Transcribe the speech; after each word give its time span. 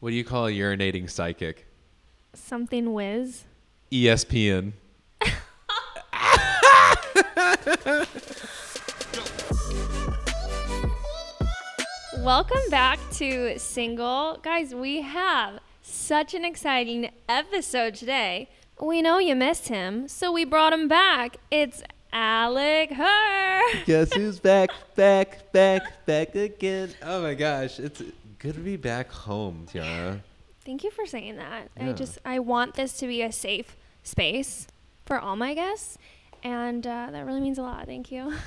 What 0.00 0.10
do 0.10 0.16
you 0.16 0.24
call 0.24 0.46
a 0.46 0.50
urinating 0.50 1.10
psychic? 1.10 1.66
Something 2.32 2.94
whiz. 2.94 3.44
ESPN. 3.92 4.72
Welcome 12.16 12.62
back 12.70 12.98
to 13.12 13.58
Single. 13.58 14.38
Guys, 14.42 14.74
we 14.74 15.02
have 15.02 15.58
such 15.82 16.32
an 16.32 16.46
exciting 16.46 17.10
episode 17.28 17.94
today. 17.94 18.48
We 18.80 19.02
know 19.02 19.18
you 19.18 19.36
missed 19.36 19.68
him, 19.68 20.08
so 20.08 20.32
we 20.32 20.46
brought 20.46 20.72
him 20.72 20.88
back. 20.88 21.36
It's 21.50 21.82
Alec 22.10 22.90
Herr. 22.90 23.60
Guess 23.84 24.14
who's 24.14 24.40
back, 24.40 24.70
back, 24.94 25.52
back, 25.52 26.06
back 26.06 26.34
again? 26.34 26.88
Oh 27.02 27.20
my 27.20 27.34
gosh, 27.34 27.78
it's 27.78 28.00
good 28.40 28.54
to 28.54 28.60
be 28.60 28.76
back 28.76 29.10
home, 29.12 29.66
Tiara. 29.70 30.20
Thank 30.64 30.84
you 30.84 30.90
for 30.90 31.06
saying 31.06 31.36
that. 31.36 31.68
I 31.78 31.92
just 31.92 32.18
I 32.24 32.38
want 32.40 32.74
this 32.74 32.94
to 32.98 33.06
be 33.06 33.22
a 33.22 33.32
safe 33.32 33.76
space 34.02 34.66
for 35.06 35.18
all 35.18 35.36
my 35.36 35.54
guests, 35.54 35.96
and 36.42 36.86
uh, 36.86 37.08
that 37.12 37.24
really 37.26 37.40
means 37.40 37.58
a 37.58 37.62
lot. 37.62 37.86
Thank 37.86 38.10
you. 38.12 38.34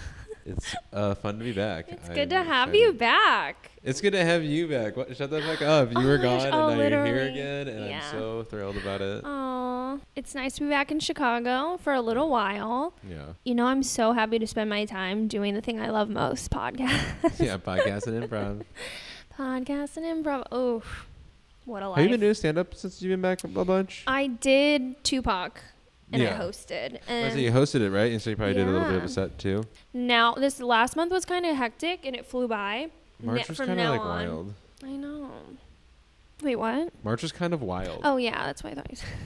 It's 0.46 0.76
uh, 0.92 1.16
fun 1.16 1.38
to 1.40 1.46
be 1.46 1.54
back. 1.54 1.86
It's 1.88 2.10
I'm 2.10 2.16
good 2.16 2.30
to 2.32 2.44
have 2.44 2.76
you 2.76 2.92
back. 2.92 3.72
It's 3.82 4.02
good 4.02 4.12
to 4.12 4.26
have 4.26 4.44
you 4.44 4.68
back. 4.68 4.98
What, 4.98 5.16
shut 5.16 5.30
the 5.30 5.42
fuck 5.42 5.62
up. 5.62 5.90
You 5.94 6.00
Oh 6.00 6.06
were 6.06 6.18
gosh, 6.18 6.44
gone 6.44 6.54
oh, 6.54 6.68
and 6.68 6.80
now 6.82 6.88
you're 6.98 7.06
here 7.06 7.28
again, 7.30 7.70
and 7.70 7.90
Yeah. 7.90 8.02
I'm 8.04 8.12
so 8.12 8.44
thrilled 8.44 8.76
about 8.76 9.00
it. 9.00 9.22
Oh, 9.23 10.02
it's 10.18 10.36
nice 10.36 10.56
to 10.56 10.64
be 10.64 10.70
back 10.70 10.92
in 10.92 11.00
Chicago 11.00 11.78
for 11.78 11.94
a 11.94 12.02
little 12.02 12.28
while. 12.30 12.94
Yeah. 13.10 13.28
You 13.46 13.56
know, 13.56 13.68
I'm 13.68 13.84
so 13.84 14.12
happy 14.12 14.38
to 14.38 14.46
spend 14.46 14.70
my 14.70 14.84
time 14.84 15.30
doing 15.30 15.54
the 15.54 15.62
thing 15.62 15.80
I 15.80 15.90
love 15.92 16.10
most 16.10 16.52
podcast. 16.52 17.40
Yeah, 17.40 17.56
podcast 17.56 18.08
and 18.08 18.30
improv. 18.30 18.64
Podcast 19.38 19.98
and 19.98 20.05
improv. 20.26 20.46
Oh, 20.52 20.82
what 21.66 21.84
a 21.84 21.90
life. 21.90 21.98
Have 21.98 22.05
you 22.05 22.12
been 22.12 22.20
doing 22.20 22.34
stand 22.34 22.58
up 22.58 22.76
since 22.76 23.02
you've 23.02 23.12
been 23.12 23.22
back 23.22 23.44
a 23.44 23.48
bunch? 23.48 24.04
I 24.08 24.28
did 24.28 25.03
Tupac 25.03 25.62
and 26.12 26.22
Yeah. 26.22 26.36
I 26.36 26.39
hosted. 26.44 27.00
And 27.08 27.34
so 27.34 27.39
you 27.39 27.52
hosted 27.52 27.81
it, 27.81 27.89
right? 27.92 28.11
And 28.11 28.22
so 28.22 28.30
you 28.30 28.36
probably 28.36 28.54
did 28.56 28.67
a 28.67 28.72
little 28.72 28.88
bit 28.88 28.98
of 28.98 29.04
a 29.06 29.09
set 29.09 29.38
too. 29.39 29.64
now, 29.94 30.34
this 30.34 30.59
last 30.59 30.95
month 30.95 31.11
was 31.11 31.26
kind 31.26 31.45
of 31.45 31.56
hectic 31.56 32.06
and 32.06 32.16
it 32.16 32.26
flew 32.26 32.48
by. 32.48 32.89
March 33.22 33.48
was 33.48 33.58
kind 33.58 33.80
of 33.80 33.89
like 33.89 34.02
on- 34.02 34.08
wild. 34.08 34.54
I 34.84 34.89
know. 34.92 35.30
Wait, 36.42 36.58
what? 36.58 36.89
March 37.04 37.22
was 37.23 37.31
kind 37.31 37.54
of 37.54 37.61
wild. 37.61 38.02
Oh, 38.04 38.17
yeah, 38.17 38.45
that's 38.45 38.64
what 38.64 38.73
I 38.73 38.76
thought 38.76 38.89
you 38.89 38.98
said. 38.98 39.09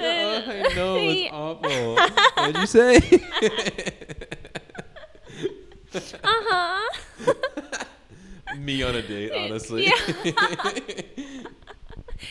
Oh, 0.00 0.42
I 0.46 0.74
know 0.74 0.96
it's 0.98 1.30
awful. 1.32 1.94
what 1.94 2.52
did 2.52 2.56
you 2.60 2.66
say? 2.66 3.00
Uh 6.22 6.30
huh. 6.30 7.34
Me 8.58 8.82
on 8.82 8.94
a 8.96 9.02
date, 9.02 9.32
honestly. 9.36 9.90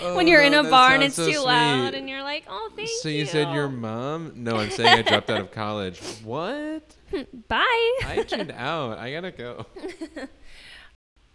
Oh, 0.01 0.15
when 0.15 0.27
you're 0.27 0.41
in 0.41 0.53
a 0.53 0.63
bar 0.63 0.91
and 0.93 1.03
it's 1.03 1.15
so 1.15 1.29
too 1.31 1.39
loud 1.39 1.93
and 1.93 2.09
you're 2.09 2.23
like, 2.23 2.43
oh, 2.49 2.69
thank 2.75 2.89
so 3.01 3.09
you. 3.09 3.19
you 3.19 3.25
said 3.25 3.53
your 3.53 3.69
mom? 3.69 4.33
No, 4.35 4.57
I'm 4.57 4.69
saying 4.69 4.99
I 4.99 5.01
dropped 5.01 5.29
out 5.29 5.39
of 5.41 5.51
college. 5.63 5.99
What? 6.23 6.83
Bye. 7.47 7.97
I 8.05 8.25
tuned 8.27 8.51
out. 8.51 8.97
I 8.97 9.11
gotta 9.13 9.31
go. 9.31 9.65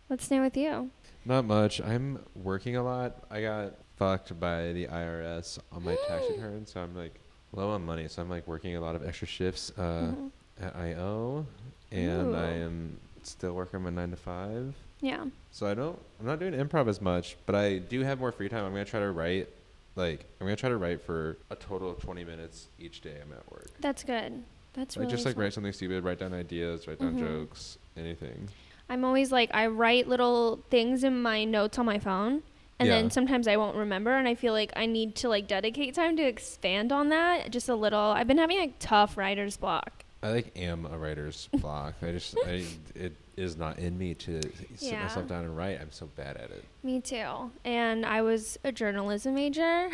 What's 0.08 0.30
new 0.30 0.42
with 0.42 0.56
you? 0.56 0.90
Not 1.24 1.44
much. 1.46 1.80
I'm 1.80 2.18
working 2.34 2.76
a 2.76 2.82
lot. 2.82 3.24
I 3.30 3.40
got 3.42 3.74
fucked 3.96 4.38
by 4.38 4.72
the 4.72 4.86
IRS 4.86 5.58
on 5.70 5.84
my 5.84 5.96
tax 6.08 6.24
return, 6.30 6.66
so 6.66 6.80
I'm 6.80 6.94
like 6.94 7.20
low 7.52 7.70
on 7.70 7.84
money. 7.84 8.08
So 8.08 8.20
I'm 8.20 8.28
like 8.28 8.46
working 8.46 8.76
a 8.76 8.80
lot 8.80 8.94
of 8.96 9.06
extra 9.06 9.26
shifts 9.26 9.72
uh, 9.78 10.12
Mhm. 10.12 10.30
at 10.60 10.76
IO, 10.76 11.46
and 11.90 12.36
I 12.36 12.50
am 12.50 12.98
still 13.31 13.53
working 13.55 13.83
my 13.83 13.91
nine 13.91 14.11
to 14.11 14.17
five. 14.17 14.75
Yeah. 15.01 15.25
So 15.51 15.67
I 15.67 15.75
don't. 15.75 15.98
I'm 16.20 16.27
not 16.27 16.39
doing 16.39 16.53
improv 16.55 16.89
as 16.89 17.01
much, 17.01 17.37
but 17.47 17.55
I 17.55 17.78
do 17.78 18.03
have 18.03 18.20
more 18.20 18.33
free 18.33 18.48
time. 18.48 18.65
I'm 18.65 18.73
gonna 18.73 18.84
try 18.84 19.01
to 19.01 19.11
write. 19.11 19.48
Like 19.97 20.25
I'm 20.41 20.47
gonna 20.47 20.56
try 20.56 20.69
to 20.70 20.77
write 20.77 21.03
for 21.03 21.37
a 21.50 21.56
total 21.56 21.91
of 21.91 21.98
20 22.00 22.25
minutes 22.25 22.69
each 22.78 23.00
day 23.03 23.17
I'm 23.23 23.33
at 23.33 23.50
work. 23.53 23.69
That's 23.81 24.05
good. 24.05 24.43
That's 24.75 24.97
Like 24.97 25.03
really 25.03 25.12
just 25.12 25.27
like 25.27 25.37
write 25.37 25.53
something 25.53 25.72
stupid, 25.72 26.03
write 26.05 26.19
down 26.19 26.32
ideas, 26.32 26.87
write 26.88 26.99
down 26.99 27.16
Mhm. 27.16 27.21
jokes, 27.21 27.77
anything. 27.97 28.49
I'm 28.88 29.05
always 29.05 29.31
like 29.32 29.50
I 29.53 29.66
write 29.66 30.09
little 30.09 30.62
things 30.71 31.05
in 31.05 31.21
my 31.21 31.44
notes 31.44 31.78
on 31.78 31.84
my 31.87 31.99
phone 31.99 32.43
and 32.78 32.88
Yeah. 32.88 32.97
then 32.97 33.11
sometimes 33.11 33.47
I 33.47 33.56
won't 33.56 33.77
remember 33.77 34.12
and 34.15 34.27
I 34.27 34.34
feel 34.34 34.55
like 34.55 34.72
I 34.75 34.87
need 34.87 35.15
to 35.16 35.28
like 35.28 35.47
dedicate 35.47 35.94
time 35.94 36.16
to 36.16 36.22
expand 36.22 36.91
on 36.91 37.11
that 37.11 37.50
just 37.50 37.69
a 37.69 37.75
little. 37.75 37.99
I've 38.00 38.27
been 38.27 38.38
having 38.38 38.59
like 38.59 38.75
tough 38.78 39.19
writer's 39.19 39.56
block. 39.59 40.05
I 40.22 40.31
like 40.31 40.56
am 40.56 40.87
a 40.87 40.97
writer's 40.97 41.49
block. 41.60 41.94
I 42.03 42.12
just 42.12 42.37
I 42.47 42.65
it 42.94 43.12
is 43.37 43.56
not 43.56 43.78
in 43.78 43.99
me 43.99 44.15
to 44.15 44.41
sit 44.43 44.69
Yeah. 44.93 45.03
myself 45.03 45.27
down 45.28 45.44
and 45.44 45.56
write. 45.56 45.81
I'm 45.81 45.91
so 45.91 46.06
bad 46.16 46.37
at 46.37 46.50
it. 46.50 46.65
Me 46.83 47.00
too. 47.00 47.50
And 47.65 48.05
I 48.06 48.22
was 48.22 48.59
a 48.62 48.71
journalism 48.72 49.34
major 49.34 49.91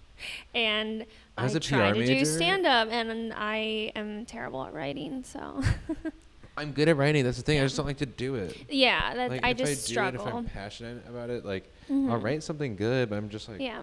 and 0.54 1.04
As 1.36 1.54
I 1.54 1.58
tried 1.60 1.94
to 1.94 2.04
do 2.04 2.14
major? 2.14 2.24
stand 2.24 2.66
up 2.66 2.88
and 2.90 3.32
I 3.34 3.92
am 3.94 4.24
terrible 4.26 4.64
at 4.64 4.72
writing, 4.74 5.22
so 5.22 5.62
I'm 6.56 6.72
good 6.72 6.88
at 6.88 6.96
writing. 6.96 7.22
That's 7.24 7.36
the 7.36 7.44
thing. 7.44 7.60
I 7.60 7.62
just 7.62 7.76
don't 7.76 7.86
like 7.86 7.98
to 7.98 8.06
do 8.06 8.34
it. 8.34 8.56
yeah, 8.68 9.14
that 9.14 9.30
Like 9.30 9.44
I 9.44 9.50
if 9.50 9.58
just 9.58 9.70
I 9.70 9.74
do 9.74 9.92
struggle. 9.92 10.26
it, 10.26 10.28
if 10.28 10.34
I'm 10.34 10.44
passionate 10.46 11.06
about 11.08 11.30
it, 11.30 11.44
like 11.44 11.70
I'll 11.88 11.94
Mhm. 11.96 12.22
write 12.22 12.42
something 12.42 12.74
good, 12.74 13.08
but 13.10 13.16
I'm 13.16 13.28
just 13.28 13.48
like 13.48 13.60
yeah. 13.60 13.82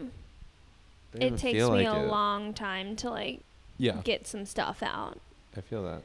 It 1.13 1.37
takes 1.37 1.53
me 1.53 1.63
like 1.63 1.87
a 1.87 2.03
it. 2.03 2.07
long 2.09 2.53
time 2.53 2.97
to 2.97 3.09
like 3.09 3.39
Yeah, 3.77 4.01
get 4.03 4.27
some 4.27 4.45
stuff 4.45 4.83
out. 4.83 5.19
I 5.57 5.61
feel 5.61 5.83
that. 5.83 6.01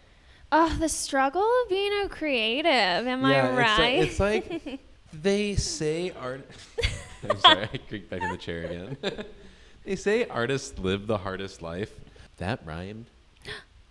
Oh, 0.52 0.76
the 0.78 0.88
struggle 0.88 1.42
of 1.42 1.68
being 1.68 1.92
a 2.04 2.08
creative. 2.08 2.66
Am 2.70 3.22
yeah, 3.22 3.48
I 3.48 3.56
right? 3.56 3.98
It's 4.00 4.18
like, 4.18 4.50
it's 4.50 4.66
like 4.66 4.80
they 5.12 5.54
say 5.56 6.12
art. 6.18 6.48
I'm 7.28 7.38
sorry, 7.38 7.68
I 7.72 7.76
creaked 7.76 8.10
back 8.10 8.22
in 8.22 8.30
the 8.30 8.36
chair 8.36 8.64
again. 8.64 8.96
they 9.84 9.96
say 9.96 10.26
artists 10.26 10.78
live 10.78 11.06
the 11.06 11.18
hardest 11.18 11.62
life. 11.62 11.92
That 12.38 12.60
rhymed. 12.64 13.06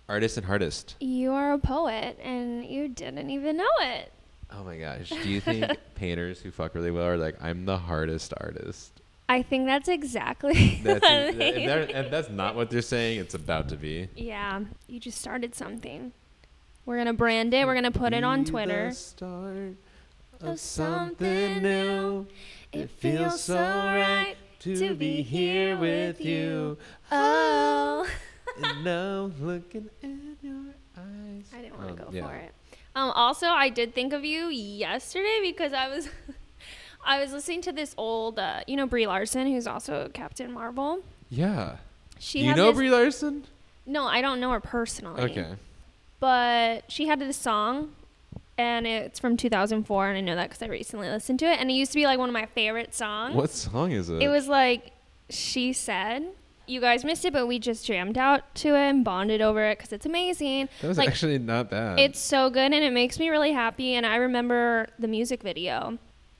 Artist 0.09 0.37
and 0.37 0.45
hardest. 0.45 0.95
you 0.99 1.33
are 1.33 1.53
a 1.53 1.59
poet 1.59 2.17
and 2.23 2.65
you 2.65 2.87
didn't 2.87 3.29
even 3.29 3.57
know 3.57 3.69
it. 3.81 4.11
Oh 4.51 4.63
my 4.63 4.77
gosh. 4.77 5.09
Do 5.09 5.29
you 5.29 5.39
think 5.39 5.65
painters 5.93 6.41
who 6.41 6.49
fuck 6.49 6.73
really 6.73 6.89
well 6.89 7.05
are 7.05 7.17
like, 7.17 7.35
I'm 7.39 7.65
the 7.65 7.77
hardest 7.77 8.33
artist? 8.41 8.98
I 9.29 9.43
think 9.43 9.67
that's 9.67 9.87
exactly. 9.87 10.81
That's, 10.83 11.01
what 11.03 11.11
if, 11.11 11.37
they- 11.37 11.65
they're- 11.65 11.87
if 11.89 12.09
that's 12.11 12.29
not 12.29 12.55
what 12.55 12.69
they're 12.69 12.81
saying, 12.81 13.19
it's 13.19 13.35
about 13.35 13.69
to 13.69 13.77
be. 13.77 14.09
yeah, 14.15 14.61
you 14.87 14.99
just 14.99 15.19
started 15.21 15.53
something. 15.55 16.11
We're 16.85 16.97
gonna 16.97 17.13
brand 17.13 17.53
it. 17.53 17.65
We're 17.67 17.75
gonna 17.75 17.91
put 17.91 18.13
it 18.13 18.23
on 18.23 18.43
Twitter. 18.45 18.89
Start 18.91 19.75
Of 20.41 20.59
something 20.59 21.59
something 21.59 21.61
new. 21.61 22.25
It 22.73 22.89
feels 22.89 23.43
so 23.43 23.55
right 23.55 24.35
to 24.61 24.95
be 24.95 25.21
here 25.21 25.77
with 25.77 26.19
you. 26.19 26.77
Oh. 27.11 28.07
And 28.61 28.83
now 28.83 29.31
looking 29.39 29.89
in 30.01 30.35
your 30.41 30.73
eyes. 30.97 31.45
I 31.55 31.61
didn't 31.61 31.77
want 31.77 31.95
to 31.95 32.03
Um, 32.03 32.09
go 32.11 32.17
yeah. 32.17 32.27
for 32.27 32.35
it. 32.35 32.51
Um, 32.95 33.11
also, 33.11 33.45
I 33.47 33.69
did 33.69 33.93
think 33.95 34.11
of 34.11 34.25
you 34.25 34.47
yesterday 34.47 35.39
because 35.43 35.71
I 35.71 35.87
was, 35.87 36.09
I 37.03 37.19
was 37.19 37.31
listening 37.31 37.61
to 37.61 37.71
this 37.71 37.93
old, 37.97 38.39
uh, 38.39 38.61
you 38.67 38.75
know, 38.75 38.85
Brie 38.85 39.07
Larson, 39.07 39.47
who's 39.47 39.67
also 39.67 40.09
Captain 40.13 40.51
Marvel. 40.51 40.99
Yeah. 41.29 41.77
She 42.19 42.45
you 42.45 42.53
know 42.53 42.67
this, 42.67 42.75
Brie 42.75 42.89
Larson? 42.89 43.45
No, 43.85 44.05
I 44.05 44.21
don't 44.21 44.39
know 44.39 44.51
her 44.51 44.59
personally. 44.59 45.21
Okay. 45.23 45.47
But 46.19 46.91
she 46.91 47.07
had 47.07 47.19
this 47.19 47.37
song, 47.37 47.93
and 48.57 48.85
it's 48.85 49.19
from 49.19 49.37
2004, 49.37 50.09
and 50.09 50.17
I 50.17 50.21
know 50.21 50.35
that 50.35 50.49
because 50.49 50.61
I 50.61 50.67
recently 50.67 51.07
listened 51.09 51.39
to 51.39 51.45
it, 51.45 51.59
and 51.59 51.71
it 51.71 51.73
used 51.73 51.91
to 51.93 51.95
be 51.95 52.05
like 52.05 52.19
one 52.19 52.29
of 52.29 52.33
my 52.33 52.45
favorite 52.45 52.93
songs. 52.93 53.35
What 53.35 53.51
song 53.51 53.91
is 53.91 54.09
it? 54.09 54.21
It 54.21 54.27
was 54.27 54.47
like 54.47 54.91
she 55.29 55.73
said. 55.73 56.27
You 56.67 56.81
guys 56.81 57.03
missed 57.03 57.25
it, 57.25 57.33
but 57.33 57.47
we 57.47 57.57
just 57.57 57.83
jammed 57.83 58.15
out 58.15 58.53
to 58.55 58.75
it 58.75 58.89
and 58.89 59.03
bonded 59.03 59.41
over 59.41 59.65
it 59.65 59.79
because 59.79 59.91
it's 59.91 60.05
amazing. 60.05 60.69
That 60.81 60.87
was 60.89 60.99
like, 60.99 61.09
actually 61.09 61.39
not 61.39 61.71
bad. 61.71 61.97
It's 61.97 62.19
so 62.19 62.51
good 62.51 62.73
and 62.73 62.75
it 62.75 62.93
makes 62.93 63.17
me 63.17 63.29
really 63.29 63.53
happy. 63.53 63.95
And 63.95 64.05
I 64.05 64.17
remember 64.17 64.85
the 64.99 65.07
music 65.07 65.41
video. 65.41 65.97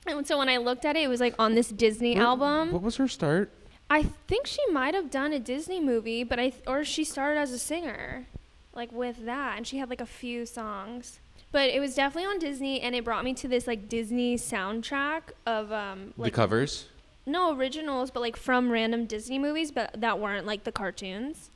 And 0.07 0.25
so 0.25 0.37
when 0.37 0.49
I 0.49 0.57
looked 0.57 0.85
at 0.85 0.95
it, 0.95 1.03
it 1.03 1.07
was 1.07 1.19
like 1.19 1.35
on 1.37 1.55
this 1.55 1.69
Disney 1.69 2.15
What- 2.15 2.23
album. 2.25 2.71
What 2.71 2.81
was 2.81 2.97
her 2.97 3.07
start? 3.07 3.51
I 3.91 4.03
think 4.03 4.45
she 4.45 4.61
might 4.71 4.93
have 4.93 5.09
done 5.09 5.33
a 5.33 5.39
Disney 5.39 5.79
movie, 5.79 6.23
but 6.23 6.39
I 6.39 6.53
or 6.67 6.83
she 6.85 7.03
started 7.03 7.39
as 7.39 7.51
a 7.51 7.57
singer, 7.57 8.27
like 8.75 8.91
with 8.91 9.25
that, 9.25 9.57
and 9.57 9.65
she 9.65 9.77
had 9.79 9.89
like 9.89 10.01
a 10.01 10.05
few 10.05 10.45
songs. 10.45 11.19
But 11.51 11.69
it 11.69 11.79
was 11.79 11.95
definitely 11.95 12.29
on 12.29 12.37
Disney, 12.37 12.81
and 12.81 12.93
it 12.95 13.03
brought 13.03 13.23
me 13.25 13.33
to 13.33 13.47
this 13.47 13.65
like 13.65 13.89
Disney 13.89 14.35
soundtrack 14.37 15.21
of 15.47 15.71
um 15.71 16.13
like 16.17 16.31
the 16.33 16.35
covers? 16.35 16.85
no 17.25 17.55
originals, 17.55 18.11
but 18.11 18.19
like 18.19 18.37
from 18.37 18.71
random 18.71 19.05
Disney 19.07 19.39
movies, 19.39 19.71
but 19.71 19.99
that 19.99 20.19
weren't 20.19 20.45
like 20.45 20.65
the 20.65 20.71
cartoons. 20.71 21.49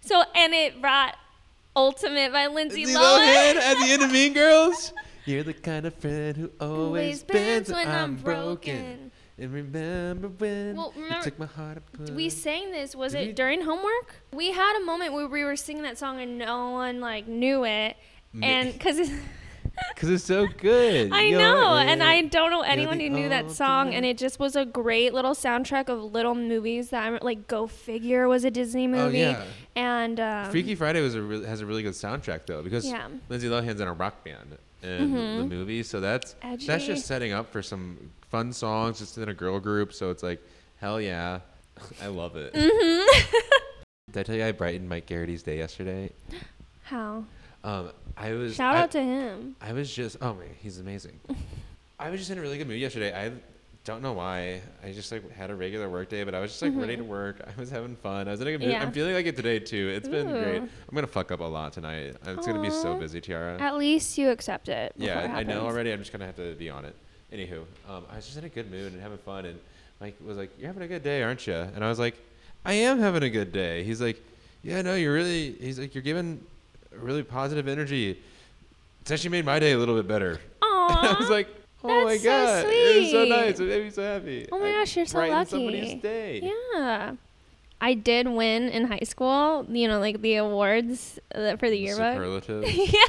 So 0.00 0.22
and 0.34 0.54
it 0.54 0.80
brought 0.80 1.16
Ultimate 1.76 2.32
by 2.32 2.46
Lindsay. 2.46 2.86
Lohan 2.86 3.56
at 3.56 3.74
the 3.78 3.90
end 3.90 4.02
of 4.02 4.10
Mean 4.10 4.32
Girls. 4.32 4.94
You're 5.26 5.42
the 5.42 5.54
kind 5.54 5.86
of 5.86 5.94
friend 5.94 6.36
who 6.36 6.50
always 6.60 7.22
bends 7.22 7.70
when 7.72 7.88
I'm 7.88 8.16
broken. 8.16 9.10
And 9.36 9.52
remember 9.52 10.28
when 10.28 10.76
Well, 10.76 10.92
you 10.96 11.22
took 11.22 11.38
my 11.38 11.46
heart 11.46 11.78
apart. 11.78 12.10
We 12.10 12.30
sang 12.30 12.70
this. 12.70 12.94
Was 12.94 13.12
Did 13.12 13.22
it 13.22 13.26
we? 13.28 13.32
during 13.32 13.62
homework? 13.62 14.14
We 14.32 14.52
had 14.52 14.80
a 14.80 14.84
moment 14.84 15.12
where 15.12 15.26
we 15.26 15.42
were 15.42 15.56
singing 15.56 15.82
that 15.82 15.98
song 15.98 16.20
and 16.20 16.38
no 16.38 16.70
one 16.70 17.00
like 17.00 17.26
knew 17.26 17.64
it, 17.64 17.96
Ma- 18.32 18.46
and 18.46 18.72
because 18.78 19.10
Because 19.94 20.08
it's 20.10 20.22
so 20.22 20.46
good. 20.46 21.12
I 21.12 21.22
You're 21.22 21.40
know, 21.40 21.74
and. 21.78 22.00
I 22.00 22.20
don't 22.22 22.50
know 22.52 22.60
anyone 22.60 23.00
who 23.00 23.08
knew 23.10 23.28
that 23.30 23.50
song, 23.50 23.92
and 23.92 24.06
it 24.06 24.18
just 24.18 24.38
was 24.38 24.54
a 24.54 24.64
great 24.64 25.12
little 25.12 25.32
soundtrack 25.34 25.88
of 25.88 26.12
little 26.12 26.36
movies 26.36 26.90
that 26.90 27.02
I'm 27.04 27.18
like. 27.22 27.48
Go 27.48 27.66
Figure 27.66 28.28
was 28.28 28.44
a 28.44 28.52
Disney 28.52 28.86
movie. 28.86 29.24
Oh 29.24 29.30
movie, 29.32 29.40
yeah. 29.40 29.44
and 29.74 30.20
um, 30.20 30.50
Freaky 30.52 30.76
Friday 30.76 31.00
was 31.00 31.16
a 31.16 31.22
really, 31.22 31.44
has 31.46 31.60
a 31.60 31.66
really 31.66 31.82
good 31.82 31.94
soundtrack 31.94 32.46
though 32.46 32.62
because 32.62 32.86
Yeah. 32.86 33.08
Lindsay 33.28 33.48
Lohan's 33.48 33.80
in 33.80 33.88
a 33.88 33.92
rock 33.92 34.22
band 34.22 34.58
in 34.84 35.12
the 35.12 35.18
Mhm. 35.18 35.48
movie, 35.48 35.82
so 35.82 36.00
that's 36.00 36.34
that's 36.66 36.86
just 36.86 37.06
setting 37.06 37.32
up 37.32 37.50
for 37.50 37.62
some 37.62 38.10
fun 38.30 38.52
songs 38.52 38.98
just 38.98 39.16
in 39.18 39.28
a 39.28 39.34
girl 39.34 39.58
group. 39.60 39.92
So 39.92 40.10
it's 40.10 40.22
like, 40.22 40.40
hell 40.76 41.00
yeah, 41.00 41.40
I 42.02 42.06
love 42.08 42.36
it. 42.36 42.52
Mm-hmm. 42.52 43.42
Did 44.12 44.20
I 44.20 44.22
tell 44.22 44.36
you 44.36 44.44
I 44.44 44.52
brightened 44.52 44.88
Mike 44.88 45.06
Garrity's 45.06 45.42
day 45.42 45.58
yesterday? 45.58 46.10
How? 46.84 47.24
Um, 47.64 47.90
I 48.16 48.32
was 48.32 48.54
Shout 48.56 48.76
I, 48.76 48.80
out 48.82 48.90
to 48.92 49.02
him. 49.02 49.56
I 49.60 49.72
was 49.72 49.92
just 49.92 50.18
oh 50.20 50.34
man, 50.34 50.48
he's 50.60 50.78
amazing. 50.78 51.18
I 51.98 52.10
was 52.10 52.20
just 52.20 52.30
in 52.30 52.38
a 52.38 52.40
really 52.42 52.58
good 52.58 52.68
mood 52.68 52.80
yesterday. 52.80 53.12
I 53.14 53.32
don't 53.84 54.02
know 54.02 54.14
why. 54.14 54.62
I 54.82 54.92
just 54.92 55.12
like 55.12 55.30
had 55.32 55.50
a 55.50 55.54
regular 55.54 55.90
work 55.90 56.08
day, 56.08 56.24
but 56.24 56.34
I 56.34 56.40
was 56.40 56.50
just 56.50 56.62
like 56.62 56.72
ready 56.74 56.96
to 56.96 57.04
work. 57.04 57.36
I 57.46 57.58
was 57.60 57.70
having 57.70 57.96
fun. 57.96 58.28
I 58.28 58.30
was 58.30 58.40
in 58.40 58.46
a 58.48 58.50
good 58.52 58.60
mood. 58.60 58.70
Mm-hmm. 58.70 58.80
Yeah. 58.80 58.86
I'm 58.86 58.92
feeling 58.92 59.14
like 59.14 59.26
it 59.26 59.36
today 59.36 59.58
too. 59.58 59.92
It's 59.94 60.08
been 60.08 60.26
great. 60.28 60.62
I'm 60.62 60.94
gonna 60.94 61.06
fuck 61.06 61.30
up 61.30 61.40
a 61.40 61.44
lot 61.44 61.74
tonight. 61.74 62.16
It's 62.26 62.46
gonna 62.46 62.62
be 62.62 62.70
so 62.70 62.96
busy, 62.98 63.20
Tiara. 63.20 63.60
At 63.60 63.76
least 63.76 64.16
you 64.16 64.30
accept 64.30 64.68
it. 64.68 64.92
yeah, 64.96 65.20
it 65.20 65.30
I 65.30 65.42
know 65.42 65.66
already. 65.66 65.92
I'm 65.92 65.98
just 65.98 66.12
gonna 66.12 66.26
have 66.26 66.36
to 66.36 66.54
be 66.54 66.70
on 66.70 66.84
it. 66.86 66.94
Anywho, 67.32 67.64
um, 67.88 68.04
I 68.10 68.16
was 68.16 68.24
just 68.24 68.38
in 68.38 68.44
a 68.44 68.48
good 68.48 68.70
mood 68.70 68.92
and 68.92 69.02
having 69.02 69.18
fun, 69.18 69.44
and 69.44 69.58
Mike 70.00 70.16
was 70.24 70.36
like, 70.38 70.50
"You're 70.58 70.68
having 70.68 70.82
a 70.84 70.88
good 70.88 71.02
day, 71.02 71.22
aren't 71.22 71.46
you?" 71.46 71.54
And 71.54 71.84
I 71.84 71.88
was 71.88 71.98
like, 71.98 72.14
"I 72.64 72.74
am 72.74 73.00
having 73.00 73.22
a 73.22 73.30
good 73.30 73.52
day." 73.52 73.82
He's 73.82 74.00
like, 74.00 74.22
"Yeah, 74.62 74.80
no, 74.82 74.94
you're 74.94 75.12
really." 75.12 75.52
He's 75.52 75.78
like, 75.78 75.94
"You're 75.94 76.02
giving 76.02 76.40
really 76.92 77.22
positive 77.22 77.68
energy." 77.68 78.18
It's 79.02 79.10
actually 79.10 79.30
made 79.30 79.44
my 79.44 79.58
day 79.58 79.72
a 79.72 79.78
little 79.78 79.96
bit 79.96 80.08
better. 80.08 80.40
And 80.62 81.08
I 81.08 81.16
was 81.18 81.28
like, 81.28 81.48
"Oh 81.84 82.04
my 82.04 82.16
so 82.16 82.24
god, 82.24 82.64
it 82.68 83.00
was 83.02 83.10
so 83.10 83.24
nice! 83.24 83.60
It 83.60 83.68
made 83.68 83.84
me 83.84 83.90
so 83.90 84.02
happy." 84.02 84.48
Oh 84.50 84.58
my 84.58 84.68
I 84.68 84.72
gosh, 84.72 84.96
you're 84.96 85.06
so 85.06 85.18
brightened 85.18 85.48
Somebody's 85.48 86.02
day. 86.02 86.52
Yeah. 86.74 87.12
I 87.80 87.92
did 87.92 88.26
win 88.28 88.70
in 88.70 88.86
high 88.86 89.04
school, 89.04 89.66
you 89.68 89.88
know, 89.88 90.00
like 90.00 90.22
the 90.22 90.36
awards 90.36 91.18
uh, 91.34 91.56
for 91.56 91.68
the 91.68 91.76
yearbook. 91.76 92.14
Superlative. 92.44 92.72
yeah. 92.72 93.00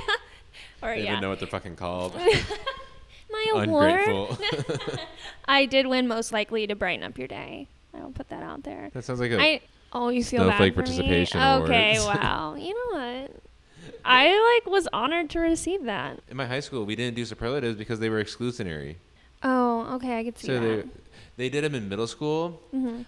Or 0.81 0.89
I 0.89 0.95
didn't 0.95 1.05
yeah. 1.05 1.11
even 1.13 1.21
know 1.21 1.29
what 1.29 1.39
they're 1.39 1.47
fucking 1.47 1.77
called. 1.77 2.13
My 3.31 3.45
award. 3.53 4.37
I 5.45 5.65
did 5.65 5.87
win 5.87 6.07
most 6.09 6.31
likely 6.31 6.67
to 6.67 6.75
brighten 6.75 7.03
up 7.03 7.17
your 7.17 7.27
day. 7.27 7.67
I 7.93 8.03
will 8.03 8.11
put 8.11 8.29
that 8.29 8.43
out 8.43 8.63
there. 8.63 8.89
that 8.93 9.05
sounds 9.05 9.21
like 9.21 9.31
a. 9.31 9.41
I 9.41 9.61
oh, 9.93 10.09
you 10.09 10.23
feel 10.23 10.43
Snowflake 10.43 10.75
bad 10.75 10.85
for 10.85 10.91
participation 10.91 11.39
me? 11.39 11.45
Okay, 11.45 11.97
wow. 11.99 12.55
You 12.55 12.73
know 12.73 12.99
what? 12.99 13.31
I 14.03 14.57
like 14.59 14.71
was 14.71 14.87
honored 14.93 15.29
to 15.31 15.39
receive 15.39 15.83
that. 15.85 16.19
in 16.29 16.37
my 16.37 16.45
high 16.45 16.59
school, 16.59 16.85
we 16.85 16.95
didn't 16.95 17.15
do 17.15 17.25
superlatives 17.25 17.77
because 17.77 17.99
they 17.99 18.09
were 18.09 18.23
exclusionary. 18.23 18.95
Oh, 19.43 19.95
okay, 19.95 20.19
I 20.19 20.23
could 20.23 20.37
see 20.37 20.47
So 20.47 20.59
they 20.59 20.75
that. 20.77 20.87
they 21.37 21.49
did 21.49 21.63
them 21.63 21.75
in 21.75 21.87
middle 21.89 22.07
school. 22.07 22.61
hmm 22.71 23.01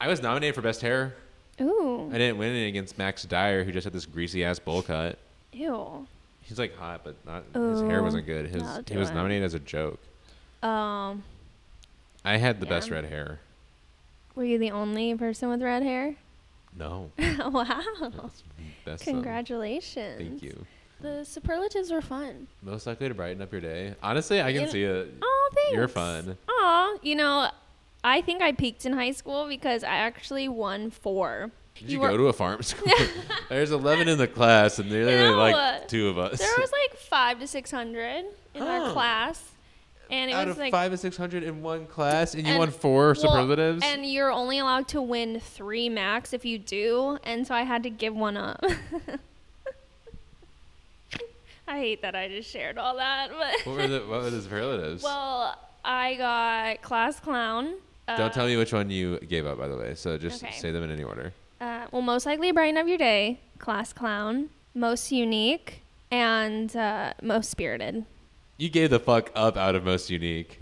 I 0.00 0.08
was 0.08 0.20
nominated 0.20 0.54
for 0.56 0.62
best 0.62 0.80
hair. 0.82 1.14
Ooh, 1.60 2.10
I 2.12 2.18
didn't 2.18 2.38
win 2.38 2.54
it 2.56 2.66
against 2.66 2.98
Max 2.98 3.22
Dyer, 3.22 3.62
who 3.62 3.70
just 3.70 3.84
had 3.84 3.92
this 3.92 4.04
greasy 4.06 4.44
ass 4.44 4.58
bowl 4.58 4.82
cut. 4.82 5.18
ew. 5.52 6.06
He's 6.42 6.58
like 6.58 6.76
hot, 6.76 7.02
but 7.04 7.14
not 7.24 7.44
his 7.54 7.80
hair 7.82 8.02
wasn't 8.02 8.26
good. 8.26 8.46
His 8.48 8.62
he 8.88 8.96
was 8.96 9.10
nominated 9.12 9.44
as 9.44 9.54
a 9.54 9.60
joke. 9.60 10.00
Um, 10.62 11.22
I 12.24 12.36
had 12.36 12.58
the 12.60 12.66
best 12.66 12.90
red 12.90 13.04
hair. 13.04 13.38
were 14.34 14.44
you 14.44 14.58
the 14.58 14.70
only 14.72 15.14
person 15.14 15.48
with 15.48 15.62
red 15.62 15.82
hair? 15.82 16.16
No, 16.76 17.10
wow. 17.18 17.82
that's 18.84 19.06
um, 19.06 19.14
Congratulations. 19.14 20.18
thank 20.18 20.42
you. 20.42 20.64
The 21.00 21.24
superlatives 21.24 21.90
were 21.90 22.00
fun. 22.00 22.46
Most 22.62 22.86
likely 22.86 23.08
to 23.08 23.14
brighten 23.14 23.42
up 23.42 23.50
your 23.52 23.60
day. 23.60 23.94
Honestly, 24.02 24.40
I 24.40 24.52
can 24.52 24.62
You- 24.62 24.68
see 24.68 24.82
it. 24.84 25.12
Oh, 25.20 25.50
thanks. 25.54 25.74
You're 25.74 25.88
fun. 25.88 26.36
Aw, 26.48 26.94
you 27.02 27.16
know, 27.16 27.50
I 28.04 28.20
think 28.20 28.40
I 28.40 28.52
peaked 28.52 28.86
in 28.86 28.92
high 28.92 29.10
school 29.12 29.48
because 29.48 29.82
I 29.84 29.96
actually 29.96 30.48
won 30.48 30.90
four. 30.90 31.50
Did 31.74 31.90
you, 31.90 32.00
were- 32.00 32.08
go 32.08 32.16
to 32.16 32.28
a 32.28 32.32
farm 32.32 32.62
school? 32.62 32.92
There's 33.48 33.70
11 33.72 34.08
in 34.08 34.18
the 34.18 34.28
class, 34.28 34.78
and 34.78 34.90
there 34.90 35.30
were 35.30 35.36
like 35.36 35.88
two 35.88 36.08
of 36.08 36.18
us. 36.18 36.38
There 36.38 36.54
was 36.58 36.70
like 36.72 36.98
five 36.98 37.38
to 37.40 37.46
six 37.46 37.70
hundred 37.70 38.24
in 38.54 38.62
our 38.62 38.92
class, 38.92 39.42
and 40.12 40.30
it 40.30 40.34
Out 40.34 40.46
was 40.46 40.56
of 40.56 40.60
like 40.60 40.70
five 40.70 40.92
or 40.92 40.96
six 40.96 41.16
hundred 41.16 41.42
in 41.42 41.62
one 41.62 41.86
class, 41.86 42.34
and 42.34 42.44
you 42.46 42.50
and- 42.52 42.58
won 42.60 42.70
four 42.70 43.06
well, 43.06 43.14
superlatives. 43.16 43.82
and 43.84 44.06
you're 44.06 44.30
only 44.30 44.58
allowed 44.60 44.86
to 44.88 45.02
win 45.02 45.40
three 45.40 45.88
max 45.88 46.32
if 46.32 46.44
you 46.44 46.58
do, 46.58 47.18
and 47.24 47.44
so 47.46 47.54
I 47.54 47.62
had 47.62 47.82
to 47.82 47.90
give 47.90 48.14
one 48.14 48.36
up. 48.36 48.62
I 51.68 51.78
hate 51.78 52.02
that 52.02 52.14
I 52.14 52.28
just 52.28 52.50
shared 52.50 52.76
all 52.76 52.96
that, 52.96 53.30
but 53.38 53.66
what 53.66 53.76
were 53.76 53.86
the 53.88 54.00
what 54.00 54.22
were 54.22 54.30
the 54.30 54.42
superlatives? 54.42 55.02
well, 55.02 55.56
I 55.84 56.14
got 56.16 56.82
class 56.82 57.18
clown. 57.20 57.74
Don't 58.16 58.32
tell 58.32 58.46
me 58.46 58.56
which 58.58 58.72
one 58.74 58.90
you 58.90 59.18
gave 59.20 59.46
up, 59.46 59.56
by 59.58 59.68
the 59.68 59.76
way. 59.76 59.94
So 59.94 60.18
just 60.18 60.42
Okay. 60.44 60.52
say 60.52 60.70
them 60.70 60.82
in 60.82 60.90
any 60.90 61.02
order. 61.04 61.32
Uh, 61.60 61.86
well, 61.92 62.02
most 62.02 62.26
likely 62.26 62.52
brighten 62.52 62.76
up 62.76 62.86
your 62.86 62.98
day, 62.98 63.38
class 63.58 63.92
clown, 63.92 64.50
most 64.74 65.10
unique, 65.12 65.80
and 66.10 66.74
uh, 66.76 67.14
most 67.22 67.50
spirited. 67.50 68.04
You 68.56 68.68
gave 68.68 68.90
the 68.90 69.00
fuck 69.00 69.30
up 69.34 69.56
out 69.56 69.74
of 69.74 69.84
most 69.84 70.10
unique. 70.10 70.60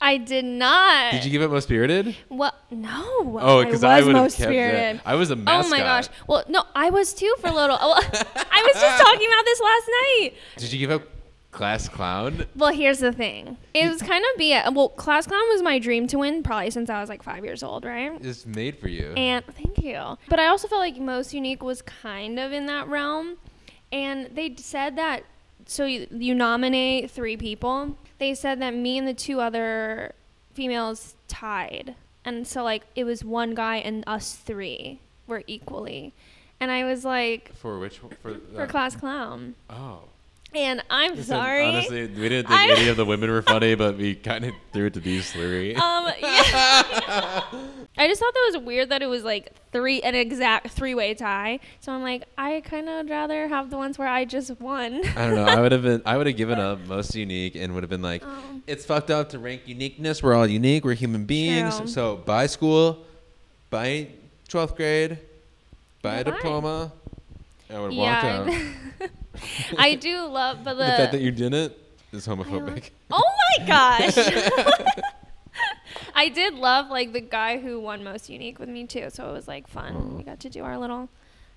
I 0.00 0.16
did 0.16 0.46
not. 0.46 1.12
Did 1.12 1.24
you 1.26 1.30
give 1.30 1.42
up 1.42 1.50
most 1.50 1.64
spirited? 1.64 2.16
What? 2.28 2.54
No. 2.70 3.38
Oh, 3.40 3.58
because 3.62 3.74
was 3.74 3.84
I 3.84 4.00
would 4.00 4.14
have 4.14 4.24
most 4.24 4.36
spirited. 4.38 4.96
that. 4.96 5.02
I 5.04 5.14
was 5.14 5.30
a 5.30 5.36
mascot. 5.36 5.66
Oh 5.66 5.68
my 5.68 5.78
gosh. 5.78 6.08
Well, 6.26 6.42
no, 6.48 6.64
I 6.74 6.88
was 6.88 7.12
too 7.12 7.32
for 7.38 7.48
a 7.48 7.54
little. 7.54 7.76
I 7.80 7.92
was 7.92 8.80
just 8.80 9.02
talking 9.02 9.28
about 9.28 9.44
this 9.44 9.60
last 9.60 9.88
night. 9.88 10.30
Did 10.56 10.72
you 10.72 10.78
give 10.78 10.90
up 10.90 11.02
class 11.50 11.86
clown? 11.88 12.46
Well, 12.56 12.72
here's 12.72 13.00
the 13.00 13.12
thing. 13.12 13.58
It 13.74 13.90
was 13.90 14.00
kind 14.00 14.24
of 14.32 14.38
be 14.38 14.54
a, 14.54 14.70
well, 14.72 14.88
class 14.88 15.26
clown 15.26 15.42
was 15.50 15.62
my 15.62 15.78
dream 15.78 16.06
to 16.08 16.18
win 16.18 16.42
probably 16.42 16.70
since 16.70 16.88
I 16.88 17.00
was 17.00 17.10
like 17.10 17.22
five 17.22 17.44
years 17.44 17.62
old, 17.62 17.84
right? 17.84 18.12
It's 18.24 18.46
made 18.46 18.78
for 18.78 18.88
you. 18.88 19.12
And 19.18 19.44
thank 19.44 19.78
you. 19.78 20.16
But 20.28 20.40
I 20.40 20.46
also 20.46 20.66
felt 20.66 20.80
like 20.80 20.96
most 20.98 21.34
unique 21.34 21.62
was 21.62 21.82
kind 21.82 22.38
of 22.38 22.52
in 22.52 22.66
that 22.66 22.88
realm. 22.88 23.36
And 23.92 24.34
they 24.34 24.54
said 24.56 24.96
that 24.96 25.24
so 25.70 25.84
you, 25.84 26.08
you 26.10 26.34
nominate 26.34 27.12
three 27.12 27.36
people. 27.36 27.96
They 28.18 28.34
said 28.34 28.60
that 28.60 28.74
me 28.74 28.98
and 28.98 29.06
the 29.06 29.14
two 29.14 29.40
other 29.40 30.14
females 30.52 31.14
tied. 31.28 31.94
And 32.24 32.44
so 32.44 32.64
like 32.64 32.82
it 32.96 33.04
was 33.04 33.22
one 33.24 33.54
guy 33.54 33.76
and 33.76 34.02
us 34.04 34.34
three 34.34 34.98
were 35.28 35.44
equally. 35.46 36.12
And 36.58 36.72
I 36.72 36.82
was 36.82 37.04
like 37.04 37.54
for 37.54 37.78
which 37.78 38.02
one? 38.02 38.12
For, 38.20 38.34
for 38.52 38.66
class 38.66 38.96
clown. 38.96 39.54
Oh. 39.70 40.00
And 40.52 40.82
I'm 40.90 41.12
Listen, 41.12 41.24
sorry. 41.26 41.68
Honestly, 41.68 42.06
we 42.08 42.28
didn't 42.28 42.48
think 42.48 42.60
I- 42.60 42.70
any 42.72 42.88
of 42.88 42.96
the 42.96 43.04
women 43.04 43.30
were 43.30 43.42
funny, 43.42 43.76
but 43.76 43.96
we 43.96 44.16
kind 44.16 44.46
of 44.46 44.54
threw 44.72 44.86
it 44.86 44.94
to 44.94 45.00
these 45.00 45.30
three. 45.30 45.74
Um, 45.80 46.10
yeah. 46.20 47.42
I 48.00 48.08
just 48.08 48.18
thought 48.18 48.32
that 48.32 48.50
was 48.54 48.62
weird 48.64 48.88
that 48.88 49.02
it 49.02 49.06
was 49.08 49.24
like 49.24 49.52
three 49.72 50.00
an 50.00 50.14
exact 50.14 50.70
three 50.70 50.94
way 50.94 51.12
tie. 51.14 51.60
So 51.80 51.92
I'm 51.92 52.02
like, 52.02 52.24
I 52.38 52.62
kind 52.62 52.88
of 52.88 53.08
rather 53.10 53.46
have 53.48 53.68
the 53.70 53.76
ones 53.76 53.98
where 53.98 54.08
I 54.08 54.24
just 54.24 54.58
won. 54.60 55.06
I 55.16 55.26
don't 55.26 55.34
know. 55.34 55.44
I 55.44 55.60
would 55.60 55.72
have 55.72 55.82
been. 55.90 56.00
I 56.06 56.16
would 56.16 56.26
have 56.26 56.36
given 56.36 56.58
up 56.58 56.80
most 56.86 57.14
unique 57.14 57.56
and 57.56 57.74
would 57.74 57.82
have 57.82 57.90
been 57.90 58.00
like, 58.02 58.24
Um, 58.24 58.62
it's 58.66 58.86
fucked 58.86 59.10
up 59.10 59.28
to 59.30 59.38
rank 59.38 59.62
uniqueness. 59.66 60.22
We're 60.22 60.34
all 60.34 60.46
unique. 60.46 60.84
We're 60.84 60.94
human 60.94 61.24
beings. 61.26 61.76
True. 61.76 61.86
So 61.86 62.16
by 62.16 62.46
school, 62.46 63.04
by 63.68 64.08
twelfth 64.48 64.76
grade, 64.76 65.18
by 66.02 66.16
Yeah, 66.16 66.22
diploma. 66.22 66.92
I 67.72 67.78
would 67.80 67.92
walk 67.94 68.24
out. 68.24 68.48
yeah. 68.48 69.06
I 69.78 69.94
do 69.94 70.24
love, 70.26 70.64
but 70.64 70.74
the, 70.74 70.84
the 70.84 70.90
fact 70.90 71.12
that 71.12 71.20
you 71.20 71.30
didn't 71.32 71.72
is 72.12 72.26
love- 72.26 72.38
homophobic. 72.38 72.90
oh 73.10 73.22
my 73.60 73.66
gosh. 73.66 74.16
I 76.14 76.28
did 76.28 76.54
love 76.54 76.88
like 76.90 77.12
the 77.12 77.20
guy 77.20 77.58
who 77.58 77.80
won 77.80 78.04
most 78.04 78.28
unique 78.28 78.58
with 78.58 78.68
me 78.68 78.86
too. 78.86 79.08
So 79.10 79.28
it 79.28 79.32
was 79.32 79.48
like 79.48 79.68
fun. 79.68 80.16
We 80.16 80.22
got 80.22 80.40
to 80.40 80.50
do 80.50 80.64
our 80.64 80.78
little 80.78 81.08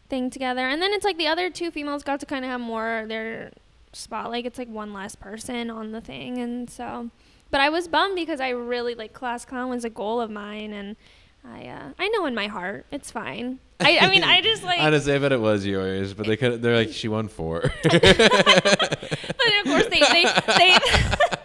thing 0.10 0.30
together. 0.30 0.68
And 0.68 0.82
then 0.82 0.92
it's 0.94 1.06
like 1.06 1.18
the 1.18 1.28
other 1.28 1.50
two 1.50 1.72
females 1.72 2.04
got 2.04 2.20
to 2.20 2.26
kind 2.26 2.46
of 2.46 2.52
have 2.52 2.62
more 2.62 3.06
their 3.08 3.52
spot. 3.94 4.30
Like 4.30 4.46
it's 4.46 4.58
like 4.58 4.70
one 4.70 4.94
less 4.94 5.16
person 5.16 5.70
on 5.70 5.92
the 5.92 6.02
thing. 6.02 6.38
And 6.38 6.70
so, 6.70 7.10
but 7.52 7.62
I 7.62 7.70
was 7.70 7.88
bummed 7.88 8.16
because 8.16 8.40
I 8.40 8.50
really 8.50 8.96
like 8.96 9.14
class 9.14 9.46
clown 9.46 9.70
was 9.70 9.86
a 9.86 9.90
goal 9.90 10.22
of 10.22 10.30
mine. 10.30 10.74
And 10.74 10.96
I, 11.46 11.68
uh, 11.68 11.90
I 12.00 12.08
know 12.10 12.26
in 12.26 12.36
my 12.36 12.48
heart 12.48 12.86
it's 12.92 13.12
fine. 13.12 13.60
I, 13.80 14.00
I 14.00 14.10
mean, 14.10 14.24
I 14.24 14.42
just 14.42 14.64
like, 14.72 14.80
Honestly, 14.80 15.14
I 15.14 15.20
bet 15.20 15.32
it 15.32 15.42
was 15.42 15.66
yours, 15.66 16.14
but 16.14 16.26
they 16.26 16.38
could. 16.38 16.62
They're 16.62 16.76
like, 16.76 16.92
she 16.92 17.08
won 17.08 17.28
four. 17.28 17.74
but 17.84 17.94
of 17.94 19.66
course 19.66 19.88
they, 19.88 20.00
they, 20.00 20.26
they, 20.58 20.78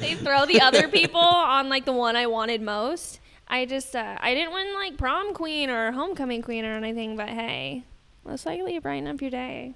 they 0.00 0.14
throw 0.14 0.46
the 0.46 0.60
other 0.60 0.88
people 1.00 1.20
on 1.20 1.68
like 1.68 1.84
the 1.84 1.92
one 1.92 2.16
I 2.16 2.26
wanted 2.26 2.60
most. 2.62 3.20
I 3.48 3.66
just 3.66 3.94
uh, 3.94 4.16
I 4.20 4.34
didn't 4.34 4.52
win 4.52 4.74
like 4.74 4.96
prom 4.96 5.34
queen 5.34 5.70
or 5.70 5.92
homecoming 5.92 6.42
queen 6.42 6.64
or 6.64 6.74
anything, 6.74 7.16
but 7.16 7.28
hey, 7.28 7.84
most 8.24 8.46
likely 8.46 8.74
you 8.74 8.80
brighten 8.80 9.08
up 9.08 9.20
your 9.20 9.30
day. 9.30 9.74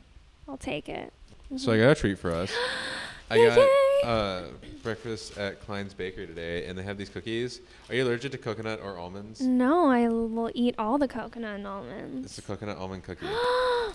I'll 0.49 0.57
take 0.57 0.89
it. 0.89 1.13
so 1.57 1.73
I 1.73 1.79
got 1.79 1.91
a 1.91 1.95
treat 1.95 2.19
for 2.19 2.33
us. 2.33 2.53
I 3.31 3.37
Yay, 3.37 3.55
got 3.55 3.69
uh, 4.09 4.43
breakfast 4.83 5.39
at 5.39 5.61
Klein's 5.65 5.95
Bakery 5.95 6.27
today, 6.27 6.67
and 6.67 6.79
they 6.79 6.83
have 6.83 6.99
these 6.99 7.09
cookies. 7.09 7.61
Are 7.89 7.95
you 7.95 8.05
allergic 8.05 8.33
to 8.33 8.39
coconut 8.39 8.81
or 8.83 8.99
almonds? 8.99 9.41
No, 9.41 9.89
I 9.89 10.09
will 10.09 10.51
eat 10.55 10.75
all 10.79 10.99
the 10.99 11.09
coconut 11.09 11.57
and 11.57 11.67
almonds. 11.67 12.27
It's 12.27 12.39
a 12.39 12.43
coconut 12.43 12.77
almond 12.77 13.03
cookie. 13.03 13.27
I 13.27 13.93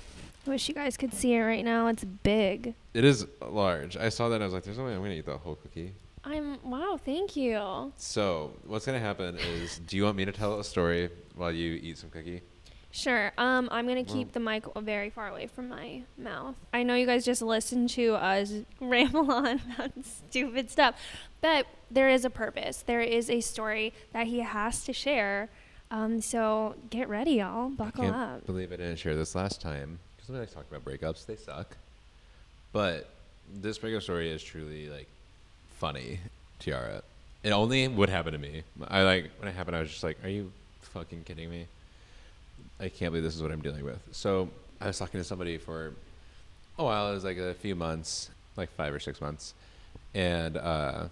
wish 0.47 0.67
you 0.67 0.73
guys 0.73 0.97
could 0.97 1.13
see 1.13 1.35
it 1.35 1.41
right 1.41 1.63
now. 1.63 1.87
It's 1.87 2.03
big. 2.03 2.73
It 2.95 3.03
is 3.05 3.27
large. 3.41 3.95
I 3.97 4.09
saw 4.09 4.29
that 4.29 4.35
and 4.35 4.43
I 4.43 4.47
was 4.47 4.53
like, 4.53 4.63
there's 4.63 4.79
no 4.79 4.85
way 4.85 4.93
I'm 4.95 5.01
gonna 5.01 5.13
eat 5.13 5.25
the 5.27 5.37
whole 5.37 5.55
cookie. 5.55 5.93
I'm 6.29 6.59
wow, 6.63 6.99
thank 7.03 7.35
you. 7.35 7.91
So 7.97 8.53
what's 8.67 8.85
gonna 8.85 8.99
happen 8.99 9.37
is, 9.37 9.79
do 9.79 9.97
you 9.97 10.03
want 10.03 10.15
me 10.15 10.25
to 10.25 10.31
tell 10.31 10.59
a 10.59 10.63
story 10.63 11.09
while 11.35 11.51
you 11.51 11.79
eat 11.81 11.97
some 11.97 12.11
cookie? 12.11 12.43
Sure. 12.91 13.31
Um, 13.37 13.67
I'm 13.71 13.87
gonna 13.87 14.03
keep 14.03 14.33
the 14.33 14.39
mic 14.39 14.63
very 14.77 15.09
far 15.09 15.29
away 15.29 15.47
from 15.47 15.69
my 15.69 16.03
mouth. 16.17 16.55
I 16.71 16.83
know 16.83 16.93
you 16.93 17.07
guys 17.07 17.25
just 17.25 17.41
listened 17.41 17.89
to 17.91 18.13
us 18.15 18.53
ramble 18.79 19.31
on 19.31 19.59
about 19.75 19.91
stupid 20.03 20.69
stuff, 20.69 20.95
but 21.41 21.65
there 21.89 22.09
is 22.09 22.25
a 22.25 22.29
purpose. 22.29 22.83
There 22.85 23.01
is 23.01 23.29
a 23.29 23.41
story 23.41 23.93
that 24.13 24.27
he 24.27 24.39
has 24.39 24.83
to 24.85 24.93
share. 24.93 25.49
Um, 25.89 26.21
so 26.21 26.75
get 26.91 27.09
ready, 27.09 27.33
y'all. 27.33 27.69
Buckle 27.69 28.03
Can't 28.03 28.15
up. 28.15 28.45
believe 28.45 28.71
I 28.71 28.75
didn't 28.75 28.97
share 28.97 29.15
this 29.15 29.33
last 29.33 29.61
time 29.61 29.97
because 30.15 30.27
somebody 30.27 30.43
likes 30.43 30.53
talking 30.53 30.75
about 30.75 30.85
breakups. 30.85 31.25
They 31.25 31.35
suck. 31.35 31.75
But 32.71 33.09
this 33.51 33.79
breakup 33.79 34.03
story 34.03 34.29
is 34.29 34.43
truly 34.43 34.89
like 34.89 35.07
funny, 35.79 36.19
Tiara. 36.59 37.01
It 37.41 37.51
only 37.51 37.87
would 37.87 38.09
happen 38.09 38.33
to 38.33 38.37
me. 38.39 38.63
I 38.87 39.03
like 39.03 39.31
when 39.39 39.47
it 39.47 39.55
happened. 39.55 39.75
I 39.77 39.79
was 39.79 39.89
just 39.89 40.03
like, 40.03 40.17
"Are 40.23 40.29
you 40.29 40.51
fucking 40.81 41.23
kidding 41.23 41.49
me?" 41.49 41.65
I 42.79 42.89
can't 42.89 43.11
believe 43.11 43.23
this 43.23 43.35
is 43.35 43.41
what 43.41 43.51
I'm 43.51 43.61
dealing 43.61 43.85
with. 43.85 43.99
So 44.11 44.49
I 44.81 44.87
was 44.87 44.99
talking 44.99 45.19
to 45.19 45.23
somebody 45.23 45.57
for 45.57 45.93
a 46.77 46.83
while. 46.83 47.09
It 47.11 47.13
was 47.13 47.23
like 47.23 47.37
a 47.37 47.53
few 47.53 47.75
months, 47.75 48.29
like 48.57 48.69
five 48.75 48.93
or 48.93 48.99
six 48.99 49.21
months, 49.21 49.53
and 50.13 50.57
uh, 50.57 51.05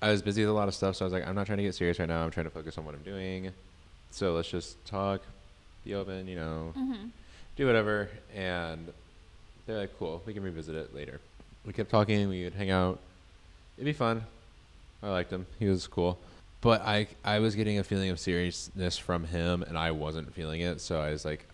I 0.00 0.10
was 0.10 0.22
busy 0.22 0.42
with 0.42 0.50
a 0.50 0.54
lot 0.54 0.68
of 0.68 0.74
stuff. 0.74 0.96
So 0.96 1.04
I 1.04 1.06
was 1.06 1.12
like, 1.12 1.26
"I'm 1.28 1.34
not 1.34 1.46
trying 1.46 1.58
to 1.58 1.64
get 1.64 1.74
serious 1.74 1.98
right 1.98 2.08
now. 2.08 2.24
I'm 2.24 2.30
trying 2.30 2.46
to 2.46 2.50
focus 2.50 2.78
on 2.78 2.84
what 2.86 2.94
I'm 2.94 3.02
doing." 3.02 3.50
So 4.10 4.32
let's 4.32 4.48
just 4.48 4.82
talk, 4.86 5.20
be 5.84 5.94
open, 5.94 6.26
you 6.26 6.36
know, 6.36 6.72
Mm-hmm. 6.74 7.06
do 7.56 7.66
whatever. 7.66 8.08
And 8.34 8.90
they're 9.66 9.78
like, 9.78 9.98
cool, 9.98 10.22
we 10.24 10.32
can 10.32 10.42
revisit 10.42 10.74
it 10.74 10.94
later. 10.94 11.20
We 11.66 11.72
kept 11.74 11.90
talking, 11.90 12.28
we 12.30 12.44
would 12.44 12.54
hang 12.54 12.70
out. 12.70 12.98
It'd 13.76 13.86
be 13.86 13.92
fun. 13.92 14.24
I 15.02 15.10
liked 15.10 15.30
him. 15.30 15.46
He 15.58 15.66
was 15.66 15.86
cool. 15.86 16.18
But 16.60 16.82
I 16.82 17.06
I 17.24 17.38
was 17.38 17.54
getting 17.54 17.78
a 17.78 17.84
feeling 17.84 18.10
of 18.10 18.18
seriousness 18.18 18.98
from 18.98 19.24
him 19.24 19.62
and 19.62 19.76
I 19.76 19.90
wasn't 19.90 20.32
feeling 20.34 20.62
it, 20.62 20.80
so 20.80 21.00
I 21.00 21.10
was 21.10 21.24
like 21.24 21.46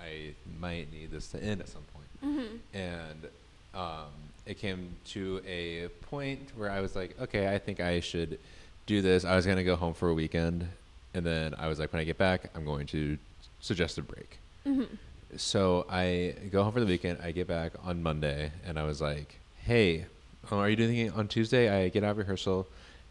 I 0.00 0.34
might 0.60 0.92
need 0.92 1.10
this 1.10 1.28
to 1.28 1.42
end 1.42 1.60
at 1.60 1.68
some 1.68 1.82
point. 1.92 2.34
Mm-hmm. 2.34 2.76
And 2.76 3.28
um, 3.74 4.12
it 4.46 4.58
came 4.58 4.94
to 5.06 5.42
a 5.46 5.88
point 6.06 6.50
where 6.56 6.70
I 6.70 6.80
was 6.80 6.96
like, 6.96 7.20
okay, 7.20 7.52
I 7.52 7.58
think 7.58 7.80
I 7.80 8.00
should 8.00 8.38
do 8.86 9.02
this. 9.02 9.24
I 9.24 9.36
was 9.36 9.46
gonna 9.46 9.64
go 9.64 9.76
home 9.76 9.94
for 9.94 10.08
a 10.08 10.14
weekend, 10.14 10.66
and 11.14 11.24
then 11.24 11.54
I 11.58 11.68
was 11.68 11.78
like, 11.78 11.92
when 11.92 12.00
I 12.00 12.04
get 12.04 12.18
back, 12.18 12.50
I'm 12.54 12.64
going 12.64 12.86
to 12.88 13.18
suggest 13.60 13.98
a 13.98 14.02
break. 14.02 14.38
Mm-hmm. 14.66 14.94
So 15.36 15.86
I 15.88 16.34
go 16.50 16.62
home 16.62 16.72
for 16.72 16.80
the 16.80 16.86
weekend. 16.86 17.18
I 17.22 17.30
get 17.30 17.46
back 17.46 17.72
on 17.84 18.02
Monday, 18.02 18.52
and 18.66 18.78
I 18.78 18.84
was 18.84 19.00
like, 19.00 19.36
"Hey, 19.62 20.06
oh, 20.52 20.58
are 20.58 20.68
you 20.68 20.76
doing 20.76 21.10
on 21.12 21.28
Tuesday?" 21.28 21.68
I 21.68 21.88
get 21.88 22.04
out 22.04 22.12
of 22.12 22.18
rehearsal 22.18 22.66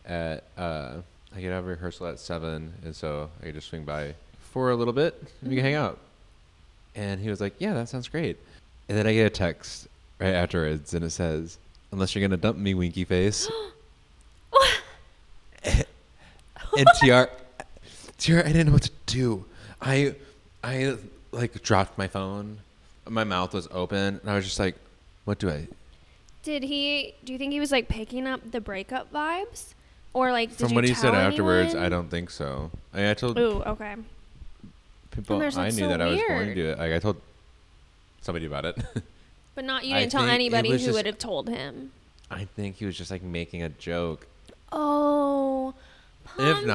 at 0.06 0.44
uh, 0.58 0.96
I 1.36 1.42
get 1.42 1.54
out 1.54 1.60
of 1.60 1.68
rehearsal 1.68 2.08
at 2.08 2.20
seven, 2.20 2.74
and 2.84 2.96
so 2.96 3.30
I 3.42 3.46
could 3.46 3.56
just 3.56 3.70
swing 3.70 3.84
by 3.86 4.16
for 4.52 4.72
a 4.72 4.76
little 4.76 4.94
bit. 4.94 5.16
and 5.42 5.50
We 5.50 5.56
can 5.56 5.66
hang 5.66 5.76
out. 5.76 6.00
And 6.96 7.20
he 7.22 7.30
was 7.30 7.40
like, 7.40 7.54
"Yeah, 7.60 7.74
that 7.74 7.90
sounds 7.90 8.08
great." 8.08 8.38
And 8.88 8.98
then 8.98 9.06
I 9.06 9.14
get 9.14 9.26
a 9.26 9.30
text 9.30 9.88
right 10.20 10.34
afterwards, 10.34 10.94
and 10.94 11.06
it 11.06 11.12
says, 11.12 11.58
"Unless 11.92 12.16
you're 12.16 12.28
gonna 12.28 12.38
dump 12.38 12.58
me, 12.58 12.74
winky 12.74 13.06
face." 13.06 13.50
and 15.64 16.88
TR, 17.00 17.24
TR, 18.18 18.40
I 18.40 18.44
didn't 18.52 18.68
know 18.68 18.74
what 18.74 18.84
to 18.84 18.92
do. 19.06 19.46
I, 19.82 20.16
I 20.64 20.98
like 21.32 21.62
dropped 21.64 21.98
my 21.98 22.08
phone. 22.08 22.60
My 23.08 23.24
mouth 23.24 23.54
was 23.54 23.68
open, 23.72 24.20
and 24.22 24.30
I 24.30 24.36
was 24.36 24.46
just 24.46 24.60
like, 24.60 24.76
"What 25.26 25.40
do 25.40 25.50
I?" 25.50 25.68
Did 26.44 26.64
he? 26.64 27.16
Do 27.24 27.34
you 27.34 27.40
think 27.40 27.52
he 27.52 27.60
was 27.60 27.72
like 27.72 27.88
picking 27.88 28.26
up 28.28 28.52
the 28.52 28.62
breakup 28.62 29.12
vibes, 29.14 29.74
or 30.14 30.32
like 30.32 30.50
did 30.50 30.58
From 30.60 30.70
you 30.70 30.76
what 30.76 30.84
he 30.86 30.94
tell 30.94 31.02
said 31.02 31.16
afterwards, 31.16 31.70
anyone? 31.72 31.86
I 31.86 31.90
don't 31.90 32.10
think 32.10 32.30
so. 32.30 32.72
I, 32.94 33.12
I 33.12 33.14
told 33.14 33.38
Ooh, 33.38 33.62
okay. 33.64 33.96
people 35.12 35.40
Gosh, 35.40 35.58
I 35.58 35.66
that's 35.66 35.76
knew 35.76 35.84
so 35.84 35.90
that 35.90 36.02
I 36.02 36.06
was 36.08 36.16
going 36.18 36.28
to 36.28 36.36
weird. 36.46 36.56
do 36.56 36.70
it. 36.70 36.78
Like 36.80 36.94
I 36.94 37.00
told 37.00 37.18
somebody 38.22 38.46
about 38.46 38.66
it. 38.66 38.78
But 39.56 39.66
not 39.66 39.84
you 39.86 39.94
I 39.94 40.00
didn't 40.02 40.14
tell 40.14 40.22
think 40.22 40.32
it 40.32 40.36
anybody 40.36 40.70
was 40.72 40.82
who 40.82 40.86
just- 40.88 40.96
would 40.96 41.06
have 41.06 41.18
told 41.18 41.50
him. 41.50 41.92
I 42.32 42.46
think 42.46 42.78
he 42.78 42.86
was 42.86 42.98
just 42.98 43.12
like 43.12 43.22
making 43.24 43.62
a 43.64 43.68
joke. 43.70 44.26
Oh, 44.72 45.74
pumpkin. 46.24 46.48
If 46.58 46.66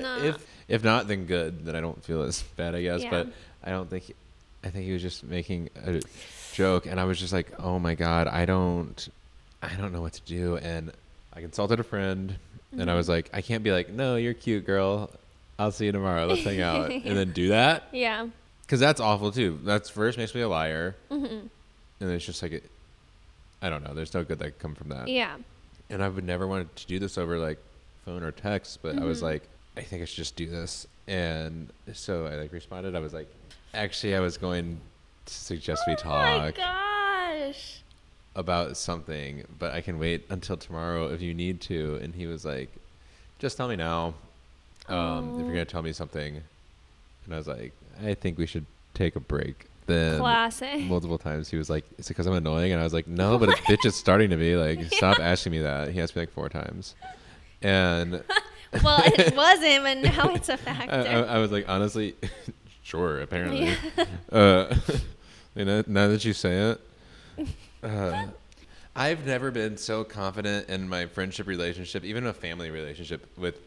not- 0.00 0.24
If 0.24 0.46
if 0.68 0.84
not, 0.84 1.08
then 1.08 1.26
good. 1.26 1.64
Then 1.64 1.74
I 1.74 1.80
don't 1.80 2.02
feel 2.04 2.22
as 2.22 2.42
bad, 2.56 2.76
I 2.76 2.82
guess. 2.82 3.02
Yeah. 3.02 3.10
But 3.10 3.28
I 3.64 3.70
don't 3.70 3.90
think. 3.90 4.04
He, 4.04 4.14
I 4.62 4.68
think 4.70 4.86
he 4.86 4.92
was 4.92 5.02
just 5.02 5.24
making 5.24 5.68
a 5.84 6.00
joke, 6.54 6.86
and 6.86 6.98
I 6.98 7.04
was 7.04 7.18
just 7.20 7.32
like, 7.32 7.52
"Oh 7.58 7.78
my 7.78 7.94
god, 7.94 8.26
I 8.28 8.44
don't, 8.46 9.08
I 9.62 9.74
don't 9.74 9.92
know 9.92 10.00
what 10.00 10.14
to 10.14 10.22
do." 10.22 10.56
And 10.56 10.92
I 11.32 11.40
consulted 11.40 11.80
a 11.80 11.82
friend, 11.84 12.36
and 12.72 12.90
I 12.90 12.94
was 12.94 13.06
Mm-hmm. 13.06 13.12
like, 13.12 13.30
"I 13.34 13.42
can't 13.42 13.62
be 13.62 13.72
like, 13.72 13.90
no, 13.90 14.16
you're 14.16 14.34
cute, 14.34 14.64
girl. 14.64 15.10
I'll 15.58 15.70
see 15.72 15.86
you 15.86 15.92
tomorrow. 15.92 16.26
Let's 16.26 16.44
hang 16.44 16.60
out," 16.60 16.90
and 16.90 17.16
then 17.16 17.32
do 17.32 17.48
that 17.48 17.88
yeah. 17.92 18.26
because 18.62 18.80
that's 18.80 19.00
awful 19.00 19.30
too. 19.32 19.58
That's 19.64 19.90
first 19.90 20.16
makes 20.18 20.34
me 20.34 20.40
a 20.40 20.48
liar, 20.48 20.96
hmm 21.10 21.24
and 22.00 22.10
it's 22.10 22.24
just 22.26 22.42
like, 22.42 22.52
it, 22.52 22.70
I 23.62 23.70
don't 23.70 23.82
know. 23.84 23.94
There's 23.94 24.12
no 24.14 24.24
good 24.24 24.38
that 24.40 24.58
come 24.58 24.74
from 24.74 24.88
that. 24.90 25.08
Yeah. 25.08 25.36
And 25.90 26.02
I 26.02 26.08
would 26.08 26.24
never 26.24 26.46
wanted 26.46 26.74
to 26.76 26.86
do 26.86 26.98
this 26.98 27.16
over 27.16 27.38
like 27.38 27.58
phone 28.04 28.22
or 28.22 28.32
text, 28.32 28.80
but 28.82 28.98
I 28.98 29.04
was 29.04 29.20
Mhm. 29.20 29.22
like, 29.30 29.48
I 29.76 29.82
think 29.82 30.02
I 30.02 30.04
should 30.04 30.16
just 30.16 30.36
do 30.36 30.46
this. 30.46 30.86
And 31.06 31.70
so 31.92 32.26
I 32.26 32.34
like 32.34 32.52
responded. 32.52 32.94
I 32.96 32.98
was 32.98 33.12
like, 33.14 33.28
actually, 33.72 34.16
I 34.16 34.20
was 34.20 34.36
going 34.36 34.80
to 35.26 35.32
suggest 35.34 35.82
we 35.86 35.94
Oh 36.04 36.08
my 36.08 36.50
talk 36.50 36.56
gosh. 36.56 37.80
about 38.36 38.76
something, 38.76 39.44
but 39.58 39.72
I 39.72 39.80
can 39.80 39.98
wait 39.98 40.24
until 40.30 40.56
tomorrow 40.56 41.08
if 41.12 41.20
you 41.22 41.34
need 41.34 41.60
to. 41.62 41.98
And 42.02 42.14
he 42.14 42.26
was 42.26 42.44
like, 42.44 42.70
just 43.38 43.56
tell 43.56 43.68
me 43.68 43.76
now 43.76 44.14
um, 44.88 45.30
if 45.30 45.34
Oh. 45.34 45.38
you're 45.38 45.46
gonna 45.52 45.64
tell 45.64 45.82
me 45.82 45.92
something. 45.92 46.42
And 47.24 47.34
I 47.34 47.38
was 47.38 47.48
like, 47.48 47.72
I 48.04 48.14
think 48.14 48.38
we 48.38 48.46
should 48.46 48.66
take 48.92 49.16
a 49.16 49.20
break. 49.20 49.66
Then 49.86 50.18
Classic. 50.18 50.80
multiple 50.80 51.18
times 51.18 51.50
he 51.50 51.58
was 51.58 51.68
like, 51.68 51.84
"Is 51.98 52.06
it 52.06 52.08
because 52.08 52.26
I'm 52.26 52.32
annoying?" 52.32 52.72
And 52.72 52.80
I 52.80 52.84
was 52.84 52.94
like, 52.94 53.06
"No, 53.06 53.36
but 53.40 53.50
it's 53.50 53.60
bitch 53.60 53.84
is 53.84 53.94
starting 53.94 54.30
to 54.30 54.36
be 54.36 54.56
like, 54.56 54.82
stop 54.94 55.20
asking 55.20 55.52
me 55.52 55.58
that." 55.60 55.90
He 55.90 56.00
asked 56.00 56.16
me 56.16 56.22
like 56.22 56.30
four 56.30 56.48
times, 56.48 56.94
and 57.60 58.12
well, 58.82 59.02
it 59.04 59.36
wasn't, 59.36 59.82
but 59.82 59.98
now 59.98 60.34
it's 60.34 60.48
a 60.48 60.56
factor. 60.56 60.90
I, 60.90 61.34
I 61.36 61.38
was 61.38 61.52
like, 61.52 61.68
honestly, 61.68 62.16
sure, 62.82 63.20
apparently. 63.20 63.74
Yeah. 63.96 64.04
Uh, 64.32 64.74
you 65.54 65.64
know, 65.64 65.82
now 65.86 66.08
that 66.08 66.24
you 66.24 66.32
say 66.32 66.72
it, 67.38 67.48
uh, 67.82 68.26
I've 68.96 69.26
never 69.26 69.50
been 69.50 69.76
so 69.76 70.04
confident 70.04 70.68
in 70.68 70.88
my 70.88 71.06
friendship 71.06 71.46
relationship, 71.46 72.04
even 72.04 72.26
a 72.26 72.32
family 72.32 72.70
relationship 72.70 73.26
with 73.36 73.58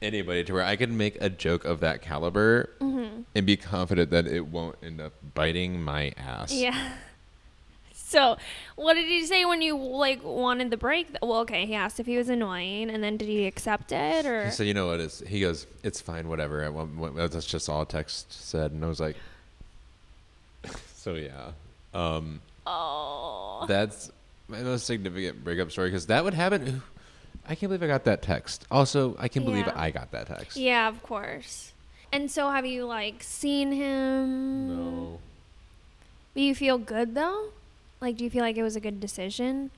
anybody, 0.00 0.44
to 0.44 0.52
where 0.52 0.62
I 0.64 0.76
can 0.76 0.96
make 0.96 1.16
a 1.20 1.28
joke 1.30 1.64
of 1.64 1.80
that 1.80 2.02
caliber 2.02 2.70
hmm 2.80 3.04
and 3.36 3.46
be 3.46 3.56
confident 3.56 4.10
that 4.10 4.26
it 4.28 4.46
won't 4.46 4.76
end 4.82 5.00
up 5.00 5.12
biting 5.34 5.82
my 5.82 6.12
ass. 6.16 6.52
Yeah. 6.52 6.92
So, 7.92 8.36
what 8.76 8.94
did 8.94 9.06
he 9.06 9.26
say 9.26 9.44
when 9.44 9.60
you 9.60 9.76
like 9.76 10.22
wanted 10.22 10.70
the 10.70 10.76
break? 10.76 11.08
Well, 11.20 11.38
okay, 11.40 11.66
he 11.66 11.74
asked 11.74 11.98
if 11.98 12.06
he 12.06 12.16
was 12.16 12.28
annoying, 12.28 12.90
and 12.90 13.02
then 13.02 13.16
did 13.16 13.26
he 13.28 13.46
accept 13.46 13.90
it 13.90 14.24
or? 14.24 14.44
He 14.44 14.50
said, 14.52 14.68
"You 14.68 14.74
know 14.74 14.86
what? 14.86 15.00
It's, 15.00 15.18
he 15.20 15.40
goes, 15.40 15.66
it's 15.82 16.00
fine, 16.00 16.28
whatever. 16.28 16.64
I 16.64 16.68
want- 16.68 16.96
want- 16.96 17.16
That's 17.16 17.44
just 17.46 17.68
all 17.68 17.84
text 17.84 18.32
said." 18.32 18.70
And 18.70 18.84
I 18.84 18.88
was 18.88 19.00
like, 19.00 19.16
"So 21.04 21.16
yeah, 21.16 21.50
um, 21.92 22.40
oh. 22.66 23.66
that's 23.68 24.10
my 24.48 24.62
most 24.62 24.86
significant 24.86 25.44
breakup 25.44 25.70
story 25.70 25.90
because 25.90 26.06
that 26.06 26.24
would 26.24 26.32
happen. 26.32 26.82
I 27.46 27.54
can't 27.54 27.68
believe 27.68 27.82
I 27.82 27.88
got 27.88 28.04
that 28.04 28.22
text. 28.22 28.64
Also, 28.70 29.14
I 29.18 29.28
can't 29.28 29.44
believe 29.44 29.66
Yeah. 29.66 29.74
I 29.76 29.90
got 29.90 30.12
that 30.12 30.28
text. 30.28 30.56
Yeah, 30.56 30.88
of 30.88 31.02
course. 31.02 31.74
And 32.10 32.30
so, 32.30 32.50
have 32.50 32.64
you 32.64 32.86
like 32.86 33.22
seen 33.22 33.72
him? 33.72 34.68
No. 34.68 35.18
Do 36.34 36.40
you 36.40 36.54
feel 36.54 36.78
good 36.78 37.14
though? 37.14 37.50
Like, 38.00 38.16
do 38.16 38.24
you 38.24 38.30
feel 38.30 38.40
like 38.42 38.56
it 38.56 38.62
was 38.62 38.74
a 38.74 38.80
good 38.80 38.98
decision? 38.98 39.72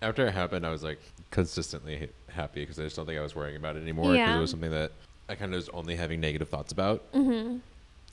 After 0.00 0.26
it 0.26 0.32
happened, 0.32 0.64
I 0.64 0.70
was 0.70 0.82
like 0.82 1.00
consistently 1.30 2.08
happy 2.30 2.60
because 2.60 2.78
I 2.80 2.84
just 2.84 2.96
don't 2.96 3.04
think 3.04 3.18
I 3.18 3.22
was 3.22 3.36
worrying 3.36 3.56
about 3.56 3.76
it 3.76 3.82
anymore 3.82 4.12
because 4.12 4.16
Yeah. 4.16 4.38
it 4.38 4.40
was 4.40 4.50
something 4.50 4.70
that 4.70 4.92
I 5.28 5.34
kind 5.34 5.52
of 5.52 5.56
was 5.56 5.68
only 5.68 5.94
having 5.94 6.20
negative 6.22 6.48
thoughts 6.48 6.72
about. 6.72 7.12
Mm-hmm. 7.12 7.58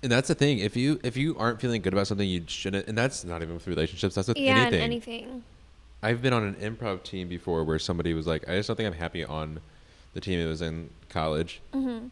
And 0.06 0.12
that's 0.12 0.28
the 0.28 0.36
thing. 0.36 0.60
If 0.60 0.78
you 0.78 1.00
if 1.04 1.18
you 1.18 1.36
aren't 1.40 1.60
feeling 1.60 1.82
good 1.82 1.92
about 1.92 2.06
something, 2.06 2.30
you 2.30 2.44
shouldn't. 2.46 2.88
And 2.88 2.96
that's 2.96 3.24
not 3.26 3.42
even 3.42 3.56
with 3.56 3.66
relationships. 3.66 4.14
That's 4.14 4.28
with 4.28 4.38
Yeah, 4.38 4.52
anything. 4.52 4.74
and 4.76 4.84
anything. 4.84 5.44
I've 6.04 6.22
been 6.22 6.32
on 6.32 6.44
an 6.44 6.54
improv 6.56 7.02
team 7.02 7.28
before 7.28 7.64
where 7.64 7.80
somebody 7.80 8.14
was 8.14 8.28
like, 8.28 8.48
I 8.48 8.56
just 8.56 8.68
don't 8.68 8.76
think 8.76 8.86
I'm 8.86 8.94
happy 9.00 9.26
on 9.26 9.60
the 10.14 10.22
team. 10.22 10.40
It 10.40 10.46
was 10.46 10.62
in 10.62 10.92
college. 11.10 11.60
Mm-hmm. 11.74 12.08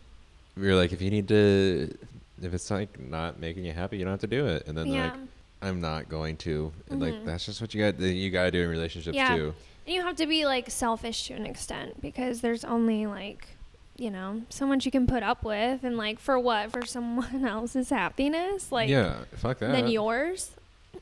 We 0.59 0.67
were 0.67 0.73
like, 0.73 0.91
if 0.91 1.03
you 1.03 1.11
need 1.11 1.27
to, 1.27 1.95
if 2.41 2.51
it's 2.51 2.71
like 2.71 2.99
not 2.99 3.39
making 3.39 3.63
you 3.63 3.73
happy, 3.73 3.97
you 3.99 4.05
don't 4.05 4.13
have 4.13 4.21
to 4.21 4.27
do 4.27 4.47
it. 4.47 4.65
And 4.67 4.75
then 4.75 4.89
they're 4.89 4.97
Yeah. 4.97 5.11
like, 5.11 5.19
I'm 5.61 5.79
not 5.79 6.09
going 6.09 6.37
to. 6.37 6.73
And 6.89 6.99
Mhm. 6.99 7.11
like, 7.11 7.25
that's 7.25 7.45
just 7.45 7.61
what 7.61 7.75
you 7.75 7.81
got. 7.83 7.99
You 7.99 8.31
got 8.31 8.45
to 8.45 8.51
do 8.51 8.63
in 8.63 8.69
relationships 8.69 9.15
Yeah. 9.15 9.35
too. 9.35 9.53
And 9.85 9.93
you 9.95 10.01
have 10.01 10.15
to 10.15 10.25
be 10.25 10.45
like 10.45 10.71
selfish 10.71 11.27
to 11.27 11.35
an 11.35 11.45
extent 11.45 12.01
because 12.01 12.41
there's 12.41 12.63
only 12.63 13.05
like, 13.05 13.49
you 13.97 14.09
know, 14.09 14.41
so 14.49 14.65
much 14.65 14.85
you 14.85 14.91
can 14.91 15.05
put 15.07 15.23
up 15.23 15.43
with, 15.43 15.83
and 15.83 15.97
like 15.97 16.19
for 16.19 16.37
what? 16.39 16.71
For 16.71 16.85
someone 16.85 17.45
else's 17.47 17.89
happiness, 17.89 18.71
like 18.71 18.89
yeah, 18.89 19.15
fuck 19.35 19.59
that. 19.59 19.71
than 19.71 19.87
yours. 19.87 20.51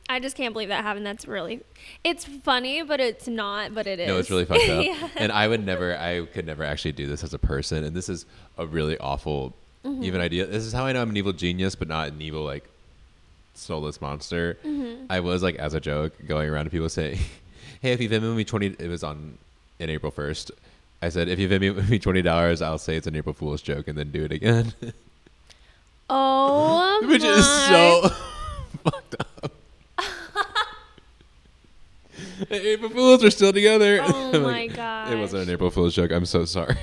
I 0.09 0.19
just 0.19 0.35
can't 0.35 0.53
believe 0.53 0.69
that 0.69 0.83
happened. 0.83 1.05
That's 1.05 1.27
really, 1.27 1.61
it's 2.03 2.25
funny, 2.25 2.81
but 2.81 2.99
it's 2.99 3.27
not. 3.27 3.73
But 3.73 3.87
it 3.87 3.99
is. 3.99 4.07
No, 4.07 4.17
it's 4.17 4.29
really 4.29 4.45
fucked 4.45 4.67
up. 4.69 4.83
Yeah. 4.85 5.09
And 5.15 5.31
I 5.31 5.47
would 5.47 5.65
never, 5.65 5.95
I 5.97 6.25
could 6.25 6.45
never 6.45 6.63
actually 6.63 6.93
do 6.93 7.07
this 7.07 7.23
as 7.23 7.33
a 7.33 7.39
person. 7.39 7.83
And 7.83 7.95
this 7.95 8.09
is 8.09 8.25
a 8.57 8.65
really 8.65 8.97
awful, 8.97 9.53
Mm-hmm. 9.83 10.03
even 10.03 10.21
idea. 10.21 10.45
This 10.45 10.63
is 10.63 10.73
how 10.73 10.85
I 10.85 10.91
know 10.91 11.01
I'm 11.01 11.09
an 11.09 11.17
evil 11.17 11.33
genius, 11.33 11.73
but 11.75 11.87
not 11.87 12.09
an 12.09 12.21
evil 12.21 12.43
like 12.43 12.65
soulless 13.55 13.99
monster. 14.01 14.57
Mm-hmm. 14.65 15.05
I 15.09 15.19
was 15.21 15.41
like 15.43 15.55
as 15.55 15.73
a 15.73 15.79
joke 15.79 16.13
going 16.27 16.49
around 16.49 16.65
to 16.65 16.71
people 16.71 16.87
saying, 16.89 17.17
"Hey, 17.81 17.91
if 17.91 17.99
you 18.01 18.07
Venmo 18.07 18.35
me 18.35 18.43
twenty, 18.43 18.67
it 18.77 18.87
was 18.87 19.03
on 19.03 19.37
in 19.79 19.89
April 19.89 20.11
first. 20.11 20.51
I 21.01 21.09
said, 21.09 21.27
if 21.29 21.39
you 21.39 21.47
Venmo 21.49 21.89
me 21.89 21.99
twenty 21.99 22.21
dollars, 22.21 22.61
I'll 22.61 22.77
say 22.77 22.95
it's 22.95 23.07
an 23.07 23.15
April 23.15 23.33
Fool's 23.33 23.61
joke 23.61 23.87
and 23.87 23.97
then 23.97 24.11
do 24.11 24.23
it 24.25 24.31
again, 24.31 24.73
Oh, 26.09 27.01
which 27.07 27.23
is 27.23 27.45
so 27.67 28.09
fucked 28.83 29.15
up. 29.43 29.51
April 32.49 32.89
Fools 32.89 33.23
are 33.23 33.29
still 33.31 33.53
together. 33.53 33.99
Oh 34.03 34.39
my 34.41 34.63
It 34.63 35.17
wasn't 35.17 35.43
an 35.43 35.49
April 35.49 35.69
Fool's 35.71 35.95
joke. 35.95 36.11
I'm 36.11 36.25
so 36.25 36.43
sorry. 36.45 36.75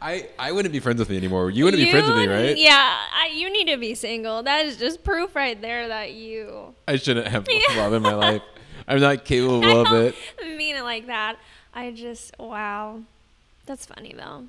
I 0.00 0.28
I 0.38 0.52
wouldn't 0.52 0.72
be 0.72 0.78
friends 0.80 1.00
with 1.00 1.10
you 1.10 1.16
anymore. 1.16 1.50
You 1.50 1.64
wouldn't 1.64 1.82
be 1.82 1.90
friends 1.90 2.08
with 2.08 2.16
me, 2.16 2.26
right? 2.28 2.56
Yeah, 2.56 2.72
I, 3.12 3.30
you 3.34 3.50
need 3.52 3.66
to 3.68 3.76
be 3.76 3.94
single. 3.94 4.42
That 4.44 4.64
is 4.66 4.76
just 4.76 5.02
proof 5.02 5.34
right 5.34 5.60
there 5.60 5.88
that 5.88 6.12
you. 6.12 6.74
I 6.86 6.96
shouldn't 6.96 7.26
have 7.26 7.46
Yeah. 7.50 7.76
love 7.76 7.92
in 7.92 8.02
my 8.02 8.14
life. 8.14 8.42
I'm 8.86 9.00
not 9.00 9.24
capable 9.24 9.64
I 9.64 9.80
of 9.80 9.92
it. 9.92 10.14
mean 10.56 10.76
it 10.76 10.82
like 10.82 11.08
that. 11.08 11.36
I 11.78 11.92
just 11.92 12.36
wow, 12.40 13.02
that's 13.64 13.86
funny 13.86 14.12
though. 14.16 14.46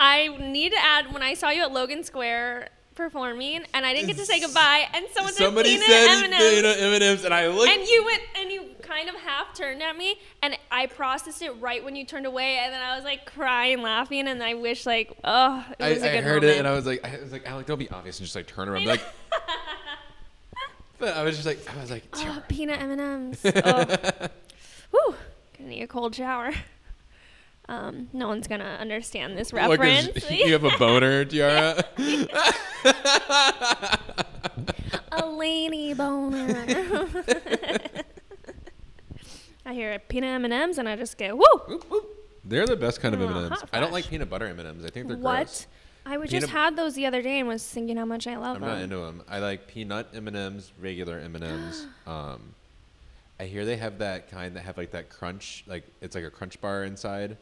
I 0.00 0.26
need 0.40 0.72
to 0.72 0.78
add 0.78 1.12
when 1.12 1.22
I 1.22 1.34
saw 1.34 1.50
you 1.50 1.62
at 1.62 1.70
Logan 1.72 2.02
Square 2.02 2.70
performing, 2.96 3.62
and 3.72 3.86
I 3.86 3.94
didn't 3.94 4.08
get 4.08 4.16
to 4.16 4.26
say 4.26 4.40
goodbye, 4.40 4.88
and 4.92 5.06
someone 5.12 5.32
Somebody 5.34 5.76
said 5.78 5.86
said 5.86 6.20
peanut 6.22 6.32
M&Ms. 6.40 6.54
peanut 6.54 6.78
M&Ms, 6.80 7.24
and 7.24 7.32
I 7.32 7.46
looked. 7.46 7.70
And 7.70 7.86
you 7.86 8.04
went 8.04 8.22
and 8.40 8.50
you 8.50 8.64
kind 8.82 9.08
of 9.08 9.14
half 9.14 9.54
turned 9.54 9.84
at 9.84 9.96
me, 9.96 10.16
and 10.42 10.58
I 10.72 10.86
processed 10.86 11.42
it 11.42 11.52
right 11.60 11.84
when 11.84 11.94
you 11.94 12.04
turned 12.04 12.26
away, 12.26 12.58
and 12.58 12.72
then 12.72 12.82
I 12.82 12.96
was 12.96 13.04
like 13.04 13.24
crying, 13.24 13.80
laughing, 13.82 14.26
and 14.26 14.42
I 14.42 14.54
wish 14.54 14.84
like, 14.84 15.16
oh, 15.22 15.64
it 15.78 15.84
I, 15.84 15.92
was 15.92 16.02
a 16.02 16.10
I 16.10 16.14
good 16.16 16.24
heard 16.24 16.42
moment. 16.42 16.56
it, 16.56 16.58
and 16.58 16.66
I 16.66 16.72
was 16.72 16.86
like, 16.86 17.04
I 17.04 17.20
was 17.20 17.30
like, 17.30 17.46
Alec, 17.48 17.66
don't 17.66 17.78
be 17.78 17.88
obvious, 17.90 18.18
and 18.18 18.26
just 18.26 18.34
like 18.34 18.48
turn 18.48 18.68
around, 18.68 18.84
like. 18.84 19.02
but 20.98 21.16
I 21.16 21.22
was 21.22 21.36
just 21.36 21.46
like, 21.46 21.60
I 21.72 21.80
was 21.80 21.90
like, 21.92 22.04
it's 22.06 22.24
your- 22.24 22.32
oh, 22.32 22.42
peanut 22.48 22.80
M 22.80 22.90
and 22.90 23.00
M's. 23.00 23.44
Oh, 24.90 25.06
whew, 25.12 25.14
gonna 25.58 25.70
need 25.70 25.82
a 25.82 25.86
cold 25.88 26.14
shower. 26.14 26.52
Um, 27.70 28.08
no 28.14 28.28
one's 28.28 28.48
gonna 28.48 28.78
understand 28.80 29.36
this 29.36 29.52
Look, 29.52 29.78
reference. 29.78 30.30
you 30.30 30.52
have 30.52 30.64
a 30.64 30.70
boner, 30.78 31.26
Tiara. 31.26 31.84
a 35.12 35.26
lady 35.26 35.92
boner. 35.92 36.64
I 39.66 39.74
hear 39.74 39.92
a 39.92 39.98
peanut 39.98 40.30
M 40.30 40.44
and 40.46 40.54
M's, 40.54 40.78
and 40.78 40.88
I 40.88 40.96
just 40.96 41.18
go, 41.18 41.36
woo. 41.36 42.06
They're 42.42 42.66
the 42.66 42.74
best 42.76 43.02
kind 43.02 43.14
of 43.14 43.20
Oh, 43.20 43.26
M&Ms. 43.28 43.50
hot 43.60 43.68
I 43.70 43.80
don't 43.80 43.90
flash. 43.90 44.02
like 44.04 44.10
peanut 44.10 44.30
butter 44.30 44.46
M&Ms. 44.46 44.84
I 44.86 44.88
think 44.88 45.08
they're 45.08 45.18
What? 45.18 45.36
gross. 45.36 45.66
I 46.06 46.16
was 46.16 46.30
Peanut- 46.30 46.40
just 46.44 46.52
had 46.54 46.74
those 46.74 46.94
the 46.94 47.04
other 47.04 47.20
day 47.20 47.38
and 47.38 47.46
was 47.46 47.62
thinking 47.62 47.98
how 47.98 48.06
much 48.06 48.26
I 48.26 48.38
love 48.38 48.54
them. 48.54 48.64
I'm 48.64 48.70
them. 48.70 48.78
not 48.78 48.82
into 48.84 48.96
them. 49.18 49.22
I 49.28 49.40
like 49.40 49.66
peanut 49.68 50.06
M&Ms, 50.14 50.72
regular 50.80 51.18
M&Ms. 51.18 51.86
um, 52.06 52.54
I 53.40 53.44
hear 53.44 53.64
they 53.64 53.76
have 53.76 53.98
that 53.98 54.30
kind 54.30 54.56
that 54.56 54.64
have 54.64 54.76
like 54.76 54.90
that 54.92 55.08
crunch, 55.10 55.64
like 55.66 55.84
it's 56.00 56.14
like 56.14 56.24
a 56.24 56.30
crunch 56.30 56.60
bar 56.60 56.84
inside, 56.84 57.36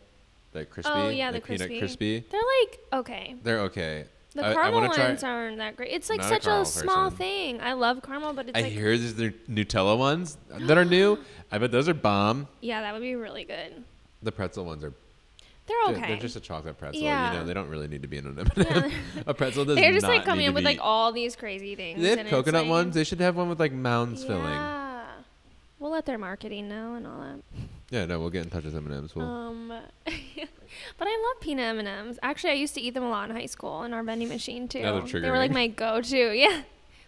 that 0.53 0.71
crispy. 0.71 0.93
oh 0.95 1.09
yeah, 1.09 1.31
the 1.31 1.37
like 1.39 1.45
crispy. 1.45 1.67
peanut 1.69 1.81
crispy. 1.81 2.25
They're 2.31 2.41
like 2.61 2.79
okay. 2.93 3.35
They're 3.43 3.61
okay. 3.63 4.05
The 4.35 4.45
I, 4.45 4.51
I 4.51 4.55
caramel 4.55 4.81
wanna 4.83 4.95
try- 4.95 5.07
ones 5.09 5.25
aren't 5.25 5.57
that 5.59 5.77
great. 5.77 5.93
It's 5.93 6.11
like 6.11 6.21
not 6.21 6.27
a 6.31 6.35
such 6.35 6.47
a, 6.47 6.65
small 6.67 7.05
person. 7.05 7.17
thing. 7.17 7.61
I 7.63 7.73
love 7.73 8.03
caramel, 8.03 8.35
but 8.35 8.49
it's 8.51 8.59
I 8.59 8.63
like 8.63 8.73
hear 8.73 8.97
there's 8.99 9.15
the 9.15 9.31
Nutella 9.49 9.97
ones 9.97 10.37
that 10.51 10.77
are 10.77 10.85
new. 10.85 11.19
I 11.51 11.57
bet 11.57 11.73
those 11.73 11.89
are 11.89 11.95
bomb. 11.95 12.47
yeah, 12.61 12.83
that 12.83 12.93
would 12.93 13.01
be 13.03 13.15
really 13.15 13.45
good. 13.45 13.83
The 14.23 14.33
pretzel 14.33 14.67
ones 14.67 14.85
are. 14.85 14.93
They're 15.67 15.77
they're- 15.87 15.97
okay. 15.97 16.09
They're 16.09 16.17
just 16.19 16.37
a 16.37 16.41
chocolate 16.41 16.77
pretzel. 16.79 17.03
Yeah. 17.03 17.33
You 17.33 17.39
know, 17.39 17.47
they 17.47 17.55
don't 17.55 17.69
really 17.71 17.89
need 17.89 18.03
to 18.03 18.09
be 18.09 18.19
in 18.19 18.27
an 18.27 18.39
M&M. 18.57 18.93
a 19.27 19.33
pretzel 19.33 19.65
doesn't. 19.65 19.81
They're 19.81 19.93
just 19.95 20.07
like 20.07 20.25
coming 20.27 20.45
in 20.45 20.53
with 20.53 20.65
like 20.65 20.79
all 20.83 21.13
these 21.13 21.35
crazy 21.37 21.75
things. 21.75 22.03
They 22.03 22.11
have 22.11 22.19
and 22.19 22.29
it's 22.29 22.35
coconut 22.37 22.65
like- 22.65 22.71
ones. 22.71 22.95
They 22.95 23.05
should 23.05 23.21
have 23.21 23.37
one 23.37 23.49
with 23.49 23.59
like 23.59 23.73
mounds 23.73 24.23
filling. 24.23 24.43
We'll 25.79 25.91
let 25.91 26.07
their 26.07 26.19
marketing 26.19 26.69
know 26.69 26.95
and 26.95 27.07
all 27.07 27.21
that. 27.21 27.39
Yeah, 27.91 28.07
no, 28.07 28.19
we'll 28.19 28.31
get 28.31 28.45
in 28.45 28.51
touch 28.51 28.65
with 28.65 28.75
M&Ms. 28.75 29.15
We'll, 29.15 29.27
Um, 29.27 29.69
but 30.09 31.09
I 31.09 31.33
love 31.35 31.41
peanut 31.41 31.65
M 31.67 31.79
and 31.79 31.87
M's. 31.89 32.19
Actually, 32.23 32.51
I 32.51 32.55
used 32.55 32.75
to 32.75 32.81
eat 32.81 32.95
them 32.95 33.05
a 33.05 33.11
lot 33.11 33.29
in 33.31 33.37
high 33.37 33.47
school 33.47 33.83
in 33.85 33.93
our 33.93 34.03
vending 34.03 34.29
machine 34.29 34.67
too. 34.69 34.79
Another 34.81 35.03
They 35.21 35.31
were 35.31 35.37
like 35.39 35.51
triggering. 35.51 35.55
my 35.55 35.67
go-to. 35.69 36.33
Yeah, 36.37 36.63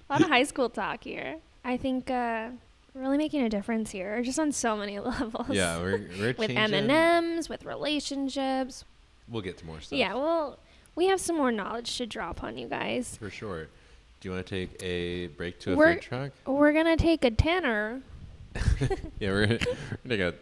a 0.08 0.12
lot 0.12 0.22
of 0.22 0.28
high 0.36 0.44
school 0.44 0.68
talk 0.70 1.04
here. 1.04 1.36
I 1.64 1.76
think 1.76 2.10
uh, 2.10 2.50
really 2.94 3.18
making 3.18 3.42
a 3.42 3.48
difference 3.48 3.90
here, 3.90 4.22
just 4.22 4.38
on 4.38 4.52
so 4.52 4.76
many 4.76 4.98
levels. 5.00 5.48
yeah, 5.50 5.78
we're 5.78 6.06
we're 6.18 6.28
with 6.28 6.38
changing. 6.38 6.56
M 6.58 6.74
and 6.74 6.90
M's, 6.90 7.48
with 7.48 7.64
relationships. 7.64 8.84
We'll 9.28 9.42
get 9.42 9.58
to 9.58 9.66
more 9.66 9.80
stuff. 9.80 9.98
Yeah, 9.98 10.14
well, 10.14 10.58
we 10.94 11.06
have 11.08 11.20
some 11.20 11.36
more 11.36 11.50
knowledge 11.52 11.96
to 11.98 12.06
drop 12.06 12.42
on 12.44 12.56
you 12.56 12.68
guys. 12.68 13.16
For 13.16 13.30
sure. 13.30 13.64
Do 14.20 14.28
you 14.28 14.34
want 14.34 14.46
to 14.46 14.50
take 14.50 14.82
a 14.82 15.26
break 15.28 15.58
to 15.60 15.72
a 15.72 15.76
We're- 15.76 15.94
food 15.94 16.02
truck? 16.02 16.32
We're 16.46 16.72
gonna 16.72 16.96
take 16.96 17.24
a 17.24 17.30
tenor. 17.30 18.02
Yeah, 19.20 19.30
we're 19.30 19.46
gonna 19.46 19.58
we're 20.04 20.16
gonna 20.16 20.16
take 20.16 20.20
a, 20.20 20.34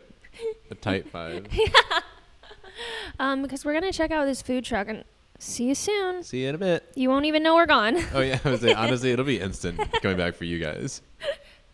a 0.71 0.75
tight 0.75 1.09
five. 1.11 1.47
yeah. 1.53 1.67
Um, 3.19 3.41
because 3.41 3.65
we're 3.65 3.73
gonna 3.73 3.93
check 3.93 4.11
out 4.11 4.27
this 4.27 4.43
food 4.43 4.63
truck 4.65 4.89
and 4.89 5.03
see 5.39 5.65
you 5.69 5.75
soon. 5.75 6.23
See 6.23 6.43
you 6.43 6.51
in 6.51 6.55
a 6.55 6.59
bit. 6.59 6.85
You 6.95 7.09
won't 7.09 7.25
even 7.25 7.43
know 7.43 7.55
we're 7.55 7.65
gone. 7.65 7.97
Oh 8.13 8.21
yeah, 8.21 8.39
I 8.45 8.51
was 8.51 8.61
saying, 8.61 8.77
honestly, 8.77 9.13
it'll 9.13 9.25
be 9.25 9.41
instant 9.41 9.81
coming 10.03 10.19
back 10.19 10.35
for 10.35 10.45
you 10.45 10.59
guys. 10.59 11.01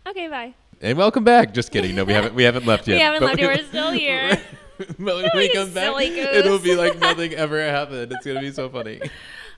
okay, 0.06 0.28
bye. 0.28 0.54
And 0.80 0.96
welcome 0.96 1.24
back. 1.24 1.54
Just 1.54 1.72
kidding. 1.72 1.96
No, 1.96 2.04
we 2.04 2.12
haven't 2.12 2.34
we 2.36 2.44
haven't 2.44 2.66
left 2.66 2.86
yet. 2.86 2.94
we 2.94 3.00
haven't 3.00 3.22
left 3.22 3.40
yet. 3.40 3.48
We're 3.58 3.64
still 3.64 3.90
here. 3.90 4.40
but 4.78 4.96
when 4.98 5.30
we 5.34 5.48
come 5.52 5.72
back, 5.72 5.92
goose. 5.96 6.18
it'll 6.36 6.58
be 6.60 6.76
like 6.76 6.98
nothing 7.00 7.32
ever 7.34 7.60
happened. 7.64 8.12
It's 8.12 8.24
gonna 8.24 8.40
be 8.40 8.52
so 8.52 8.68
funny. 8.68 9.00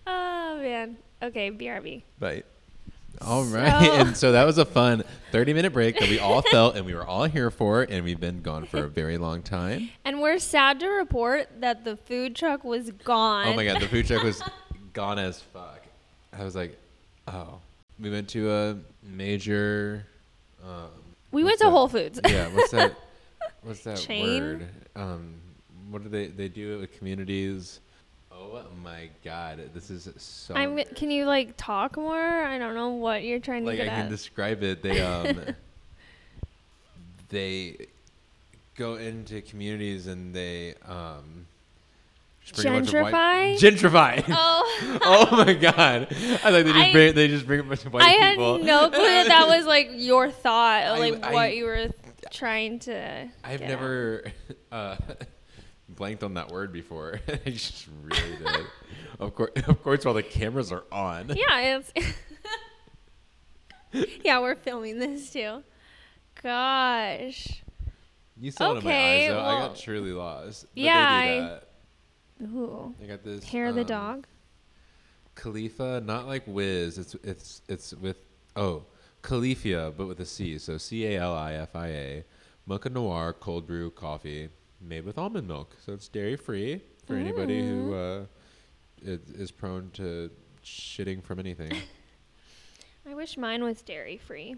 Oh 0.07 0.59
man. 0.63 0.97
Okay, 1.23 1.51
BRB. 1.51 2.03
Bye. 2.19 2.43
All 3.21 3.45
right, 3.45 3.85
So- 3.87 3.93
and 3.95 4.17
so 4.17 4.33
that 4.33 4.45
was 4.45 4.59
a 4.59 4.65
fun 4.65 5.03
30 5.33 5.55
minute 5.55 5.73
break 5.73 5.99
that 5.99 6.09
we 6.09 6.19
all 6.19 6.43
felt 6.51 6.77
and 6.77 6.85
we 6.87 6.95
were 6.95 7.07
all 7.07 7.25
here 7.25 7.51
for, 7.51 7.83
and 7.83 8.05
we've 8.05 8.21
been 8.21 8.43
gone 8.43 8.67
for 8.67 8.85
a 8.85 8.89
very 8.89 9.19
long 9.19 9.43
time. 9.43 9.91
And 10.05 10.21
we're 10.21 10.39
sad 10.39 10.81
to 10.81 10.89
report 10.89 11.49
that 11.61 11.85
the 11.85 11.97
food 11.97 12.37
truck 12.37 12.65
was 12.65 12.91
gone. 12.91 13.47
Oh 13.49 13.55
my 13.55 13.65
god, 13.65 13.81
the 13.81 13.89
food 13.89 14.07
truck 14.07 14.23
was 14.23 14.43
gone 14.93 15.19
as 15.19 15.41
fuck. 15.41 15.81
I 16.37 16.45
was 16.45 16.55
like, 16.55 16.79
oh. 17.29 17.59
We 18.01 18.11
went 18.11 18.29
to 18.31 18.51
a 18.51 18.77
major. 19.05 20.05
Um, 20.65 20.89
We 21.31 21.45
went 21.45 21.59
to 21.61 21.67
that? 21.67 21.71
Whole 21.71 21.87
Foods. 21.87 22.21
Yeah, 22.29 22.49
what's 22.49 22.73
that? 22.73 22.93
What's 23.63 23.85
that 23.85 23.99
Chain? 23.99 24.41
word? 24.43 24.69
Um, 24.97 25.35
what 25.91 26.03
do 26.03 26.09
they 26.09 26.27
they 26.27 26.49
do 26.49 26.75
it 26.75 26.81
with 26.81 26.99
communities? 26.99 27.79
Oh 28.53 28.63
my 28.83 29.09
god, 29.25 29.71
this 29.75 29.91
is 29.91 30.09
so. 30.19 30.55
I'm. 30.55 30.79
Can 30.95 31.11
you 31.11 31.25
like 31.25 31.55
talk 31.57 31.97
more? 31.97 32.19
I 32.19 32.59
don't 32.59 32.75
know 32.75 32.91
what 32.91 33.25
you're 33.25 33.39
trying 33.39 33.63
to 33.65 33.71
like 33.71 33.81
I 33.81 33.85
get 33.85 33.95
can 33.95 34.07
at. 34.07 34.11
describe 34.11 34.63
it. 34.63 34.83
They 34.83 35.01
um 35.01 35.41
they 37.31 37.87
go 38.77 38.95
into 38.97 39.41
communities 39.43 40.07
and 40.07 40.35
they 40.35 40.75
um 40.87 41.47
just 42.45 42.63
bring 42.63 42.75
a 42.75 42.77
bunch 42.81 42.93
of 42.95 43.03
white- 43.03 43.59
gentrify. 43.59 44.25
oh, 44.29 44.99
oh 45.03 45.45
my 45.45 45.55
god! 45.55 46.09
I 46.45 46.51
like 46.51 46.65
they 46.65 46.73
just 46.73 46.77
I- 46.77 46.93
bring 46.93 47.15
they 47.15 47.29
just 47.29 47.47
bring 47.47 47.61
a 47.61 47.65
bunch 47.65 47.85
of 47.87 47.93
white 47.93 48.03
I 48.05 48.11
had 48.11 48.31
people. 48.33 48.59
no 48.59 48.91
clue 48.91 48.99
that 48.99 49.29
that 49.29 49.49
was 49.49 49.67
like 49.67 49.91
your 49.93 50.31
thought, 50.31 50.99
like 50.99 51.25
I- 51.25 51.33
what 51.33 51.57
you 51.57 51.65
were 51.65 51.89
trying 52.31 52.79
to. 52.81 53.29
I've 53.43 53.63
at. 53.63 53.69
never 53.69 54.25
uh, 54.71 54.97
blanked 55.89 56.23
on 56.23 56.35
that 56.35 56.51
word 56.51 56.73
before. 56.73 57.21
I 57.29 57.51
just 57.51 57.89
really 58.03 58.37
did. 58.37 58.67
Of 59.19 59.35
course, 59.35 59.51
of 59.67 59.83
course, 59.83 60.05
while 60.05 60.15
the 60.15 60.23
cameras 60.23 60.73
are 60.73 60.85
on. 60.91 61.29
Yeah, 61.29 61.81
it's. 61.93 61.93
yeah, 64.25 64.41
we're 64.41 64.57
filming 64.57 64.99
this 64.99 65.31
too. 65.31 65.63
Gosh. 66.43 67.63
You 68.37 68.51
saw 68.51 68.73
it 68.73 68.79
in 68.79 68.85
my 68.85 68.91
eyes, 68.91 69.29
though. 69.29 69.41
I 69.41 69.59
got 69.61 69.77
truly 69.77 70.13
lost. 70.13 70.67
Yeah, 70.75 71.61
I-. 72.41 72.45
Ooh. 72.45 72.95
They 73.01 73.07
got 73.07 73.23
this. 73.23 73.45
Hair 73.45 73.67
of 73.67 73.75
the 73.77 73.83
um, 73.83 73.87
dog. 73.87 74.27
Khalifa, 75.37 76.03
not 76.05 76.27
like 76.27 76.43
Wiz. 76.47 76.99
It's 76.99 77.15
it's 77.23 77.63
it's 77.69 77.95
with 77.95 78.17
oh 78.57 78.85
Califia, 79.23 79.93
but 79.97 80.07
with 80.07 80.21
a 80.21 80.27
C. 80.27 80.59
So 80.59 80.79
C 80.79 81.07
A 81.07 81.21
L 81.21 81.35
I 81.35 81.55
F 81.55 81.75
I 81.75 81.87
A, 81.89 82.25
mocha 82.67 82.91
noir 82.91 83.33
cold 83.33 83.67
brew 83.67 83.91
coffee 83.91 84.49
made 84.85 85.05
with 85.05 85.19
almond 85.19 85.49
milk. 85.49 85.77
So 85.85 85.93
it's 85.93 86.09
dairy 86.09 86.37
free 86.37 86.81
for 87.07 87.15
anybody 87.17 87.61
who 87.61 87.91
Mm. 87.93 88.23
uh, 88.23 88.27
is, 89.03 89.21
is 89.31 89.51
prone 89.51 89.91
to 89.95 90.31
shitting 90.65 91.23
from 91.23 91.39
anything. 91.39 91.73
I 93.09 93.15
wish 93.15 93.37
mine 93.37 93.63
was 93.63 93.83
dairy 93.83 94.17
free. 94.17 94.57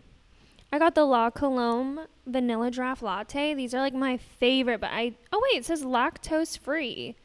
I 0.73 0.79
got 0.79 0.95
the 0.95 1.05
La 1.05 1.31
Colombe 1.31 2.07
vanilla 2.27 2.71
draft 2.71 3.03
latte. 3.03 3.55
These 3.55 3.75
are 3.75 3.81
like 3.81 3.95
my 3.95 4.17
favorite, 4.17 4.81
but 4.81 4.91
I 4.93 5.15
oh 5.33 5.41
wait, 5.53 5.61
it 5.61 5.65
says 5.65 5.83
lactose 5.85 6.59
free, 6.59 7.17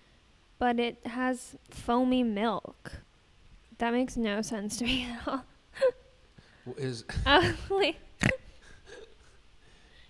but 0.59 0.79
it 0.79 1.05
has 1.05 1.55
foamy 1.69 2.23
milk. 2.23 2.93
That 3.79 3.93
makes 3.93 4.15
no 4.15 4.41
sense 4.43 4.77
to 4.77 4.85
me 4.85 5.05
at 5.09 5.27
all. 5.27 5.43
Well, 6.65 6.75
Is 6.77 7.03
Uh, 7.25 7.53
like, 7.69 7.79
may- 7.79 7.97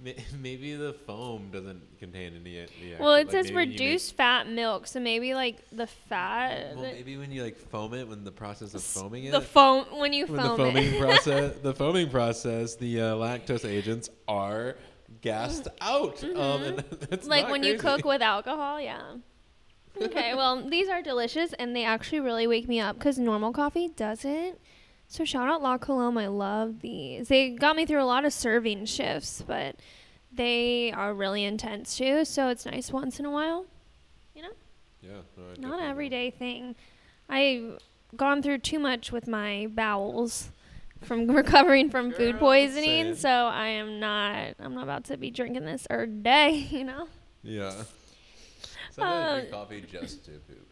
maybe 0.41 0.75
the 0.75 0.93
foam 1.05 1.49
doesn't 1.51 1.81
contain 1.99 2.33
any. 2.39 2.57
any 2.59 2.95
well, 2.99 3.13
it 3.15 3.27
like, 3.27 3.31
says 3.31 3.45
maybe 3.45 3.55
when 3.55 3.63
you 3.63 3.69
make- 3.73 3.79
reduced 3.79 4.15
fat 4.15 4.49
milk, 4.49 4.87
so 4.87 4.99
maybe 4.99 5.33
like 5.33 5.63
the 5.71 5.87
fat, 5.87 6.75
Well, 6.75 6.83
maybe 6.83 7.17
when 7.17 7.31
you 7.31 7.43
like 7.43 7.57
foam 7.57 7.93
it, 7.93 8.07
when 8.07 8.23
the 8.23 8.31
process 8.31 8.73
of 8.73 8.81
foaming 8.83 9.25
it, 9.25 9.31
the 9.31 9.41
foam 9.41 9.85
when 9.99 10.13
you 10.13 10.25
when 10.27 10.39
foam 10.41 10.57
the 10.57 10.63
foaming 10.63 10.93
it. 10.93 10.99
process, 11.05 11.55
the 11.61 11.73
foaming 11.73 12.09
process, 12.09 12.75
the 12.75 13.01
uh, 13.01 13.05
lactose 13.15 13.63
agents 13.69 14.09
are 14.27 14.75
gassed 15.21 15.67
out. 15.81 16.23
Um, 16.23 16.63
and 16.63 16.77
that's 16.99 17.23
Mm-hmm. 17.23 17.29
like 17.29 17.43
not 17.43 17.51
when 17.51 17.63
you 17.63 17.77
cook 17.77 18.03
with 18.05 18.21
alcohol, 18.21 18.79
yeah. 18.81 19.01
Okay, 20.01 20.33
well, 20.35 20.67
these 20.67 20.87
are 20.87 21.01
delicious 21.01 21.51
and 21.53 21.75
they 21.75 21.83
actually 21.83 22.21
really 22.21 22.47
wake 22.47 22.67
me 22.67 22.79
up 22.79 22.97
because 22.97 23.19
normal 23.19 23.51
coffee 23.51 23.89
doesn't. 23.89 24.57
So 25.11 25.25
shout 25.25 25.49
out 25.49 25.61
La 25.61 25.77
Colombe, 25.77 26.17
I 26.19 26.27
love 26.27 26.79
these. 26.79 27.27
They 27.27 27.49
got 27.49 27.75
me 27.75 27.85
through 27.85 28.01
a 28.01 28.05
lot 28.05 28.23
of 28.23 28.31
serving 28.31 28.85
shifts, 28.85 29.43
but 29.45 29.75
they 30.31 30.93
are 30.93 31.13
really 31.13 31.43
intense 31.43 31.97
too. 31.97 32.23
So 32.23 32.47
it's 32.47 32.65
nice 32.65 32.93
once 32.93 33.19
in 33.19 33.25
a 33.25 33.29
while. 33.29 33.65
You 34.33 34.43
know, 34.43 34.51
Yeah, 35.01 35.09
no, 35.57 35.67
not 35.67 35.79
an 35.79 35.85
know. 35.85 35.89
everyday 35.91 36.31
thing. 36.31 36.75
I've 37.27 37.79
gone 38.15 38.41
through 38.41 38.59
too 38.59 38.79
much 38.79 39.11
with 39.11 39.27
my 39.27 39.67
bowels 39.69 40.49
from 41.01 41.27
recovering 41.35 41.89
from 41.89 42.13
food 42.13 42.39
poisoning, 42.39 43.15
so 43.15 43.27
I 43.29 43.67
am 43.67 43.99
not. 43.99 44.53
I'm 44.61 44.73
not 44.75 44.83
about 44.83 45.03
to 45.05 45.17
be 45.17 45.29
drinking 45.29 45.65
this 45.65 45.85
every 45.89 46.07
day. 46.07 46.51
You 46.71 46.85
know. 46.85 47.07
Yeah. 47.43 47.73
Sometimes 48.91 49.29
I 49.29 49.39
drink 49.41 49.53
Uh, 49.53 49.57
coffee 49.57 49.85
just 49.91 50.23
to 50.23 50.31
poop. 50.31 50.67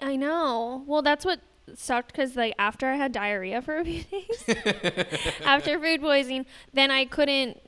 I 0.00 0.16
know. 0.16 0.82
Well, 0.86 1.02
that's 1.02 1.26
what 1.26 1.40
sucked 1.74 2.12
because 2.12 2.36
like 2.36 2.54
after 2.58 2.86
I 2.88 2.96
had 2.96 3.12
diarrhea 3.12 3.60
for 3.62 3.76
a 3.78 3.84
few 3.84 4.02
days 4.10 4.44
after 5.44 5.78
food 5.80 6.00
poisoning, 6.00 6.46
then 6.72 6.90
I 6.90 7.04
couldn't. 7.04 7.60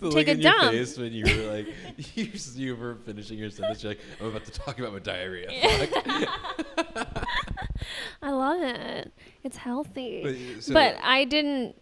The 0.00 0.10
Take 0.10 0.12
look 0.12 0.28
a 0.28 0.30
in 0.32 0.40
your 0.42 0.52
dump. 0.52 0.72
face 0.72 0.98
when 0.98 1.12
you 1.14 1.24
were 1.24 1.50
like, 1.50 1.66
you, 2.14 2.28
you 2.56 2.76
were 2.76 2.96
finishing 3.06 3.38
your 3.38 3.48
sentence. 3.48 3.82
You're 3.82 3.92
like, 3.92 4.00
I'm 4.20 4.26
about 4.26 4.44
to 4.44 4.50
talk 4.50 4.78
about 4.78 4.92
my 4.92 4.98
diarrhea. 4.98 5.48
I 8.22 8.30
love 8.30 8.60
it. 8.60 9.12
It's 9.44 9.56
healthy. 9.56 10.22
But, 10.54 10.62
so- 10.62 10.74
but 10.74 10.96
I 11.02 11.24
didn't 11.24 11.76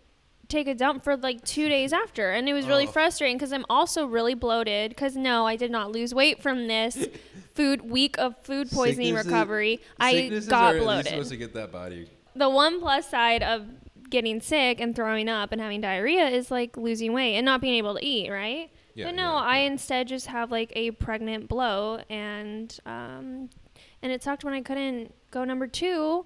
take 0.51 0.67
a 0.69 0.75
dump 0.75 1.03
for 1.05 1.17
like 1.17 1.43
two 1.45 1.69
days 1.69 1.93
after, 1.93 2.31
and 2.31 2.49
it 2.49 2.53
was 2.53 2.67
really 2.67 2.87
Oh. 2.87 2.91
frustrating 2.91 3.37
because 3.39 3.53
I'm 3.53 3.65
also 3.71 4.07
really 4.07 4.35
bloated. 4.35 4.91
Because 4.91 5.17
no, 5.17 5.47
I 5.47 5.57
did 5.57 5.71
not 5.71 5.91
lose 5.93 6.13
weight 6.15 6.43
from 6.43 6.67
this 6.67 7.07
food 7.55 7.91
week 7.91 8.17
of 8.19 8.37
food 8.43 8.71
poisoning 8.71 9.09
Sicknesses- 9.09 9.27
recovery. 9.27 9.81
I 9.99 10.13
sicknesses 10.13 10.49
got 10.49 10.63
are 10.63 10.67
at 10.69 10.73
least 10.75 10.85
bloated. 10.85 11.07
supposed 11.07 11.31
to 11.31 11.37
get 11.37 11.55
that 11.55 11.73
body. 11.73 12.09
the 12.37 12.49
one 12.51 12.81
plus 12.81 13.09
side 13.09 13.43
of 13.43 13.67
getting 14.11 14.41
sick 14.41 14.81
and 14.81 14.95
throwing 14.97 15.29
up 15.29 15.53
and 15.53 15.61
having 15.61 15.81
diarrhea 15.81 16.27
is 16.29 16.51
like 16.51 16.77
losing 16.77 17.13
weight 17.13 17.37
and 17.37 17.45
not 17.45 17.61
being 17.61 17.75
able 17.77 17.95
to 17.95 18.05
eat, 18.05 18.29
right? 18.31 18.71
Yeah, 18.95 19.07
but 19.07 19.15
no, 19.15 19.23
yeah, 19.23 19.35
I 19.35 19.59
yeah. 19.61 19.67
instead 19.71 20.09
just 20.09 20.27
have 20.27 20.51
like 20.51 20.73
a 20.75 20.91
pregnant 20.93 21.49
blow 21.49 22.01
and 22.11 22.77
um 22.85 23.51
and 24.03 24.11
it 24.11 24.23
sucked 24.23 24.43
when 24.45 24.53
I 24.55 24.63
couldn't 24.63 25.15
go 25.31 25.45
number 25.45 25.67
2. 25.69 26.25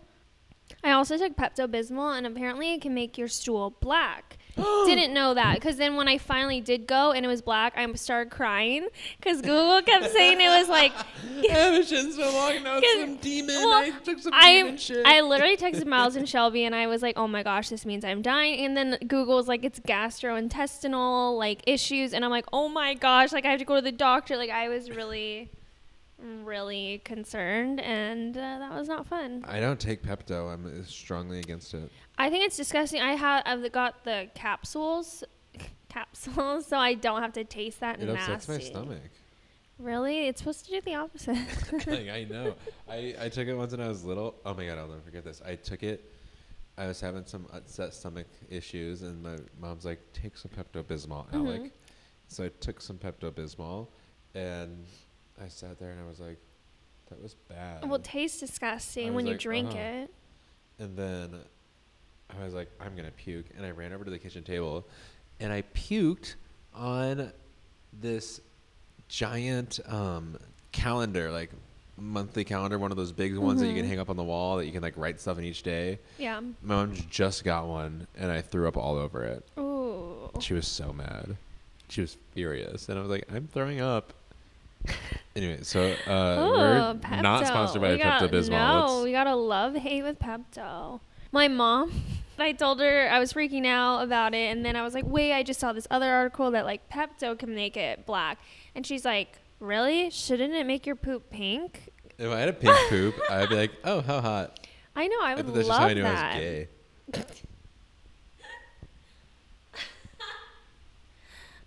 I 0.84 0.92
also 0.92 1.16
took 1.16 1.34
Pepto 1.34 1.66
Bismol 1.66 2.16
and 2.16 2.26
apparently 2.26 2.74
it 2.74 2.82
can 2.82 2.92
make 2.92 3.16
your 3.16 3.26
stool 3.26 3.70
black. 3.80 4.36
Didn't 4.56 5.14
know 5.14 5.32
that 5.34 5.54
because 5.54 5.78
then 5.78 5.96
when 5.96 6.06
I 6.08 6.18
finally 6.18 6.60
did 6.60 6.86
go 6.86 7.10
and 7.12 7.24
it 7.24 7.28
was 7.28 7.40
black, 7.40 7.72
I 7.76 7.90
started 7.94 8.30
crying 8.30 8.86
because 9.18 9.40
Google 9.40 9.80
kept 9.82 10.12
saying 10.12 10.40
it 10.40 10.48
was 10.48 10.68
like 10.68 10.92
I 11.50 11.82
so 11.82 12.30
long. 12.32 12.62
Now 12.62 12.78
it's 12.80 13.00
some 13.00 13.16
demon. 13.22 13.56
well, 13.56 13.72
I 13.72 13.90
took 14.04 14.18
some 14.18 14.32
I 14.34 14.52
demon 14.52 14.76
shit. 14.76 15.04
I 15.06 15.22
literally 15.22 15.56
texted 15.56 15.86
Miles 15.86 16.16
and 16.16 16.28
Shelby 16.28 16.64
and 16.64 16.74
I 16.74 16.86
was 16.86 17.02
like, 17.02 17.18
"Oh 17.18 17.26
my 17.26 17.42
gosh, 17.42 17.70
this 17.70 17.84
means 17.84 18.04
I'm 18.04 18.22
dying." 18.22 18.64
And 18.64 18.76
then 18.76 18.98
Google 19.08 19.36
was 19.36 19.48
like, 19.48 19.64
"It's 19.64 19.80
gastrointestinal 19.80 21.36
like 21.36 21.62
issues," 21.66 22.12
and 22.12 22.24
I'm 22.24 22.30
like, 22.30 22.46
"Oh 22.52 22.68
my 22.68 22.94
gosh, 22.94 23.32
like 23.32 23.44
I 23.44 23.50
have 23.50 23.58
to 23.58 23.64
go 23.64 23.74
to 23.76 23.82
the 23.82 23.90
doctor." 23.92 24.36
Like 24.36 24.50
I 24.50 24.68
was 24.68 24.90
really, 24.90 25.50
really 26.24 26.98
concerned, 27.04 27.80
and 27.80 28.36
uh, 28.36 28.58
that 28.58 28.72
was 28.72 28.88
not 28.88 29.06
fun. 29.06 29.44
I 29.46 29.60
don't 29.60 29.78
take 29.78 30.02
Pepto. 30.02 30.52
I'm 30.52 30.66
uh, 30.66 30.84
strongly 30.84 31.38
against 31.40 31.74
it. 31.74 31.90
I 32.18 32.30
think 32.30 32.44
it's 32.46 32.56
disgusting. 32.56 33.00
I 33.00 33.12
have 33.14 33.42
I've 33.46 33.70
got 33.72 34.04
the 34.04 34.28
capsules, 34.34 35.24
capsules, 35.88 36.66
so 36.66 36.76
I 36.78 36.94
don't 36.94 37.22
have 37.22 37.32
to 37.34 37.44
taste 37.44 37.80
that 37.80 38.00
It 38.00 38.06
nasty. 38.06 38.32
upsets 38.32 38.48
my 38.48 38.58
stomach. 38.58 39.10
Really, 39.78 40.28
it's 40.28 40.40
supposed 40.40 40.64
to 40.66 40.70
do 40.70 40.80
the 40.80 40.94
opposite. 40.94 41.36
like, 41.86 42.08
I 42.08 42.26
know. 42.30 42.54
I, 42.88 43.14
I 43.20 43.28
took 43.28 43.48
it 43.48 43.54
once 43.54 43.72
when 43.72 43.80
I 43.80 43.88
was 43.88 44.04
little. 44.04 44.36
Oh 44.46 44.54
my 44.54 44.66
god, 44.66 44.78
I'll 44.78 44.88
never 44.88 45.00
forget 45.00 45.24
this. 45.24 45.42
I 45.44 45.56
took 45.56 45.82
it. 45.82 46.12
I 46.76 46.86
was 46.86 47.00
having 47.00 47.24
some 47.26 47.46
upset 47.52 47.94
stomach 47.94 48.26
issues, 48.50 49.02
and 49.02 49.22
my 49.22 49.36
mom's 49.60 49.84
like, 49.84 50.00
"Take 50.12 50.36
some 50.36 50.50
Pepto 50.50 50.82
Bismol, 50.82 51.26
Alec." 51.32 51.62
Mhm. 51.62 51.70
So 52.28 52.44
I 52.44 52.50
took 52.60 52.80
some 52.80 52.98
Pepto 52.98 53.30
Bismol, 53.30 53.88
and 54.34 54.86
I 55.42 55.48
sat 55.48 55.78
there 55.78 55.90
and 55.90 56.00
I 56.00 56.06
was 56.08 56.20
like, 56.20 56.38
"That 57.10 57.22
was 57.22 57.34
bad." 57.48 57.82
well, 57.84 57.96
it 57.96 58.04
tastes 58.04 58.40
disgusting 58.40 59.06
when 59.14 59.16
was 59.16 59.24
you 59.26 59.30
like, 59.32 59.40
drink 59.40 59.68
"Ugh." 59.70 59.76
it. 59.76 60.10
And 60.78 60.96
then 60.96 61.40
I 62.40 62.44
was 62.44 62.54
like, 62.54 62.70
I'm 62.80 62.96
gonna 62.96 63.10
puke, 63.10 63.46
and 63.56 63.64
I 63.66 63.70
ran 63.70 63.92
over 63.92 64.04
to 64.04 64.10
the 64.10 64.18
kitchen 64.18 64.42
table, 64.44 64.86
and 65.40 65.52
I 65.52 65.62
puked 65.74 66.34
on 66.74 67.32
this 68.00 68.40
giant 69.08 69.78
um, 69.86 70.36
calendar, 70.72 71.30
like 71.30 71.50
monthly 71.96 72.42
calendar, 72.44 72.76
one 72.78 72.90
of 72.90 72.96
those 72.96 73.12
big 73.12 73.36
ones 73.36 73.60
that 73.60 73.68
you 73.68 73.74
can 73.74 73.84
Mhm. 73.84 73.88
hang 73.88 73.98
up 74.00 74.10
on 74.10 74.16
the 74.16 74.24
wall 74.24 74.56
that 74.56 74.66
you 74.66 74.72
can 74.72 74.82
like 74.82 74.96
write 74.96 75.20
stuff 75.20 75.38
in 75.38 75.44
each 75.44 75.62
day. 75.62 76.00
Yeah. 76.18 76.40
My 76.40 76.76
mom 76.76 76.94
just 77.10 77.44
got 77.44 77.66
one, 77.68 78.08
and 78.16 78.32
I 78.32 78.40
threw 78.40 78.66
up 78.66 78.76
all 78.76 78.96
over 78.96 79.22
it. 79.24 79.46
Ooh. 79.58 80.30
She 80.40 80.54
was 80.54 80.66
so 80.66 80.92
mad. 80.92 81.36
She 81.88 82.00
was 82.00 82.16
furious, 82.32 82.88
and 82.88 82.98
I 82.98 83.02
was 83.02 83.10
like, 83.10 83.24
I'm 83.32 83.46
throwing 83.46 83.80
up. 83.80 84.12
Anyway, 85.36 85.58
so 85.62 85.82
uh, 86.06 86.52
we're 86.56 86.94
Pepto. 87.00 87.22
not 87.22 87.46
sponsored 87.46 87.80
by 87.82 87.92
We 87.92 87.98
got- 87.98 88.22
Pepto 88.22 88.30
Bismol. 88.30 88.50
No, 88.50 89.02
we 89.02 89.12
gotta 89.12 89.34
love 89.34 89.74
hate 89.74 90.02
with 90.02 90.18
Pepto. 90.18 91.00
My 91.32 91.48
mom, 91.48 91.92
I 92.38 92.52
told 92.52 92.80
her 92.80 93.08
I 93.10 93.18
was 93.18 93.32
freaking 93.32 93.66
out 93.66 94.00
about 94.02 94.34
it, 94.34 94.50
and 94.54 94.64
then 94.64 94.76
I 94.76 94.82
was 94.82 94.94
like, 94.94 95.04
"Wait, 95.06 95.32
I 95.32 95.42
just 95.42 95.58
saw 95.60 95.72
this 95.72 95.86
other 95.90 96.10
article 96.10 96.50
that 96.52 96.64
like 96.64 96.88
Pepto 96.88 97.36
can 97.38 97.54
make 97.54 97.76
it 97.76 98.06
black," 98.06 98.38
and 98.74 98.86
she's 98.86 99.04
like, 99.04 99.38
"Really? 99.60 100.10
Shouldn't 100.10 100.52
it 100.54 100.66
make 100.66 100.86
your 100.86 100.96
poop 100.96 101.30
pink?" 101.30 101.90
If 102.16 102.30
I 102.30 102.38
had 102.38 102.48
a 102.48 102.52
pink 102.52 102.76
poop, 102.88 103.14
I'd 103.28 103.48
be 103.48 103.56
like, 103.56 103.72
oh, 103.82 104.00
how 104.00 104.20
hot. 104.20 104.60
I 104.94 105.08
know, 105.08 105.18
I 105.20 105.34
would 105.34 105.46
thought 105.46 105.54
that's 105.54 105.66
love 105.68 105.78
just 105.78 105.80
how 105.80 105.86
I 105.88 105.94
knew 105.94 106.02
that. 106.04 106.34
I 106.34 106.34
was 106.34 106.40
gay. 106.44 106.68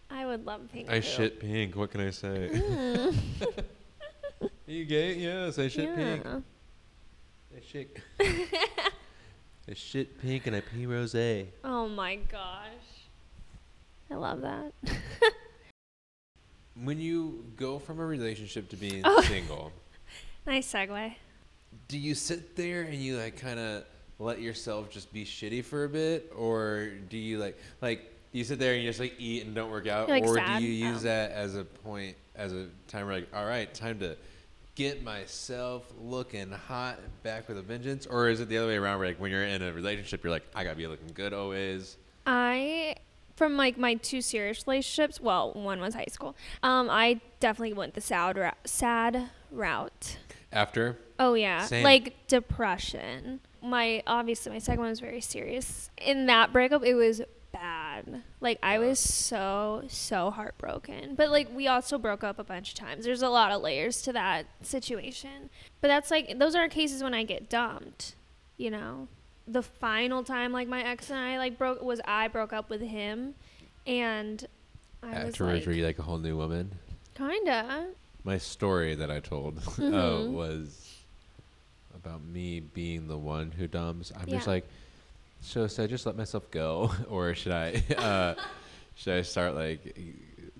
I 0.09 0.25
would 0.37 0.45
love 0.45 0.61
pink. 0.71 0.89
I 0.89 0.99
shit 0.99 1.39
pink. 1.39 1.75
What 1.75 1.91
can 1.91 2.01
I 2.01 2.11
say? 2.11 2.49
Mm, 2.53 3.17
Are 4.41 4.49
you 4.67 4.85
gay? 4.85 5.15
Yes, 5.15 5.57
I 5.59 5.67
shit 5.67 5.95
pink. 5.95 6.23
yeah. 6.23 6.39
I 7.55 7.61
shit. 7.65 7.97
I 9.69 9.73
shit 9.73 10.21
pink 10.21 10.47
and 10.47 10.55
I 10.55 10.61
pee 10.61 10.85
rose. 10.85 11.15
Oh 11.63 11.87
my 11.89 12.15
gosh. 12.15 12.69
I 14.11 14.15
love 14.15 14.41
that. 14.41 14.71
When 16.83 17.01
you 17.01 17.43
go 17.55 17.79
from 17.79 17.99
a 17.99 18.05
relationship 18.05 18.69
to 18.69 18.75
being 18.75 19.01
Oh. 19.03 19.19
single, 19.21 19.71
nice 20.45 20.71
segue. 20.71 21.15
do 21.87 21.97
you 21.97 22.13
sit 22.13 22.55
there 22.55 22.83
and 22.83 22.93
you 22.93 23.17
like 23.17 23.35
kind 23.35 23.59
of 23.59 23.83
let 24.19 24.39
yourself 24.41 24.91
just 24.91 25.11
be 25.11 25.25
shitty 25.25 25.65
for 25.65 25.85
a 25.85 25.89
bit, 25.89 26.31
or 26.37 26.89
do 27.09 27.17
you 27.17 27.39
like 27.39 27.57
like 27.81 28.13
you 28.37 28.43
sit 28.43 28.59
there 28.59 28.73
and 28.73 28.83
you 28.83 28.89
just 28.89 28.99
like 28.99 29.15
eat 29.19 29.45
and 29.45 29.53
don't 29.55 29.71
work 29.71 29.87
out, 29.87 30.07
You're, 30.07 30.19
like, 30.19 30.25
or 30.29 30.35
sad? 30.35 30.59
do 30.59 30.65
you 30.65 30.87
use 30.87 30.99
Oh. 31.01 31.03
that 31.09 31.31
as 31.31 31.55
a 31.55 31.63
point 31.65 32.15
as 32.35 32.53
a 32.53 32.67
time 32.87 33.05
where 33.07 33.15
like 33.15 33.27
all 33.33 33.45
right, 33.45 33.73
time 33.73 33.99
to 33.99 34.15
get 34.75 35.03
myself 35.03 35.91
looking 35.99 36.51
hot 36.51 36.99
back 37.23 37.47
with 37.47 37.57
a 37.57 37.61
vengeance, 37.63 38.05
or 38.05 38.29
is 38.29 38.39
it 38.39 38.47
the 38.49 38.57
other 38.57 38.67
way 38.67 38.75
around 38.77 38.99
where 38.99 39.07
like 39.07 39.19
when 39.19 39.31
you're 39.31 39.43
in 39.43 39.61
a 39.61 39.73
relationship 39.73 40.23
you're 40.23 40.31
like 40.31 40.45
I 40.55 40.63
gotta 40.63 40.75
be 40.75 40.87
looking 40.87 41.09
good 41.13 41.33
always? 41.33 41.97
I 42.25 42.95
from 43.35 43.55
like 43.57 43.77
my 43.77 43.93
two 43.95 44.21
serious 44.21 44.65
relationships, 44.67 45.19
well, 45.21 45.53
one 45.53 45.79
was 45.79 45.93
high 45.93 46.05
school. 46.09 46.35
Um, 46.63 46.89
I 46.89 47.21
definitely 47.39 47.73
went 47.73 47.93
the 47.93 48.01
sad 48.01 48.53
sad 48.65 49.29
route. 49.51 50.17
After 50.51 50.97
Oh 51.19 51.33
yeah, 51.33 51.65
Same. 51.65 51.83
like 51.83 52.27
depression. 52.27 53.39
My 53.61 54.03
obviously 54.07 54.51
my 54.51 54.59
second 54.59 54.81
one 54.81 54.89
was 54.89 54.99
very 54.99 55.21
serious. 55.21 55.89
In 55.97 56.27
that 56.27 56.53
breakup, 56.53 56.83
it 56.85 56.93
was 56.93 57.21
Like 58.41 58.59
I 58.63 58.79
was 58.79 58.99
so 58.99 59.83
so 59.87 60.29
heartbroken. 60.31 61.15
But 61.15 61.29
like 61.29 61.49
we 61.53 61.67
also 61.67 61.97
broke 61.97 62.23
up 62.23 62.39
a 62.39 62.43
bunch 62.43 62.69
of 62.69 62.75
times. 62.75 63.05
There's 63.05 63.21
a 63.21 63.29
lot 63.29 63.51
of 63.51 63.61
layers 63.61 64.01
to 64.03 64.13
that 64.13 64.45
situation. 64.61 65.49
But 65.81 65.87
that's 65.89 66.11
like 66.11 66.37
those 66.39 66.55
are 66.55 66.67
cases 66.67 67.01
when 67.03 67.13
I 67.13 67.23
get 67.23 67.49
dumped. 67.49 68.15
You 68.57 68.71
know, 68.71 69.07
the 69.47 69.61
final 69.63 70.23
time 70.23 70.51
like 70.51 70.67
my 70.67 70.83
ex 70.83 71.09
and 71.09 71.19
I 71.19 71.37
like 71.37 71.57
broke 71.57 71.81
was 71.81 72.01
I 72.05 72.27
broke 72.27 72.53
up 72.53 72.69
with 72.69 72.81
him, 72.81 73.35
and 73.85 74.45
I 75.03 75.07
afterwards, 75.11 75.39
was 75.39 75.39
were 75.39 75.71
like 75.71 75.77
you 75.77 75.85
like 75.85 75.99
a 75.99 76.03
whole 76.03 76.17
new 76.17 76.35
woman? 76.37 76.71
kinda. 77.15 77.87
My 78.23 78.37
story 78.37 78.93
that 78.95 79.09
I 79.09 79.19
told 79.21 79.57
uh, 79.59 79.61
Mhm. 79.61 80.31
was 80.33 80.97
about 81.95 82.23
me 82.23 82.59
being 82.59 83.07
the 83.07 83.17
one 83.17 83.51
who 83.51 83.67
dumps. 83.67 84.11
I'm 84.15 84.27
just 84.27 84.45
Yeah. 84.45 84.53
like, 84.53 84.67
So 85.41 85.67
should 85.67 85.83
I 85.83 85.87
just 85.87 86.05
let 86.05 86.15
myself 86.17 86.49
go, 86.51 86.91
or 87.09 87.33
should 87.35 87.51
I 87.51 87.81
uh, 87.97 88.35
should 88.95 89.13
I 89.17 89.21
start 89.21 89.55
like 89.55 89.97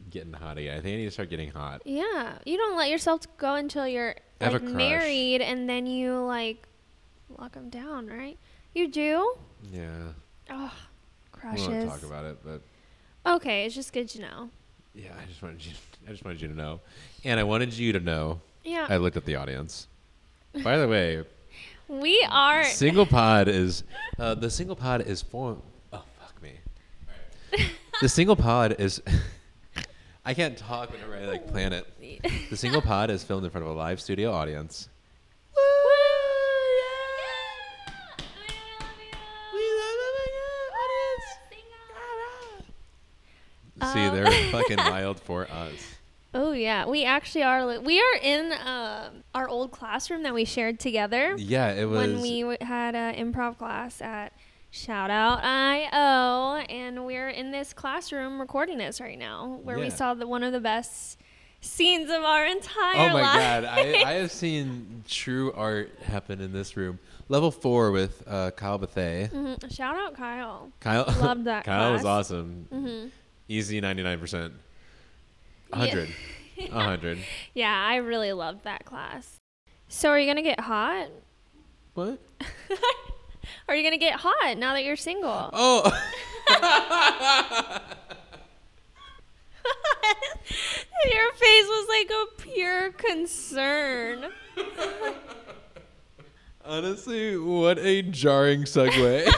getting 0.09 0.33
hot 0.33 0.57
again? 0.57 0.77
I 0.77 0.81
think 0.81 0.93
I 0.93 0.97
need 0.97 1.05
to 1.05 1.11
start 1.11 1.29
getting 1.29 1.51
hot. 1.51 1.81
Yeah, 1.85 2.37
you 2.45 2.57
don't 2.57 2.77
let 2.77 2.89
yourself 2.89 3.21
go 3.37 3.55
until 3.55 3.87
you're 3.87 4.15
I 4.39 4.49
like 4.49 4.61
married, 4.61 5.41
and 5.41 5.67
then 5.69 5.85
you 5.87 6.19
like 6.25 6.67
lock 7.37 7.53
them 7.53 7.69
down, 7.69 8.07
right? 8.07 8.37
You 8.73 8.87
do? 8.89 9.35
Yeah, 9.71 9.89
Oh, 10.51 10.71
we 11.33 11.39
crushes. 11.39 11.67
won't 11.67 11.83
talk 11.89 12.03
about 12.03 12.25
it, 12.25 12.37
but 12.45 12.61
Okay, 13.25 13.65
it's 13.65 13.75
just 13.75 13.91
good 13.91 14.07
to 14.09 14.21
know. 14.21 14.49
yeah, 14.93 15.11
I 15.21 15.25
just 15.25 15.41
wanted 15.41 15.65
you. 15.65 15.73
I 16.07 16.11
just 16.11 16.23
wanted 16.23 16.39
you 16.41 16.47
to 16.47 16.53
know, 16.55 16.79
and 17.25 17.39
I 17.39 17.43
wanted 17.43 17.73
you 17.73 17.91
to 17.93 17.99
know. 17.99 18.39
Yeah, 18.63 18.85
I 18.89 18.97
looked 18.97 19.17
at 19.17 19.25
the 19.25 19.35
audience. 19.35 19.87
By 20.63 20.77
the 20.77 20.87
way, 20.87 21.23
we 21.87 22.25
are. 22.29 22.63
single 22.65 23.05
pod 23.05 23.47
is 23.47 23.83
uh, 24.19 24.35
the 24.35 24.49
single 24.49 24.75
pod 24.75 25.01
is 25.01 25.21
for. 25.21 25.57
Oh 25.93 26.03
fuck 26.19 26.41
me! 26.41 26.53
The 28.01 28.09
single 28.09 28.35
pod 28.35 28.75
is. 28.79 29.01
I 30.25 30.33
can't 30.33 30.57
talk 30.57 30.91
whenever 30.91 31.15
I 31.15 31.25
like 31.25 31.47
plan 31.47 31.71
it. 31.71 31.87
The 32.49 32.57
single 32.57 32.81
pod 32.81 33.09
is 33.09 33.23
filmed 33.23 33.45
in 33.45 33.51
front 33.51 33.65
of 33.65 33.71
a 33.71 33.75
live 33.75 34.01
studio 34.01 34.31
audience. 34.33 34.89
See, 43.93 44.09
they're 44.09 44.31
fucking 44.51 44.77
wild 44.77 45.19
for 45.19 45.49
us. 45.49 45.96
Oh 46.39 46.51
yeah, 46.51 46.85
we 46.85 47.03
actually 47.03 47.43
are. 47.43 47.65
li- 47.65 47.79
We 47.79 47.99
are 47.99 48.15
in 48.21 48.51
um 48.65 49.23
our 49.33 49.47
old 49.49 49.71
classroom 49.71 50.23
that 50.23 50.33
we 50.33 50.45
shared 50.45 50.79
together 50.79 51.35
Yeah, 51.37 51.71
it 51.73 51.85
was. 51.85 51.97
when 51.97 52.21
we 52.21 52.41
w- 52.41 52.57
had 52.61 52.95
an 52.95 53.15
improv 53.15 53.57
class 53.57 54.01
at 54.01 54.33
Shout 54.71 55.09
Out 55.09 55.43
IO, 55.43 56.57
and 56.69 57.05
we're 57.05 57.29
in 57.29 57.51
this 57.51 57.73
classroom 57.73 58.39
recording 58.39 58.77
this 58.77 58.99
right 59.01 59.17
now, 59.17 59.59
where 59.63 59.79
we 59.79 59.89
saw 59.89 60.13
the 60.13 60.27
one 60.27 60.43
of 60.43 60.53
the 60.53 60.59
best 60.59 61.17
scenes 61.61 62.09
of 62.11 62.21
our 62.23 62.45
entire 62.45 63.09
Oh 63.09 63.13
my 63.13 63.21
life. 63.21 63.39
god, 63.39 63.65
I, 63.65 63.79
I 64.05 64.13
have 64.13 64.31
seen 64.31 65.03
true 65.07 65.51
art 65.53 65.97
happen 66.03 66.39
in 66.41 66.53
this 66.53 66.77
room. 66.77 66.99
Level 67.29 67.49
four 67.51 67.91
with 67.91 68.23
uh, 68.27 68.51
Kyle 68.51 68.77
Bethay. 68.77 69.29
Mhm. 69.31 69.73
Shout 69.75 69.95
out 69.95 70.15
Kyle. 70.15 70.71
Kyle 70.79 71.05
Loved 71.19 71.45
that 71.45 71.63
Kyle 71.65 71.93
was 71.93 72.01
class. 72.03 72.25
awesome. 72.31 72.67
hmm 72.71 73.05
Easy 73.49 73.79
ninety 73.81 74.03
nine 74.03 74.19
percent. 74.19 74.53
Yeah. 75.71 75.77
hundred. 75.77 76.09
A 76.71 76.83
hundred. 76.83 77.19
Yeah, 77.53 77.73
I 77.73 77.97
really 77.97 78.33
loved 78.33 78.63
that 78.63 78.85
class. 78.85 79.37
So, 79.87 80.09
are 80.09 80.19
you 80.19 80.25
gonna 80.27 80.41
get 80.41 80.59
hot? 80.59 81.07
What? 81.93 82.19
Are 83.69 83.75
you 83.75 83.83
gonna 83.83 83.97
get 83.97 84.19
hot 84.19 84.57
now 84.57 84.73
that 84.73 84.83
you're 84.83 84.95
single? 84.95 85.49
Oh. 85.53 85.83
Your 91.13 91.33
face 91.33 91.67
was 91.67 91.87
like 91.89 92.09
a 92.09 92.25
pure 92.41 92.91
concern. 92.91 94.25
Honestly, 96.65 97.37
what 97.37 97.79
a 97.79 98.01
jarring 98.01 98.63
segue. 98.63 99.31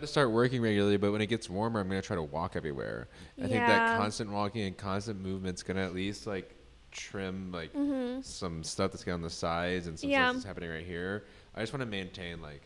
To 0.00 0.06
start 0.06 0.30
working 0.30 0.62
regularly, 0.62 0.96
but 0.96 1.12
when 1.12 1.20
it 1.20 1.26
gets 1.26 1.50
warmer, 1.50 1.78
I'm 1.80 1.88
gonna 1.88 2.00
try 2.00 2.16
to 2.16 2.22
walk 2.22 2.56
everywhere. 2.56 3.08
I 3.38 3.42
think 3.42 3.52
Yeah. 3.54 3.66
that 3.66 3.98
constant 3.98 4.30
walking 4.30 4.62
and 4.62 4.76
constant 4.76 5.20
movement's 5.20 5.62
gonna 5.62 5.84
at 5.84 5.94
least 5.94 6.26
like 6.26 6.54
trim 6.90 7.52
like 7.52 7.72
Mhm. 7.74 8.24
some 8.24 8.64
stuff 8.64 8.92
that's 8.92 9.06
on 9.06 9.20
the 9.20 9.28
sides 9.30 9.86
and 9.86 9.98
some 9.98 10.08
Yeah. 10.10 10.24
stuff 10.28 10.34
that's 10.36 10.46
happening 10.46 10.70
right 10.70 10.84
here. 10.86 11.26
I 11.54 11.60
just 11.60 11.72
want 11.74 11.82
to 11.82 11.86
maintain 11.86 12.40
like 12.40 12.62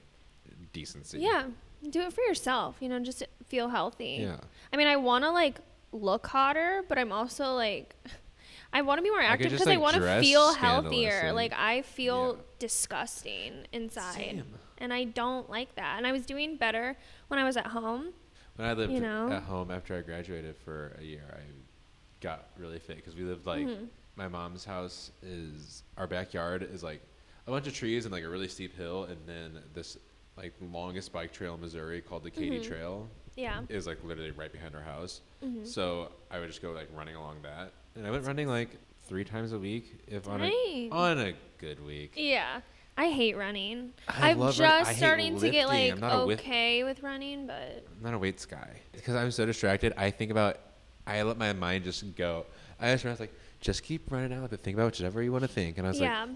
decency. 0.73 1.19
Yeah, 1.21 1.47
do 1.91 2.03
it 2.03 2.13
for 2.13 2.21
yourself. 2.23 2.77
You 2.81 2.89
know, 2.89 3.01
just 3.01 3.25
feel 3.47 3.69
healthy. 3.69 4.19
Yeah. 4.21 4.39
I 4.73 4.77
mean, 4.77 4.87
I 4.87 4.97
want 4.97 5.25
to 5.25 5.31
like 5.31 5.59
look 5.93 6.27
hotter, 6.29 6.85
but 6.89 6.99
I'm 6.99 7.11
also 7.13 7.55
like, 7.55 7.97
I 8.73 8.83
want 8.83 8.99
to 8.99 9.03
be 9.03 9.11
more 9.11 9.21
could 9.21 9.27
active 9.27 9.51
just, 9.51 9.65
because 9.65 9.69
I 9.69 9.75
like, 9.77 9.81
want 9.83 9.95
to 9.95 10.01
dress 10.01 10.23
feel 10.25 10.53
scandalous 10.53 10.83
healthier. 10.85 11.21
and- 11.27 11.35
Like 11.37 11.53
I 11.53 11.83
feel 11.83 12.37
Yeah. 12.37 12.43
disgusting 12.61 13.67
inside, 13.73 14.15
Same. 14.15 14.55
And 14.79 14.93
I 14.93 15.05
don't 15.05 15.49
like 15.51 15.75
that. 15.77 15.97
And 15.99 16.07
I 16.07 16.13
was 16.13 16.27
doing 16.27 16.57
better 16.57 16.97
when 17.29 17.39
I 17.41 17.45
was 17.45 17.57
at 17.57 17.67
home. 17.69 18.09
When 18.57 18.69
I 18.69 18.73
lived 18.73 18.93
You 18.93 19.01
know? 19.01 19.31
at 19.31 19.43
home 19.43 19.71
after 19.71 19.97
I 19.97 20.01
graduated 20.03 20.57
for 20.57 20.97
a 21.01 21.03
year, 21.03 21.25
I 21.37 21.41
got 22.21 22.49
really 22.57 22.79
fit 22.79 22.97
because 22.97 23.17
we 23.17 23.23
lived 23.25 23.47
like 23.47 23.67
Mhm. 23.67 23.89
my 24.17 24.29
mom's 24.29 24.65
house 24.65 25.11
is 25.23 25.83
our 25.97 26.07
backyard 26.07 26.63
is 26.63 26.83
like 26.83 27.01
a 27.47 27.51
bunch 27.51 27.67
of 27.67 27.75
trees 27.75 28.05
and 28.07 28.13
like 28.13 28.25
a 28.25 28.29
really 28.29 28.49
steep 28.49 28.75
hill, 28.77 29.05
and 29.05 29.19
then 29.27 29.63
this 29.75 29.99
like 30.37 30.53
longest 30.61 31.13
bike 31.13 31.33
trail 31.33 31.55
in 31.55 31.61
Missouri 31.61 32.01
called 32.01 32.23
the 32.25 32.31
Katy 32.31 32.59
Mhm. 32.61 32.65
Trail 32.65 33.09
Yeah. 33.37 33.63
is 33.69 33.87
like 33.87 34.03
literally 34.05 34.31
right 34.33 34.51
behind 34.51 34.75
our 34.75 34.83
house. 34.83 35.21
Mhm. 35.45 35.67
So 35.67 36.13
I 36.31 36.39
would 36.39 36.49
just 36.49 36.63
go 36.63 36.73
like 36.73 36.89
running 36.93 37.15
along 37.17 37.43
that, 37.43 37.73
and 37.97 38.07
I 38.07 38.11
went 38.11 38.25
running 38.25 38.49
like 38.49 38.71
three 39.03 39.25
times 39.25 39.53
a 39.53 39.59
week 39.59 39.97
if 40.07 40.27
on 40.29 40.41
Dang. 40.41 40.53
a 40.53 40.91
on 40.91 41.19
a 41.19 41.35
good 41.59 41.85
week. 41.85 42.15
Yeah. 42.17 42.63
I 42.97 43.11
hate 43.11 43.37
running. 43.37 43.93
I 44.09 44.31
I'm 44.31 44.39
love 44.39 44.55
just 44.55 44.87
run- 44.87 44.95
starting 44.95 45.39
to 45.41 45.51
get 45.51 45.67
like 45.69 45.93
I'm 45.93 46.01
not 46.01 46.23
a 46.23 46.27
whip- 46.27 46.41
okay 46.41 46.85
with 46.85 47.03
running, 47.03 47.47
but 47.47 47.85
I'm 47.97 48.03
not 48.03 48.15
a 48.15 48.19
weights 48.19 48.47
guy 48.47 48.71
because 48.93 49.15
I'm 49.17 49.31
so 49.31 49.45
distracted. 49.47 49.93
I 49.97 50.11
think 50.11 50.31
about, 50.31 50.59
I 51.07 51.23
let 51.23 51.37
my 51.37 51.53
mind 51.53 51.85
just 51.85 52.15
go. 52.15 52.47
I 52.81 52.93
just 52.93 53.05
was 53.05 53.19
like, 53.21 53.33
just 53.61 53.83
keep 53.83 54.11
running 54.13 54.33
out, 54.33 54.49
but 54.51 54.63
think 54.63 54.77
about 54.77 54.85
whatever 54.87 55.23
you 55.23 55.33
want 55.33 55.43
to 55.43 55.49
think. 55.49 55.79
And 55.79 55.87
I 55.87 55.91
was 55.91 56.01
yeah. 56.01 56.21
like, 56.23 56.31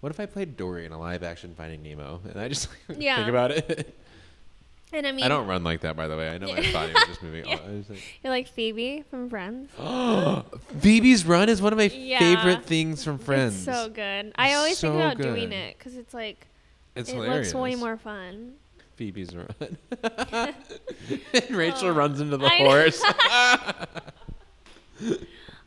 what 0.00 0.10
if 0.10 0.20
I 0.20 0.26
played 0.26 0.56
Dory 0.56 0.84
in 0.84 0.92
a 0.92 0.98
live 0.98 1.22
action 1.22 1.54
Finding 1.56 1.82
Nemo? 1.82 2.20
And 2.28 2.38
I 2.38 2.48
just 2.48 2.68
Yeah. 2.98 3.16
think 3.16 3.28
about 3.28 3.50
it. 3.50 3.96
and 4.94 5.06
I 5.06 5.12
mean, 5.12 5.24
I 5.24 5.28
don't 5.28 5.46
run 5.46 5.64
like 5.64 5.80
that, 5.82 5.96
by 5.96 6.08
the 6.08 6.16
way. 6.16 6.28
I 6.30 6.38
know 6.38 6.48
my 6.48 6.54
body 6.72 6.92
was 6.92 7.04
just 7.06 7.22
moving. 7.22 7.44
Yeah. 7.48 7.56
Like, 7.88 7.98
you're 8.22 8.32
like 8.32 8.48
Phoebe 8.48 9.04
from 9.10 9.28
Friends. 9.28 9.70
Phoebe's 10.80 11.24
Run 11.26 11.48
is 11.48 11.60
one 11.60 11.72
of 11.72 11.78
my 11.78 11.84
Yeah. 11.84 12.18
favorite 12.18 12.64
things 12.64 13.02
from 13.04 13.18
Friends. 13.18 13.54
It's 13.54 13.64
so 13.76 13.88
good. 13.88 14.32
I 14.36 14.54
always 14.54 14.80
think 14.80 14.92
So 14.92 14.96
about 14.96 15.18
doing 15.18 15.52
it 15.52 15.76
because 15.78 15.96
it's 15.96 16.14
like 16.14 16.46
It's 16.94 17.08
it 17.10 17.14
hilarious. 17.14 17.48
looks 17.52 17.54
way 17.62 17.74
more 17.74 17.96
fun. 17.96 18.54
Phoebe's 18.96 19.34
Run. 19.34 19.76
and 20.02 21.50
Rachel 21.50 21.88
Oh, 21.88 21.92
runs 21.92 22.20
into 22.20 22.36
the 22.36 22.46
I 22.46 22.56
horse. 22.58 23.02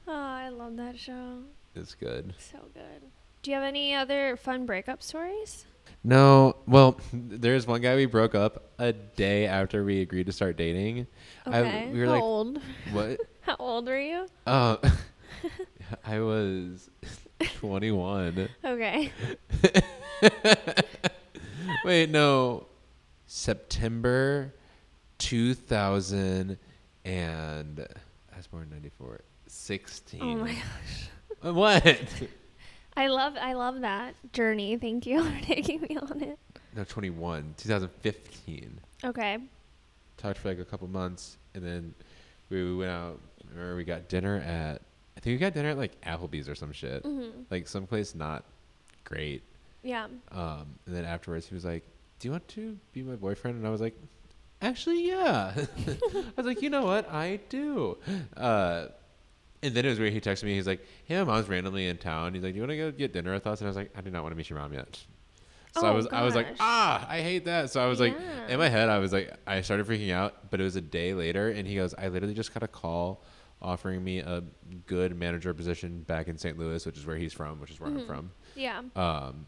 Oh, 0.08 0.14
I 0.14 0.50
love 0.50 0.78
that 0.78 0.98
show. 0.98 1.40
it's 1.76 1.94
good. 1.94 2.34
So 2.40 2.60
good. 2.74 3.12
Do 3.44 3.52
you 3.52 3.56
have 3.56 3.66
any 3.66 3.94
other 3.94 4.38
fun 4.38 4.66
breakup 4.66 5.04
stories? 5.04 5.66
No, 6.12 6.56
well, 6.66 6.98
there's 7.14 7.68
one 7.68 7.82
guy 7.82 7.98
we 7.98 8.06
broke 8.06 8.34
up 8.34 8.72
a 8.80 8.94
day 8.94 9.46
after 9.46 9.84
we 9.84 10.00
agreed 10.00 10.28
to 10.28 10.32
start 10.32 10.56
dating. 10.56 11.06
I- 11.46 11.60
Okay. 11.60 11.90
we 11.92 12.00
were 12.00 12.06
How 12.06 12.12
like, 12.14 12.24
old? 12.24 12.62
what? 12.94 13.20
How 13.42 13.56
old 13.60 13.88
were 13.88 14.00
you? 14.00 14.26
Uh, 14.46 14.78
I 16.06 16.22
was 16.22 16.90
21. 17.60 18.48
Okay. 18.64 19.12
Wait, 21.84 22.10
no. 22.10 22.68
September 23.26 24.54
2000 25.18 26.58
and 27.04 27.88
I 28.34 28.38
was 28.38 28.48
born 28.48 28.64
in 28.64 28.70
94. 28.70 29.20
16. 29.48 30.22
Oh 30.22 30.36
my 30.38 30.54
gosh. 30.54 31.54
What? 31.54 32.08
I 32.98 33.08
love 33.08 33.36
I 33.40 33.54
love 33.54 33.82
that 33.82 34.16
journey. 34.34 34.76
Thank 34.78 35.06
you 35.06 35.24
for 35.30 35.42
taking 35.46 35.82
me 35.82 35.98
on 35.98 36.22
it. 36.22 36.38
No, 36.76 36.84
21. 36.84 37.54
2015. 37.58 38.80
Okay. 39.06 39.38
talked 40.18 40.40
for 40.40 40.50
like 40.50 40.60
a 40.60 40.66
couple 40.66 40.88
months, 40.88 41.38
and 41.56 41.64
then 41.64 41.94
we 42.50 42.76
went 42.76 42.92
out. 42.92 43.20
Or 43.58 43.76
we 43.76 43.84
got 43.86 44.10
dinner 44.10 44.38
at. 44.38 44.82
I 45.16 45.20
think 45.20 45.36
we 45.36 45.38
got 45.38 45.54
dinner 45.54 45.70
at 45.70 45.78
like 45.78 46.00
Applebee's 46.02 46.50
or 46.50 46.56
some 46.56 46.72
shit, 46.74 47.04
Mhm. 47.04 47.46
like 47.50 47.68
someplace 47.68 48.14
not 48.14 48.44
great. 49.04 49.42
Yeah. 49.84 50.08
Um, 50.32 50.66
and 50.86 50.96
then 50.96 51.06
afterwards, 51.06 51.48
he 51.48 51.54
was 51.56 51.64
like, 51.66 51.84
"Do 52.20 52.28
you 52.28 52.32
want 52.34 52.48
to 52.50 52.78
be 52.94 53.04
my 53.04 53.16
boyfriend?" 53.16 53.58
And 53.58 53.66
I 53.66 53.70
was 53.70 53.80
like, 53.82 53.96
"Actually, 54.62 55.08
yeah." 55.08 55.54
I 55.88 56.24
was 56.36 56.46
like, 56.46 56.62
"You 56.62 56.70
know 56.70 56.84
what? 56.86 57.10
I 57.12 57.40
do." 57.50 57.98
Uh, 58.36 58.88
and 59.64 59.74
then 59.74 59.86
it 59.86 59.90
was 59.90 60.00
weird. 60.00 60.14
He 60.14 60.22
texted 60.22 60.44
me. 60.44 60.54
He's 60.56 60.68
like, 60.68 60.86
"Hey, 61.06 61.18
my 61.18 61.24
mom's 61.24 61.50
randomly 61.50 61.88
in 61.88 61.98
town." 61.98 62.34
He's 62.34 62.44
like, 62.44 62.54
"Do 62.54 62.58
you 62.58 62.62
want 62.64 62.72
to 62.72 62.78
go 62.78 62.92
get 62.92 63.14
dinner 63.14 63.34
with 63.34 63.48
us?" 63.48 63.60
And 63.62 63.68
I 63.68 63.70
was 63.70 63.78
like, 63.78 63.92
"I 63.98 64.02
do 64.02 64.10
not 64.12 64.24
want 64.24 64.34
to 64.34 64.38
meet 64.38 64.50
your 64.50 64.60
mom 64.60 64.74
yet." 64.74 65.00
So 65.74 65.86
I 65.86 65.90
Oh, 65.92 65.94
was, 65.96 66.08
I 66.08 66.24
was 66.24 66.34
like, 66.34 66.48
ah, 66.60 67.06
I 67.08 67.22
hate 67.22 67.46
that. 67.46 67.70
So 67.70 67.80
I 67.84 67.86
was 67.88 68.00
like, 68.00 68.18
in 68.50 68.58
my 68.58 68.68
head, 68.70 68.90
I 68.90 68.98
was 68.98 69.14
like, 69.14 69.32
I 69.46 69.62
started 69.62 69.86
freaking 69.86 70.12
out. 70.12 70.50
But 70.50 70.60
it 70.60 70.64
was 70.64 70.76
a 70.76 70.82
day 70.82 71.14
later, 71.14 71.50
and 71.50 71.68
he 71.68 71.76
goes, 71.76 71.94
I 71.96 72.08
literally 72.08 72.34
just 72.34 72.52
got 72.54 72.64
a 72.64 72.68
call 72.68 73.22
offering 73.62 74.04
me 74.04 74.20
a 74.20 74.44
good 74.88 75.16
manager 75.16 75.54
position 75.54 76.02
back 76.04 76.28
in 76.30 76.38
St. 76.38 76.58
Louis, 76.58 76.84
which 76.86 76.98
is 76.98 77.06
where 77.06 77.18
he's 77.18 77.34
from, 77.34 77.60
which 77.60 77.70
is 77.72 77.80
where 77.80 77.90
Mhm. 77.92 78.00
I'm 78.00 78.06
from. 78.08 78.32
Yeah. 78.56 78.82
Um, 78.96 79.46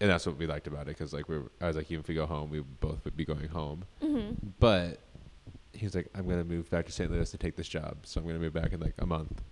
and 0.00 0.10
that's 0.10 0.26
what 0.26 0.36
we 0.36 0.46
liked 0.46 0.66
about 0.66 0.82
it, 0.82 0.86
because 0.88 1.12
like 1.14 1.28
we, 1.28 1.38
were, 1.38 1.50
I 1.60 1.68
was 1.68 1.76
like, 1.76 1.90
even 1.90 2.00
if 2.00 2.08
we 2.08 2.14
go 2.16 2.26
home, 2.26 2.50
we 2.50 2.60
both 2.60 3.02
would 3.04 3.16
be 3.16 3.24
going 3.24 3.48
home. 3.48 3.84
Mhm. 4.02 4.36
But 4.58 4.98
he 5.72 5.86
was 5.86 5.94
like, 5.94 6.08
I'm 6.14 6.28
gonna 6.28 6.44
move 6.44 6.68
back 6.70 6.86
to 6.86 6.92
St. 6.92 7.10
Louis 7.10 7.30
to 7.30 7.38
take 7.38 7.56
this 7.56 7.68
job, 7.68 7.98
so 8.04 8.20
I'm 8.20 8.26
gonna 8.26 8.38
move 8.38 8.52
back 8.52 8.72
in 8.72 8.80
like 8.80 8.94
a 8.98 9.06
month. 9.06 9.42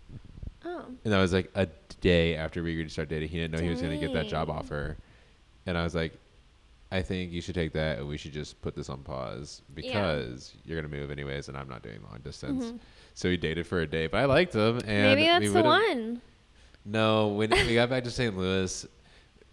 Oh. 0.65 0.85
And 1.05 1.13
that 1.13 1.19
was 1.21 1.33
like 1.33 1.51
a 1.55 1.67
day 2.01 2.37
after 2.37 2.63
we 2.63 2.73
agreed 2.73 2.85
to 2.85 2.91
start 2.91 3.09
dating. 3.09 3.29
He 3.31 3.39
didn't 3.39 3.53
know 3.57 3.63
he 3.63 3.71
was 3.71 3.81
gonna 3.81 3.99
get 3.99 4.13
that 4.13 4.29
job 4.29 4.51
offer, 4.51 4.97
and 5.67 5.77
I 5.79 5.83
was 5.85 5.95
like, 5.95 6.13
I 6.93 7.03
think 7.03 7.31
you 7.33 7.41
should 7.41 7.55
take 7.55 7.73
that 7.75 7.99
and 7.99 8.09
we 8.09 8.17
should 8.17 8.33
just 8.33 8.61
put 8.63 8.75
this 8.75 8.89
on 8.89 9.03
pause 9.03 9.63
Yeah. 9.77 9.83
because 9.83 10.55
you're 10.65 10.81
gonna 10.81 10.95
move 10.95 11.11
anyways, 11.11 11.49
and 11.49 11.57
I'm 11.57 11.69
not 11.69 11.83
doing 11.83 12.01
long 12.03 12.21
distance. 12.25 12.65
Mhm. 12.67 12.79
So 13.15 13.29
we 13.29 13.37
dated 13.37 13.67
for 13.67 13.81
a 13.81 13.87
day, 13.87 14.07
but 14.07 14.19
I 14.19 14.25
liked 14.25 14.55
him, 14.55 14.79
and 14.87 15.19
Maybe 15.19 15.25
that's 15.25 15.53
the 15.53 15.63
one. 15.63 16.21
No, 16.85 17.29
when 17.29 17.51
we 17.51 17.75
got 17.75 17.91
back 17.91 18.05
to 18.05 18.11
St. 18.11 18.37
Louis, 18.37 18.87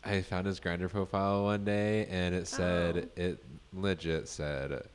I 0.04 0.22
found 0.22 0.48
his 0.48 0.60
Grindr 0.60 0.90
profile 0.90 1.44
one 1.44 1.64
day, 1.66 2.06
and 2.08 2.34
it 2.34 2.48
said 2.48 3.10
Oh. 3.18 3.22
it 3.22 3.44
legit 3.74 4.28
said, 4.28 4.88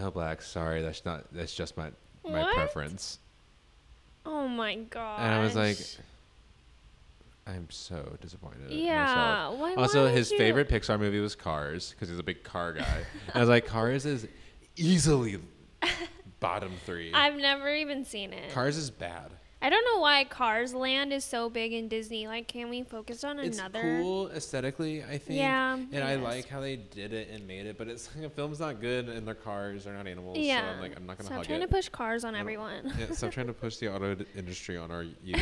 "No 0.00 0.10
black, 0.10 0.42
sorry, 0.42 0.82
that's 0.82 1.04
not 1.04 1.24
that's 1.32 1.54
just 1.54 1.76
my 1.76 1.90
my 2.24 2.40
What? 2.42 2.54
preference." 2.54 3.18
Oh 4.26 4.46
my 4.48 4.74
god. 4.76 5.20
And 5.20 5.34
I 5.34 5.40
was 5.42 5.54
like, 5.56 5.78
I'm 7.46 7.66
so 7.70 8.16
disappointed. 8.20 8.70
yeah. 8.70 9.48
Why? 9.48 9.74
Also, 9.74 10.04
why 10.04 10.10
his 10.10 10.30
you- 10.30 10.36
favorite 10.38 10.68
Pixar 10.68 10.98
movie 10.98 11.20
was 11.20 11.34
Cars 11.34 11.90
because 11.90 12.10
he's 12.10 12.18
a 12.18 12.22
big 12.22 12.42
car 12.44 12.74
guy. 12.74 12.98
and 13.28 13.36
I 13.36 13.40
was 13.40 13.48
like, 13.48 13.66
Cars 13.66 14.04
is 14.04 14.26
easily 14.76 15.38
bottom 16.40 16.72
three. 16.84 17.12
I've 17.14 17.36
never 17.36 17.74
even 17.74 18.04
seen 18.04 18.32
it. 18.34 18.52
Cars 18.52 18.76
is 18.76 18.90
bad. 18.90 19.30
I 19.60 19.70
don't 19.70 19.84
know 19.84 20.00
why 20.00 20.22
Cars 20.24 20.72
Land 20.72 21.12
is 21.12 21.24
so 21.24 21.50
big 21.50 21.72
in 21.72 21.88
Disney. 21.88 22.28
Like, 22.28 22.46
can 22.46 22.70
we 22.70 22.84
focus 22.84 23.24
on 23.24 23.40
It's 23.40 23.58
another? 23.58 23.80
cool 24.00 24.30
aesthetically, 24.30 25.02
I 25.02 25.18
think. 25.18 25.38
Yeah, 25.40 25.74
And 25.74 26.04
I 26.04 26.12
I 26.12 26.14
like 26.14 26.48
how 26.48 26.60
they 26.60 26.76
did 26.76 27.12
it 27.12 27.28
and 27.30 27.44
made 27.46 27.66
it, 27.66 27.76
but 27.76 27.88
it's 27.88 28.08
like 28.14 28.24
a 28.24 28.30
film's 28.30 28.60
not 28.60 28.80
good 28.80 29.08
and 29.08 29.26
their 29.26 29.34
cars 29.34 29.86
are 29.88 29.92
not 29.94 30.06
animals. 30.06 30.38
Yeah. 30.38 30.60
So 30.60 30.66
I'm 30.76 30.80
like, 30.80 30.96
I'm 30.96 31.06
not 31.06 31.18
gonna 31.18 31.26
Stop 31.26 31.36
hug 31.38 31.46
trying 31.46 31.62
it. 31.62 31.68
Stop 31.68 31.68
trying 31.68 31.68
to 31.68 31.74
push 31.74 31.88
cars 31.88 32.24
on 32.24 32.34
I 32.34 32.38
don't- 32.38 32.40
everyone. 32.42 32.92
yeah, 32.98 33.10
stop 33.12 33.32
trying 33.32 33.48
to 33.48 33.52
push 33.52 33.76
the 33.78 33.92
auto 33.92 34.14
d- 34.14 34.26
industry 34.36 34.76
on 34.76 34.92
our 34.92 35.02
youth. 35.24 35.40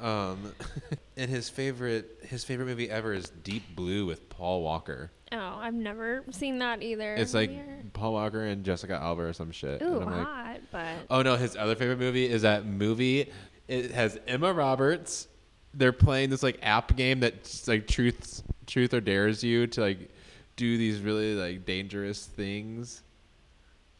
um, 0.00 0.52
and 1.16 1.30
his 1.30 1.48
favorite, 1.48 2.18
his 2.24 2.42
favorite 2.42 2.66
movie 2.66 2.90
ever 2.90 3.12
is 3.12 3.28
Deep 3.44 3.76
Blue 3.76 4.06
with 4.06 4.28
Paul 4.28 4.62
Walker. 4.62 5.12
Oh, 5.32 5.58
I've 5.58 5.74
never 5.74 6.24
seen 6.30 6.58
that 6.58 6.82
either. 6.82 7.14
It's 7.14 7.34
like 7.34 7.50
Weird. 7.50 7.92
Paul 7.92 8.12
Walker 8.12 8.44
and 8.44 8.64
Jessica 8.64 8.94
Alba 8.94 9.22
or 9.22 9.32
some 9.32 9.50
shit. 9.50 9.82
Ooh, 9.82 10.00
and 10.00 10.04
I'm 10.04 10.18
like, 10.18 10.26
hot, 10.26 10.60
but 10.70 10.94
oh 11.10 11.22
no, 11.22 11.36
his 11.36 11.56
other 11.56 11.74
favorite 11.74 11.98
movie 11.98 12.28
is 12.28 12.42
that 12.42 12.64
movie. 12.64 13.30
It 13.68 13.90
has 13.90 14.18
Emma 14.26 14.52
Roberts. 14.52 15.28
They're 15.74 15.92
playing 15.92 16.30
this 16.30 16.42
like 16.42 16.58
app 16.62 16.96
game 16.96 17.20
that's 17.20 17.68
like 17.68 17.86
truth, 17.86 18.42
truth 18.66 18.94
or 18.94 19.00
dares 19.00 19.42
you 19.44 19.66
to 19.68 19.80
like 19.80 20.10
do 20.56 20.78
these 20.78 21.00
really 21.00 21.34
like 21.34 21.66
dangerous 21.66 22.24
things. 22.24 23.02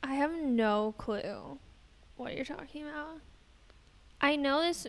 I 0.02 0.14
have 0.14 0.32
no 0.32 0.94
clue 0.98 1.58
what 2.16 2.34
you're 2.34 2.44
talking 2.44 2.82
about. 2.84 3.20
I 4.20 4.36
know 4.36 4.62
this 4.62 4.86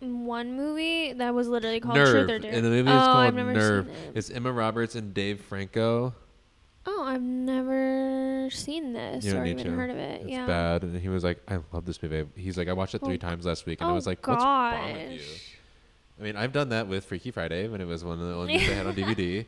one 0.00 0.56
movie 0.56 1.12
that 1.14 1.34
was 1.34 1.48
literally 1.48 1.80
called 1.80 1.96
Nerve. 1.96 2.26
Truth 2.26 2.30
or 2.30 2.38
Dare. 2.38 2.52
And 2.52 2.64
the 2.64 2.70
movie 2.70 2.90
oh, 2.90 2.92
called 2.92 3.18
I've 3.18 3.34
never 3.34 3.52
Nerve. 3.52 3.86
Seen 3.86 3.94
it. 3.94 4.12
It's 4.16 4.30
Emma 4.30 4.52
Roberts 4.52 4.94
and 4.94 5.14
Dave 5.14 5.40
Franco. 5.40 6.14
Oh, 6.88 7.02
I've 7.04 7.22
never 7.22 8.48
seen 8.50 8.92
this 8.92 9.24
You 9.24 9.36
or 9.36 9.44
even 9.44 9.64
to. 9.64 9.70
heard 9.72 9.90
of 9.90 9.96
it. 9.96 10.22
It's 10.22 10.30
yeah. 10.30 10.46
bad. 10.46 10.82
And 10.82 10.96
he 11.00 11.08
was 11.08 11.24
like, 11.24 11.42
I 11.48 11.58
love 11.72 11.84
this 11.84 12.00
movie. 12.00 12.26
He's 12.36 12.56
like, 12.56 12.68
I 12.68 12.72
watched 12.74 12.94
it 12.94 13.02
three 13.02 13.14
Oh, 13.14 13.18
times 13.18 13.44
last 13.44 13.66
week. 13.66 13.80
And 13.80 13.88
I 13.88 13.92
oh, 13.92 13.94
was 13.94 14.06
like, 14.06 14.24
what's 14.26 14.44
wrong 14.44 14.92
with 14.92 15.12
you? 15.12 15.20
I 16.18 16.22
mean, 16.22 16.36
I've 16.36 16.52
done 16.52 16.68
that 16.68 16.86
with 16.86 17.04
Freaky 17.04 17.30
Friday 17.30 17.68
when 17.68 17.80
it 17.80 17.86
was 17.86 18.04
one 18.04 18.20
of 18.20 18.28
the 18.28 18.36
ones 18.36 18.48
they 18.50 18.58
had 18.58 18.86
on 18.86 18.94
DVD. 18.96 19.44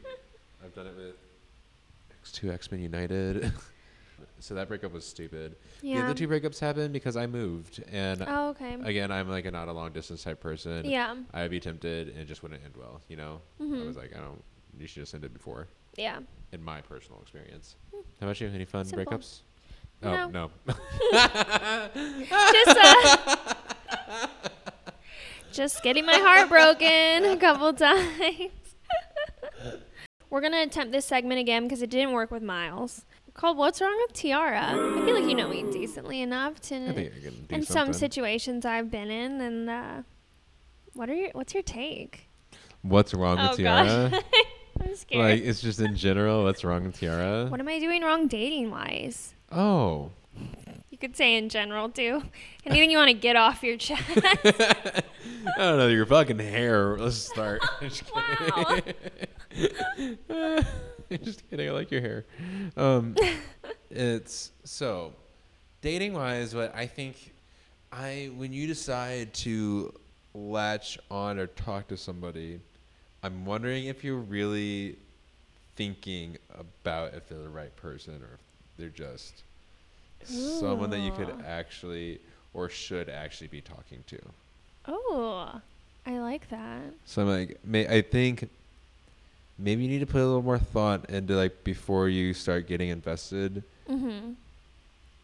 I've 0.64 0.74
done 0.74 0.86
it 0.86 0.96
with 0.96 1.14
X2 2.24 2.52
X 2.52 2.70
Men 2.72 2.80
United. 2.80 3.52
so 4.40 4.54
that 4.54 4.68
breakup 4.68 4.92
was 4.92 5.04
stupid. 5.06 5.56
The 5.82 5.96
other 5.98 6.14
two 6.14 6.28
breakups 6.28 6.58
happened 6.60 6.92
because 6.92 7.16
I 7.16 7.26
moved. 7.26 7.82
And 7.90 8.24
Oh, 8.26 8.48
okay. 8.50 8.76
again, 8.84 9.10
I'm 9.10 9.28
like 9.28 9.44
a 9.46 9.50
not 9.50 9.68
a 9.68 9.72
long 9.72 9.92
distance 9.92 10.22
type 10.22 10.40
person. 10.40 10.84
yeah. 10.84 11.16
I'd 11.34 11.50
be 11.50 11.60
tempted 11.60 12.08
and 12.08 12.18
it 12.18 12.26
just 12.26 12.42
wouldn't 12.42 12.62
end 12.64 12.74
well, 12.76 13.00
you 13.08 13.16
know? 13.16 13.40
I 13.60 13.62
Mhm. 13.64 13.86
was 13.86 13.96
like, 13.96 14.14
I 14.16 14.20
don't, 14.20 14.42
you 14.78 14.86
should 14.86 15.02
just 15.02 15.14
end 15.14 15.24
it 15.24 15.32
before, 15.34 15.68
Yeah. 15.96 16.20
in 16.52 16.62
my 16.62 16.80
personal 16.80 17.20
experience. 17.20 17.76
How 17.92 17.98
about 18.26 18.40
you? 18.40 18.46
Have 18.46 18.54
any 18.54 18.64
fun 18.64 18.84
Simple. 18.84 19.04
breakups? 19.18 19.40
No. 20.02 20.12
Oh, 20.12 20.28
no. 20.30 20.50
Just 22.52 22.78
uh, 22.78 23.46
just 25.52 25.82
getting 25.82 26.06
my 26.06 26.14
heart 26.14 26.48
broken 26.48 27.24
a 27.24 27.36
couple 27.36 27.72
times. 27.72 28.50
We're 30.30 30.40
gonna 30.42 30.62
attempt 30.62 30.92
this 30.92 31.06
segment 31.06 31.40
again 31.40 31.64
because 31.64 31.82
it 31.82 31.90
didn't 31.90 32.12
work 32.12 32.30
with 32.30 32.42
Miles. 32.42 33.04
Called 33.38 33.56
"What's 33.56 33.80
Wrong 33.80 33.96
with 34.04 34.14
Tiara?" 34.14 34.72
I 34.72 35.04
feel 35.04 35.14
like 35.14 35.30
you 35.30 35.36
know 35.36 35.48
me 35.48 35.62
decently 35.70 36.22
enough 36.22 36.60
to, 36.62 36.88
I 36.88 36.92
think 36.92 37.12
I 37.16 37.20
can 37.20 37.34
do 37.46 37.54
in 37.54 37.62
some 37.62 37.72
something. 37.72 37.92
situations 37.94 38.64
I've 38.64 38.90
been 38.90 39.12
in, 39.12 39.40
and 39.40 39.70
uh, 39.70 40.02
what 40.94 41.08
are 41.08 41.14
your 41.14 41.30
what's 41.34 41.54
your 41.54 41.62
take? 41.62 42.28
What's 42.82 43.14
wrong 43.14 43.38
with 43.38 43.56
Tiara? 43.56 44.10
I'm 44.80 44.96
scared. 44.96 45.24
like, 45.24 45.42
it's 45.44 45.60
just 45.60 45.78
in 45.78 45.94
general, 45.94 46.42
what's 46.42 46.64
wrong 46.64 46.82
with 46.82 46.98
Tiara? 46.98 47.46
what 47.46 47.60
am 47.60 47.68
I 47.68 47.78
doing 47.78 48.02
wrong 48.02 48.26
dating 48.26 48.72
wise? 48.72 49.34
Oh. 49.52 50.10
You 50.90 50.98
could 50.98 51.16
say 51.16 51.36
in 51.36 51.48
general 51.48 51.90
too. 51.90 52.24
Anything 52.66 52.90
you 52.90 52.98
want 52.98 53.10
to 53.10 53.14
get 53.14 53.36
off 53.36 53.62
your 53.62 53.76
chest. 53.76 54.02
I 54.16 55.02
don't 55.58 55.78
know, 55.78 55.86
your 55.86 56.06
fucking 56.06 56.40
hair. 56.40 56.98
Let's 56.98 57.18
start. 57.18 57.62
just 57.82 58.02
Wow. 58.12 58.80
just 61.22 61.48
kidding. 61.50 61.68
I 61.68 61.72
like 61.72 61.90
your 61.90 62.00
hair. 62.00 62.24
Um, 62.76 63.16
it's 63.90 64.50
so 64.64 65.12
dating 65.80 66.14
wise. 66.14 66.54
What 66.54 66.74
I 66.74 66.86
think, 66.86 67.32
I 67.92 68.30
when 68.36 68.52
you 68.52 68.66
decide 68.66 69.32
to 69.34 69.94
latch 70.34 70.98
on 71.10 71.38
or 71.38 71.46
talk 71.46 71.88
to 71.88 71.96
somebody, 71.96 72.60
I'm 73.22 73.44
wondering 73.44 73.86
if 73.86 74.04
you're 74.04 74.16
really 74.16 74.96
thinking 75.76 76.36
about 76.58 77.14
if 77.14 77.28
they're 77.28 77.38
the 77.38 77.48
right 77.48 77.74
person 77.76 78.14
or 78.14 78.34
if 78.34 78.40
they're 78.76 78.88
just 78.88 79.42
someone 80.24 80.90
that 80.90 80.98
you 81.00 81.12
could 81.12 81.32
actually 81.46 82.20
or 82.52 82.68
should 82.68 83.08
actually 83.08 83.46
be 83.46 83.60
talking 83.60 84.02
to. 84.08 84.18
oh, 84.88 85.60
I 86.06 86.18
like 86.20 86.48
that. 86.48 86.94
So 87.04 87.22
I'm 87.22 87.28
like, 87.28 87.58
may, 87.64 87.86
I 87.86 88.00
think 88.00 88.48
maybe 89.58 89.82
you 89.82 89.88
need 89.88 89.98
to 90.00 90.06
put 90.06 90.20
a 90.20 90.24
little 90.26 90.42
more 90.42 90.58
thought 90.58 91.10
into 91.10 91.34
like 91.34 91.64
before 91.64 92.08
you 92.08 92.32
start 92.34 92.66
getting 92.68 92.88
invested 92.90 93.62
Mm-hmm. 93.90 94.32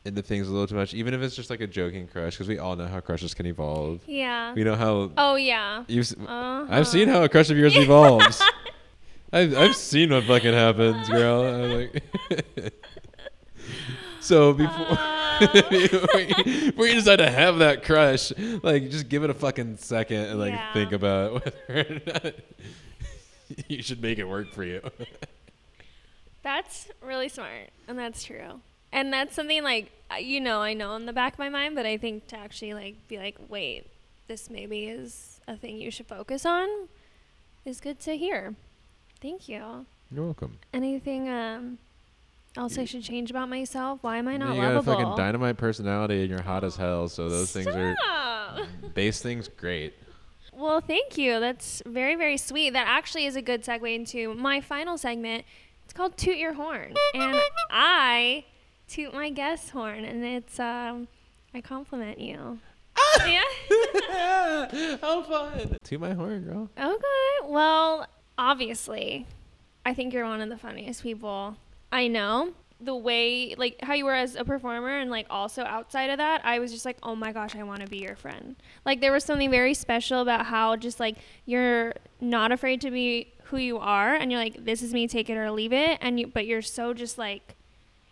into 0.06 0.22
things 0.22 0.48
a 0.48 0.50
little 0.50 0.66
too 0.66 0.74
much, 0.74 0.94
even 0.94 1.12
if 1.14 1.20
it's 1.20 1.36
just 1.36 1.50
like 1.50 1.60
a 1.60 1.66
joking 1.66 2.06
crush, 2.08 2.32
because 2.34 2.48
we 2.48 2.58
all 2.58 2.76
know 2.76 2.86
how 2.86 3.00
crushes 3.00 3.34
can 3.34 3.44
evolve. 3.46 4.00
Yeah. 4.06 4.54
We 4.54 4.64
know 4.64 4.74
how 4.74 5.10
Oh 5.18 5.34
yeah. 5.36 5.84
you've. 5.86 6.10
Uh-huh. 6.12 6.66
I've 6.70 6.86
seen 6.88 7.08
how 7.08 7.22
a 7.22 7.28
crush 7.28 7.50
of 7.50 7.58
yours 7.58 7.76
evolves. 7.76 8.42
I've 9.32 9.54
I've 9.56 9.76
seen 9.76 10.10
what 10.10 10.24
fucking 10.24 10.52
happens, 10.54 11.08
girl. 11.10 11.42
I'm 11.44 11.70
like, 11.72 12.72
so 14.20 14.52
before. 14.52 14.72
Uh, 14.98 15.50
before, 15.70 16.20
you, 16.20 16.34
before 16.70 16.86
you 16.86 16.94
decide 16.94 17.16
to 17.16 17.28
have 17.30 17.58
that 17.58 17.84
crush, 17.84 18.32
like 18.62 18.90
just 18.90 19.08
give 19.08 19.24
it 19.24 19.30
a 19.30 19.34
fucking 19.34 19.76
second 19.78 20.18
and 20.26 20.38
like 20.38 20.52
Yeah. 20.52 20.72
think 20.72 20.92
about 20.92 21.44
whether 21.44 21.80
or 21.80 22.00
not 22.06 22.34
you 23.68 23.83
should 23.83 24.02
make 24.02 24.18
it 24.18 24.24
work 24.24 24.52
for 24.52 24.64
you. 24.64 24.80
that's 26.42 26.88
really 27.02 27.28
smart, 27.28 27.70
and 27.88 27.98
that's 27.98 28.24
true. 28.24 28.61
And 28.92 29.12
that's 29.12 29.35
something 29.35 29.62
like 29.62 29.90
uh, 30.11 30.16
you 30.16 30.40
know 30.40 30.61
I 30.61 30.74
know 30.74 30.94
in 30.96 31.07
the 31.07 31.12
back 31.12 31.35
of 31.35 31.38
my 31.38 31.48
mind, 31.48 31.74
but 31.74 31.87
I 31.87 31.96
think 31.96 32.28
to 32.28 32.38
actually 32.38 32.74
like 32.74 33.09
be 33.09 33.18
like, 33.18 33.37
wait, 33.48 33.87
this 34.28 34.50
maybe 34.50 34.85
is 34.85 35.40
a 35.48 35.57
thing 35.57 35.76
you 35.78 35.90
should 35.90 36.07
focus 36.07 36.46
on, 36.46 36.68
is 37.64 37.80
good 37.80 38.00
to 38.00 38.16
hear. 38.16 38.54
Thank 39.20 39.48
you. 39.48 39.87
You're 40.11 40.24
welcome. 40.24 40.59
Anything 40.72 41.28
um 41.28 41.78
else 42.57 42.78
I 42.78 42.85
should 42.85 43.02
change 43.02 43.30
about 43.30 43.48
myself? 43.48 43.98
Why 44.02 44.18
am 44.18 44.28
I 44.28 44.37
not 44.37 44.54
you 44.54 44.61
got 44.62 44.76
a 44.76 44.83
fucking 44.83 45.16
dynamite 45.16 45.57
personality 45.57 46.20
and 46.20 46.30
you're 46.30 46.42
hot 46.42 46.62
as 46.62 46.76
hell, 46.76 47.09
so 47.09 47.28
those 47.28 47.52
things 47.52 47.66
are 47.66 47.96
base 48.94 49.20
things 49.20 49.48
great. 49.48 49.94
Well, 50.56 50.80
thank 50.80 51.18
you. 51.18 51.40
That's 51.40 51.82
very, 51.86 52.14
very 52.14 52.36
sweet. 52.36 52.72
That 52.72 52.86
actually 52.86 53.26
is 53.26 53.36
a 53.36 53.42
good 53.42 53.64
segue 53.64 53.94
into 53.94 54.34
my 54.34 54.60
final 54.60 54.96
segment. 54.96 55.44
It's 55.84 55.92
called 55.92 56.16
Toot 56.16 56.36
Your 56.36 56.54
Horn. 56.54 56.94
And 57.14 57.40
I 57.70 58.44
toot 58.88 59.12
my 59.12 59.31
guest 59.31 59.70
horn, 59.70 60.04
and 60.04 60.24
it's, 60.24 60.58
um, 60.60 61.08
I 61.52 61.60
compliment 61.60 62.18
you. 62.20 62.58
yeah. 63.26 63.42
How 65.00 65.22
fun! 65.22 65.76
To 65.83 65.98
my 65.98 66.12
horn, 66.14 66.44
girl. 66.44 66.70
Okay. 66.79 67.48
Well, 67.48 68.06
obviously, 68.38 69.26
I 69.85 69.94
think 69.94 70.12
you're 70.12 70.26
one 70.26 70.40
of 70.40 70.48
the 70.48 70.56
funniest 70.56 71.02
people 71.02 71.56
I 71.90 72.06
know. 72.08 72.52
The 72.85 72.94
way, 72.94 73.54
like, 73.56 73.80
how 73.82 73.94
you 73.94 74.04
were 74.04 74.14
as 74.14 74.37
a 74.37 74.44
performer, 74.44 74.98
and 74.98 75.10
like 75.10 75.26
also 75.30 75.62
outside 75.62 76.10
of 76.10 76.18
that, 76.18 76.44
I 76.44 76.58
was 76.58 76.70
just 76.70 76.85
like, 76.85 76.98
oh 77.02 77.16
my 77.16 77.32
gosh, 77.32 77.56
I 77.56 77.62
want 77.62 77.80
to 77.80 77.87
be 77.87 77.98
your 77.98 78.14
friend. 78.14 78.56
Like, 78.85 79.00
there 79.00 79.12
was 79.12 79.24
something 79.24 79.50
very 79.50 79.72
special 79.72 80.20
about 80.20 80.46
how 80.46 80.76
just 80.76 81.00
like 81.00 81.16
you're 81.46 81.94
not 82.20 82.52
afraid 82.52 82.80
to 82.82 82.90
be 82.90 83.32
who 83.44 83.56
you 83.56 83.78
are, 83.78 84.14
and 84.14 84.30
you're 84.30 84.40
like, 84.40 84.64
this 84.64 84.82
is 84.82 84.92
me, 84.92 85.08
take 85.08 85.30
it 85.30 85.37
or 85.37 85.50
leave 85.50 85.72
it, 85.72 85.98
and 86.02 86.20
you, 86.20 86.26
but 86.26 86.46
you're 86.46 86.62
so 86.62 86.92
just 86.92 87.16
like, 87.16 87.56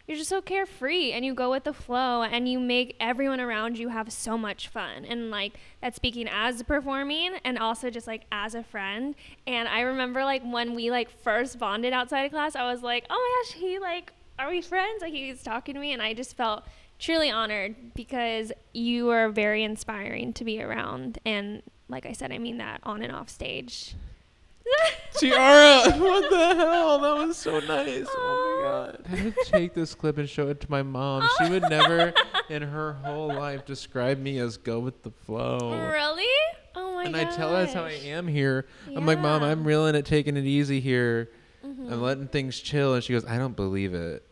you're 0.06 0.16
just 0.16 0.30
so 0.30 0.40
carefree 0.40 1.12
and 1.12 1.24
you 1.24 1.32
go 1.32 1.50
with 1.50 1.64
the 1.64 1.72
flow 1.72 2.22
and 2.22 2.48
you 2.48 2.58
make 2.58 2.96
everyone 2.98 3.40
around 3.40 3.78
you 3.78 3.88
have 3.88 4.12
so 4.12 4.36
much 4.36 4.68
fun. 4.68 5.04
And 5.04 5.30
like 5.30 5.52
that's 5.80 5.96
speaking 5.96 6.28
as 6.28 6.62
performing 6.64 7.36
and 7.44 7.56
also 7.56 7.88
just 7.88 8.06
like 8.06 8.24
as 8.32 8.54
a 8.54 8.64
friend. 8.64 9.14
And 9.46 9.68
I 9.68 9.82
remember 9.82 10.24
like 10.24 10.42
when 10.42 10.74
we 10.74 10.90
like 10.90 11.08
first 11.08 11.58
bonded 11.58 11.92
outside 11.92 12.24
of 12.24 12.32
class, 12.32 12.56
I 12.56 12.70
was 12.70 12.82
like, 12.82 13.06
oh 13.08 13.14
my 13.14 13.44
gosh, 13.44 13.60
he 13.62 13.78
like, 13.78 14.12
are 14.42 14.50
we 14.50 14.60
friends? 14.60 15.02
Like 15.02 15.12
he 15.12 15.30
was 15.30 15.42
talking 15.42 15.74
to 15.74 15.80
me 15.80 15.92
and 15.92 16.02
I 16.02 16.14
just 16.14 16.36
felt 16.36 16.64
truly 16.98 17.30
honored 17.30 17.94
because 17.94 18.52
you 18.72 19.10
are 19.10 19.28
very 19.28 19.64
inspiring 19.64 20.32
to 20.34 20.44
be 20.44 20.62
around. 20.62 21.18
And 21.24 21.62
like 21.88 22.06
I 22.06 22.12
said, 22.12 22.32
I 22.32 22.38
mean 22.38 22.58
that 22.58 22.80
on 22.84 23.02
and 23.02 23.12
off 23.12 23.28
stage. 23.28 23.94
Tiara, 25.18 25.90
what 25.98 26.30
the 26.30 26.54
hell? 26.54 26.98
That 27.00 27.26
was 27.26 27.36
so 27.36 27.58
nice. 27.60 28.06
Oh 28.08 28.60
my 28.62 28.68
god. 28.68 29.04
I 29.12 29.16
had 29.16 29.34
to 29.34 29.50
take 29.50 29.74
this 29.74 29.94
clip 29.94 30.18
and 30.18 30.28
show 30.28 30.48
it 30.48 30.60
to 30.60 30.70
my 30.70 30.82
mom. 30.82 31.28
She 31.38 31.50
would 31.50 31.64
never 31.68 32.14
in 32.48 32.62
her 32.62 32.94
whole 33.04 33.28
life 33.28 33.66
describe 33.66 34.18
me 34.18 34.38
as 34.38 34.56
go 34.56 34.78
with 34.78 35.02
the 35.02 35.10
flow. 35.10 35.90
Really? 35.90 36.24
Oh 36.74 36.94
my 36.94 37.04
god. 37.04 37.06
and 37.06 37.14
god. 37.14 37.26
I 37.26 37.36
tell 37.36 37.50
her 37.50 37.56
that's 37.56 37.74
how 37.74 37.84
I 37.84 37.92
am 37.92 38.26
here. 38.28 38.66
I'm 38.96 39.04
like, 39.04 39.18
Mom, 39.18 39.42
I'm 39.42 39.64
reeling 39.64 39.94
it, 39.94 40.06
taking 40.06 40.36
it 40.36 40.44
easy 40.44 40.80
here. 40.80 41.30
Mhm. 41.64 41.92
I'm 41.92 42.00
letting 42.02 42.28
things 42.28 42.58
chill. 42.60 42.94
And 42.94 43.04
she 43.04 43.12
goes, 43.12 43.24
I 43.24 43.38
don't 43.38 43.56
believe 43.56 43.94
it. 43.94 44.24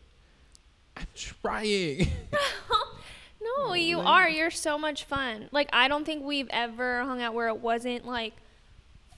I'm 0.97 1.07
trying. 1.15 2.07
no, 3.41 3.73
you 3.73 3.97
like- 3.97 4.07
are. 4.07 4.29
You're 4.29 4.51
so 4.51 4.77
much 4.77 5.05
fun. 5.05 5.49
Like 5.51 5.69
I 5.73 5.87
don't 5.87 6.05
think 6.05 6.23
we've 6.23 6.49
ever 6.49 7.03
hung 7.03 7.21
out 7.21 7.33
where 7.33 7.47
it 7.47 7.57
wasn't 7.59 8.05
like 8.05 8.33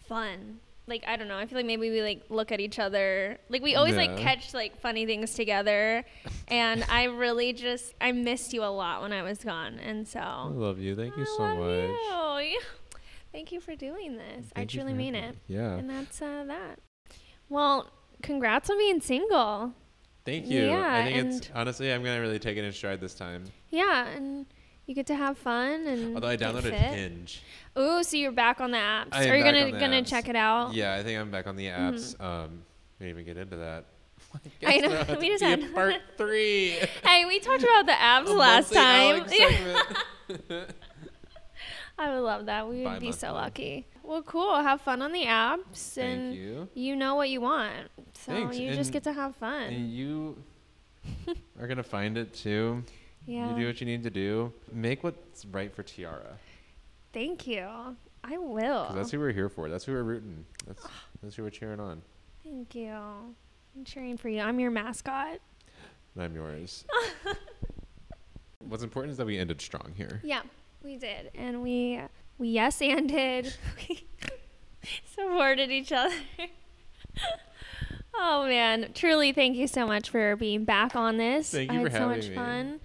fun. 0.08 0.60
Like 0.86 1.04
I 1.08 1.16
don't 1.16 1.28
know. 1.30 1.38
I 1.38 1.46
feel 1.46 1.58
like 1.58 1.66
maybe 1.66 1.90
we 1.90 2.02
like 2.02 2.24
look 2.30 2.52
at 2.52 2.60
each 2.60 2.78
other. 2.78 3.38
Like 3.50 3.62
we 3.62 3.76
always 3.76 3.96
like 3.96 4.18
catch 4.18 4.54
like 4.54 4.80
funny 4.82 5.06
things 5.06 5.34
together. 5.34 6.04
and 6.50 6.84
I 6.90 7.06
really 7.06 7.54
just 7.54 7.94
I 8.02 8.12
missed 8.12 8.54
you 8.54 8.64
a 8.64 8.68
lot 8.72 9.02
when 9.02 9.14
I 9.14 9.24
was 9.24 9.40
gone. 9.40 9.80
And 9.80 10.08
so 10.08 10.20
I 10.20 10.48
love 10.50 10.80
you. 10.80 10.96
Thank 10.96 11.16
you 11.16 11.24
I 11.24 11.38
so 11.38 11.56
much. 11.56 12.46
you. 12.46 12.60
Thank 13.32 13.52
you 13.52 13.60
for 13.62 13.76
doing 13.76 14.18
this. 14.18 14.48
I 14.56 14.60
Thank 14.60 14.74
you 14.74 14.82
truly 14.82 14.94
mean 14.94 15.16
it. 15.16 15.32
me. 15.32 15.38
Yeah. 15.56 15.74
And 15.76 15.90
that's 15.90 16.22
uh, 16.22 16.44
that. 16.48 16.80
Well, 17.50 17.90
congrats 18.22 18.70
on 18.70 18.78
being 18.78 19.02
single. 19.02 19.74
Thank 20.26 20.48
you. 20.48 20.68
Yeah, 20.68 20.94
I 20.96 21.04
think 21.12 21.34
it's 21.34 21.50
honestly, 21.54 21.92
I'm 21.92 22.04
gonna 22.04 22.22
really 22.22 22.40
take 22.40 22.58
it 22.58 22.64
in 22.64 22.72
stride 22.72 23.02
this 23.02 23.14
time. 23.14 23.44
Yeah, 23.70 24.08
and 24.08 24.46
you 24.86 24.96
get 24.96 25.06
to 25.08 25.16
have 25.16 25.38
fun 25.38 25.86
and 25.88 26.16
Although 26.16 26.28
I 26.30 26.38
downloaded. 26.38 26.72
Hinge. 26.72 27.42
Ooh, 27.78 28.04
so 28.04 28.16
you're 28.18 28.32
back 28.32 28.62
on 28.62 28.72
the 28.72 28.78
apps. 28.78 29.10
I 29.12 29.30
Are 29.30 29.36
you 29.36 29.44
gonna 29.44 29.72
gonna 29.72 30.02
apps. 30.02 30.08
check 30.08 30.30
it 30.30 30.36
out? 30.36 30.74
Yeah, 30.74 30.94
I 30.96 31.04
think 31.04 31.20
I'm 31.20 31.30
back 31.32 31.48
on 31.48 31.56
the 31.58 31.68
apps. 31.68 32.16
Mhm. 32.18 32.24
Um, 32.24 32.64
we 33.00 33.08
didn't 33.08 33.20
even 33.22 33.26
get 33.34 33.42
into 33.42 33.58
that. 33.58 33.86
I 34.66 34.80
Guess 34.80 35.08
know, 35.10 35.18
we 35.20 35.28
just 35.28 35.44
had- 35.44 35.74
part 35.74 35.96
three. 36.18 36.78
Hey, 37.06 37.26
we 37.26 37.40
talked 37.40 37.64
about 37.64 37.86
the 37.86 37.92
apps 37.92 38.34
last 38.36 38.72
time. 38.74 39.26
I 41.98 42.10
would 42.14 42.22
love 42.24 42.46
that. 42.48 42.68
We 42.68 42.84
would 42.84 43.00
be 43.00 43.12
so 43.12 43.34
lucky. 43.34 43.86
Well, 44.04 44.22
cool. 44.22 44.56
Have 44.62 44.82
fun 44.82 45.02
on 45.02 45.14
the 45.14 45.24
apps, 45.24 45.98
and 45.98 46.34
Thank 46.34 46.36
you. 46.36 46.70
you 46.74 46.96
know 46.96 47.16
what 47.16 47.30
you 47.30 47.42
want, 47.42 47.90
so 48.14 48.34
Thanks, 48.34 48.58
you 48.58 48.74
just 48.76 48.92
get 48.92 49.04
to 49.06 49.14
have 49.14 49.36
fun. 49.38 49.64
And 49.74 49.92
you 49.92 50.38
are 51.60 51.68
gonna 51.68 51.84
find 51.84 52.18
it 52.18 52.34
too. 52.34 52.84
yeah. 53.26 53.50
You 53.50 53.62
do 53.62 53.68
what 53.68 53.80
you 53.80 53.88
need 53.88 54.04
to 54.04 54.10
do. 54.10 54.52
Make 54.72 55.04
what's 55.04 55.46
right 55.46 55.74
for 55.74 55.84
Tiara. 55.84 56.38
Thank 57.14 57.48
you. 57.48 57.66
I 58.24 58.38
will. 58.38 58.84
Because 58.84 58.96
that's 58.96 59.12
who 59.12 59.20
we're 59.20 59.32
here 59.32 59.50
for. 59.50 59.70
That's 59.70 59.86
who 59.86 59.94
we're 59.94 60.04
rooting. 60.04 60.46
That's 60.68 60.84
ah. 60.86 60.92
that's 61.22 61.36
who 61.36 61.44
we're 61.44 61.50
cheering 61.50 61.80
on. 61.80 62.02
Thank 62.44 62.76
you. 62.76 62.92
I'm 62.92 63.86
cheering 63.86 64.18
for 64.18 64.30
you. 64.30 64.42
I'm 64.42 64.60
your 64.60 64.72
mascot. 64.72 65.40
And 66.16 66.24
I'm 66.24 66.36
yours. 66.36 66.86
What's 68.60 68.84
important 68.84 69.12
is 69.12 69.18
that 69.18 69.26
we 69.26 69.38
ended 69.38 69.62
strong 69.62 69.94
here. 69.96 70.22
Yeah, 70.24 70.42
we 70.84 70.98
did, 70.98 71.32
and 71.36 71.62
we 71.62 72.00
we 72.38 72.50
yes 72.50 72.82
anded. 72.82 73.54
we 73.90 74.06
supported 75.16 75.72
each 75.72 75.92
other. 75.92 76.16
oh 78.16 78.46
man, 78.48 78.92
truly, 78.94 79.32
thank 79.34 79.56
you 79.56 79.68
so 79.68 79.86
much 79.88 80.10
for 80.10 80.36
being 80.36 80.66
back 80.66 80.96
on 80.96 81.18
this. 81.18 81.52
Thank 81.52 81.72
you 81.72 81.78
I 81.78 81.82
you 81.82 81.86
had 81.86 81.92
for 81.92 81.98
so 81.98 82.04
having 82.10 82.18
much 82.18 82.30
me. 82.30 82.36
fun, 82.36 82.80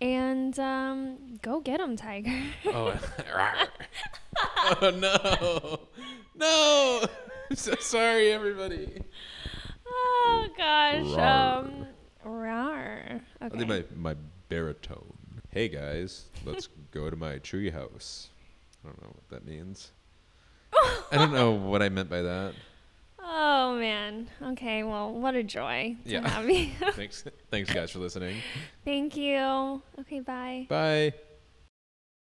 and 0.00 0.58
um, 0.58 1.38
go 1.42 1.60
get 1.60 1.80
him, 1.80 1.96
Tiger. 1.96 2.32
Oh, 2.66 2.98
oh 4.82 4.90
no, 4.90 5.80
no! 6.34 7.06
I'm 7.50 7.56
so 7.56 7.74
sorry, 7.76 8.30
everybody. 8.32 9.02
oh 9.86 10.48
gosh. 10.56 11.02
Rawr. 11.04 11.58
Um, 11.64 11.86
rawr. 12.26 13.20
I 13.40 13.46
Okay. 13.46 13.58
think 13.58 13.68
my 13.68 13.84
my 13.96 14.16
baritone. 14.48 15.12
Hey 15.50 15.68
guys, 15.68 16.24
let's 16.44 16.68
go 16.90 17.10
to 17.10 17.16
my 17.16 17.38
tree 17.38 17.70
house. 17.70 18.30
I 18.84 18.88
don't 18.88 19.02
know 19.02 19.08
what 19.08 19.28
that 19.30 19.46
means. 19.46 19.90
I 21.12 21.16
don't 21.16 21.32
know 21.32 21.52
what 21.52 21.82
I 21.82 21.88
meant 21.88 22.10
by 22.10 22.22
that. 22.22 22.54
Oh 23.26 23.76
man. 23.78 24.28
Okay. 24.42 24.82
Well, 24.82 25.12
what 25.14 25.34
a 25.34 25.42
joy 25.42 25.96
to 26.04 26.10
Yeah. 26.10 26.28
have 26.28 26.48
you. 26.50 26.68
Thanks, 26.92 27.24
thanks 27.50 27.72
guys 27.72 27.90
for 27.90 27.98
listening. 27.98 28.36
Thank 28.84 29.16
you. 29.16 29.80
Okay. 30.00 30.20
Bye. 30.20 30.66
Bye. 30.68 31.14